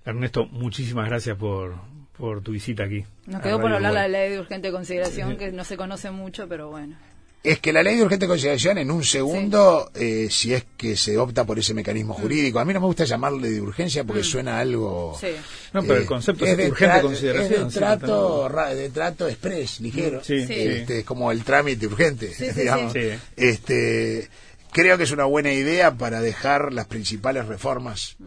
Ernesto, 0.06 0.46
muchísimas 0.48 1.08
gracias 1.08 1.38
por, 1.38 1.76
por 2.18 2.42
tu 2.42 2.52
visita 2.52 2.84
aquí. 2.84 3.06
Nos 3.26 3.42
quedó 3.42 3.60
por 3.62 3.72
hablar 3.72 3.94
la 3.94 4.08
ley 4.08 4.32
de 4.32 4.40
urgente 4.40 4.72
consideración, 4.72 5.38
que 5.38 5.52
no 5.52 5.64
se 5.64 5.78
conoce 5.78 6.12
mucho, 6.12 6.48
pero 6.48 6.70
bueno. 6.70 6.98
Es 7.42 7.60
que 7.60 7.74
la 7.74 7.84
ley 7.84 7.98
de 7.98 8.04
urgente 8.04 8.26
consideración, 8.26 8.78
en 8.78 8.90
un 8.90 9.04
segundo, 9.04 9.92
eh, 9.96 10.28
si 10.32 10.54
es 10.54 10.66
que 10.78 10.96
se 10.96 11.18
opta 11.18 11.44
por 11.46 11.60
ese 11.60 11.74
mecanismo 11.74 12.14
jurídico, 12.14 12.60
a 12.60 12.64
mí 12.66 12.74
no 12.74 12.80
me 12.80 12.86
gusta 12.86 13.04
llamarle 13.04 13.50
de 13.50 13.60
urgencia 13.60 14.06
porque 14.06 14.24
suena 14.24 14.60
algo. 14.60 15.18
Sí. 15.20 15.28
No, 15.74 15.82
pero 15.82 15.96
el 15.98 16.04
eh, 16.04 16.06
concepto 16.06 16.46
es, 16.46 16.56
de 16.56 16.70
urgente 16.70 17.02
consideración. 17.02 17.68
Es 17.68 17.74
sí, 17.74 17.80
de 17.80 17.86
trato, 17.86 18.48
ra- 18.48 18.74
de 18.74 18.90
trato 18.92 19.28
express, 19.28 19.82
ligero. 19.82 20.24
Sí, 20.24 20.46
Sí. 20.48 20.54
Este, 20.54 21.00
es 21.00 21.06
como 21.06 21.34
el 21.34 21.44
trámite 21.44 21.86
urgente, 21.86 22.34
Sí, 22.34 22.46
sí, 22.50 22.60
digamos. 22.62 22.94
sí. 22.94 23.10
Este, 23.36 24.30
creo 24.74 24.98
que 24.98 25.04
es 25.04 25.12
una 25.12 25.26
buena 25.26 25.52
idea 25.54 25.96
para 25.98 26.22
dejar 26.22 26.74
las 26.74 26.88
principales 26.88 27.46
reformas 27.48 28.18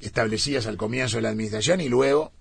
establecidas 0.00 0.66
al 0.66 0.76
comienzo 0.76 1.16
de 1.16 1.22
la 1.22 1.30
administración 1.30 1.80
y 1.80 1.88
luego 1.88 2.32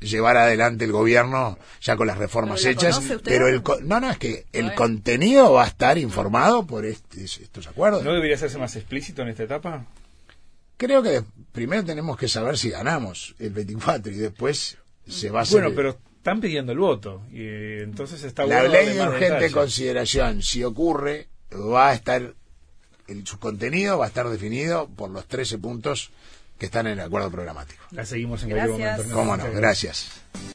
llevar 0.00 0.36
adelante 0.36 0.84
el 0.84 0.92
gobierno 0.92 1.58
ya 1.80 1.96
con 1.96 2.06
las 2.06 2.18
reformas 2.18 2.60
¿Pero 2.62 2.80
la 2.80 2.88
hechas 2.88 3.02
pero 3.24 3.48
el 3.48 3.62
co- 3.62 3.80
no 3.80 4.00
no 4.00 4.10
es 4.10 4.18
que 4.18 4.46
el 4.52 4.74
contenido 4.74 5.52
va 5.52 5.64
a 5.64 5.66
estar 5.68 5.96
informado 5.98 6.66
por 6.66 6.84
este- 6.86 7.24
estos 7.24 7.66
acuerdos 7.66 8.04
¿No 8.04 8.12
debería 8.12 8.36
hacerse 8.36 8.58
más 8.58 8.76
explícito 8.76 9.22
en 9.22 9.28
esta 9.28 9.44
etapa? 9.44 9.86
creo 10.76 11.02
que 11.02 11.22
primero 11.52 11.84
tenemos 11.84 12.16
que 12.16 12.28
saber 12.28 12.58
si 12.58 12.70
ganamos 12.70 13.34
el 13.38 13.50
24 13.50 14.12
y 14.12 14.16
después 14.16 14.76
se 15.08 15.30
va 15.30 15.40
a 15.40 15.42
hacer 15.42 15.60
Bueno, 15.62 15.74
pero 15.76 15.96
están 16.16 16.40
pidiendo 16.40 16.70
el 16.72 16.78
voto. 16.78 17.22
Y 17.32 17.40
eh, 17.42 17.82
entonces 17.82 18.22
está 18.24 18.44
la 18.46 18.58
bueno 18.62 18.72
ley 18.74 18.86
de 18.94 19.00
urgente 19.02 19.24
detalle. 19.26 19.50
consideración 19.52 20.42
si 20.42 20.62
ocurre 20.64 21.28
va 21.52 21.90
a 21.90 21.94
estar 21.94 22.34
el, 23.12 23.26
su 23.26 23.38
contenido 23.38 23.98
va 23.98 24.06
a 24.06 24.08
estar 24.08 24.28
definido 24.28 24.88
por 24.88 25.10
los 25.10 25.26
13 25.26 25.58
puntos 25.58 26.10
que 26.58 26.66
están 26.66 26.86
en 26.86 26.94
el 26.94 27.00
acuerdo 27.00 27.30
programático. 27.30 27.82
La 27.90 28.04
seguimos 28.06 28.42
en 28.44 28.50
Gracias. 28.50 28.68
cualquier 28.78 28.96
momento. 28.98 29.14
Cómo 29.16 29.36
no, 29.36 29.52
gracias. 29.52 30.08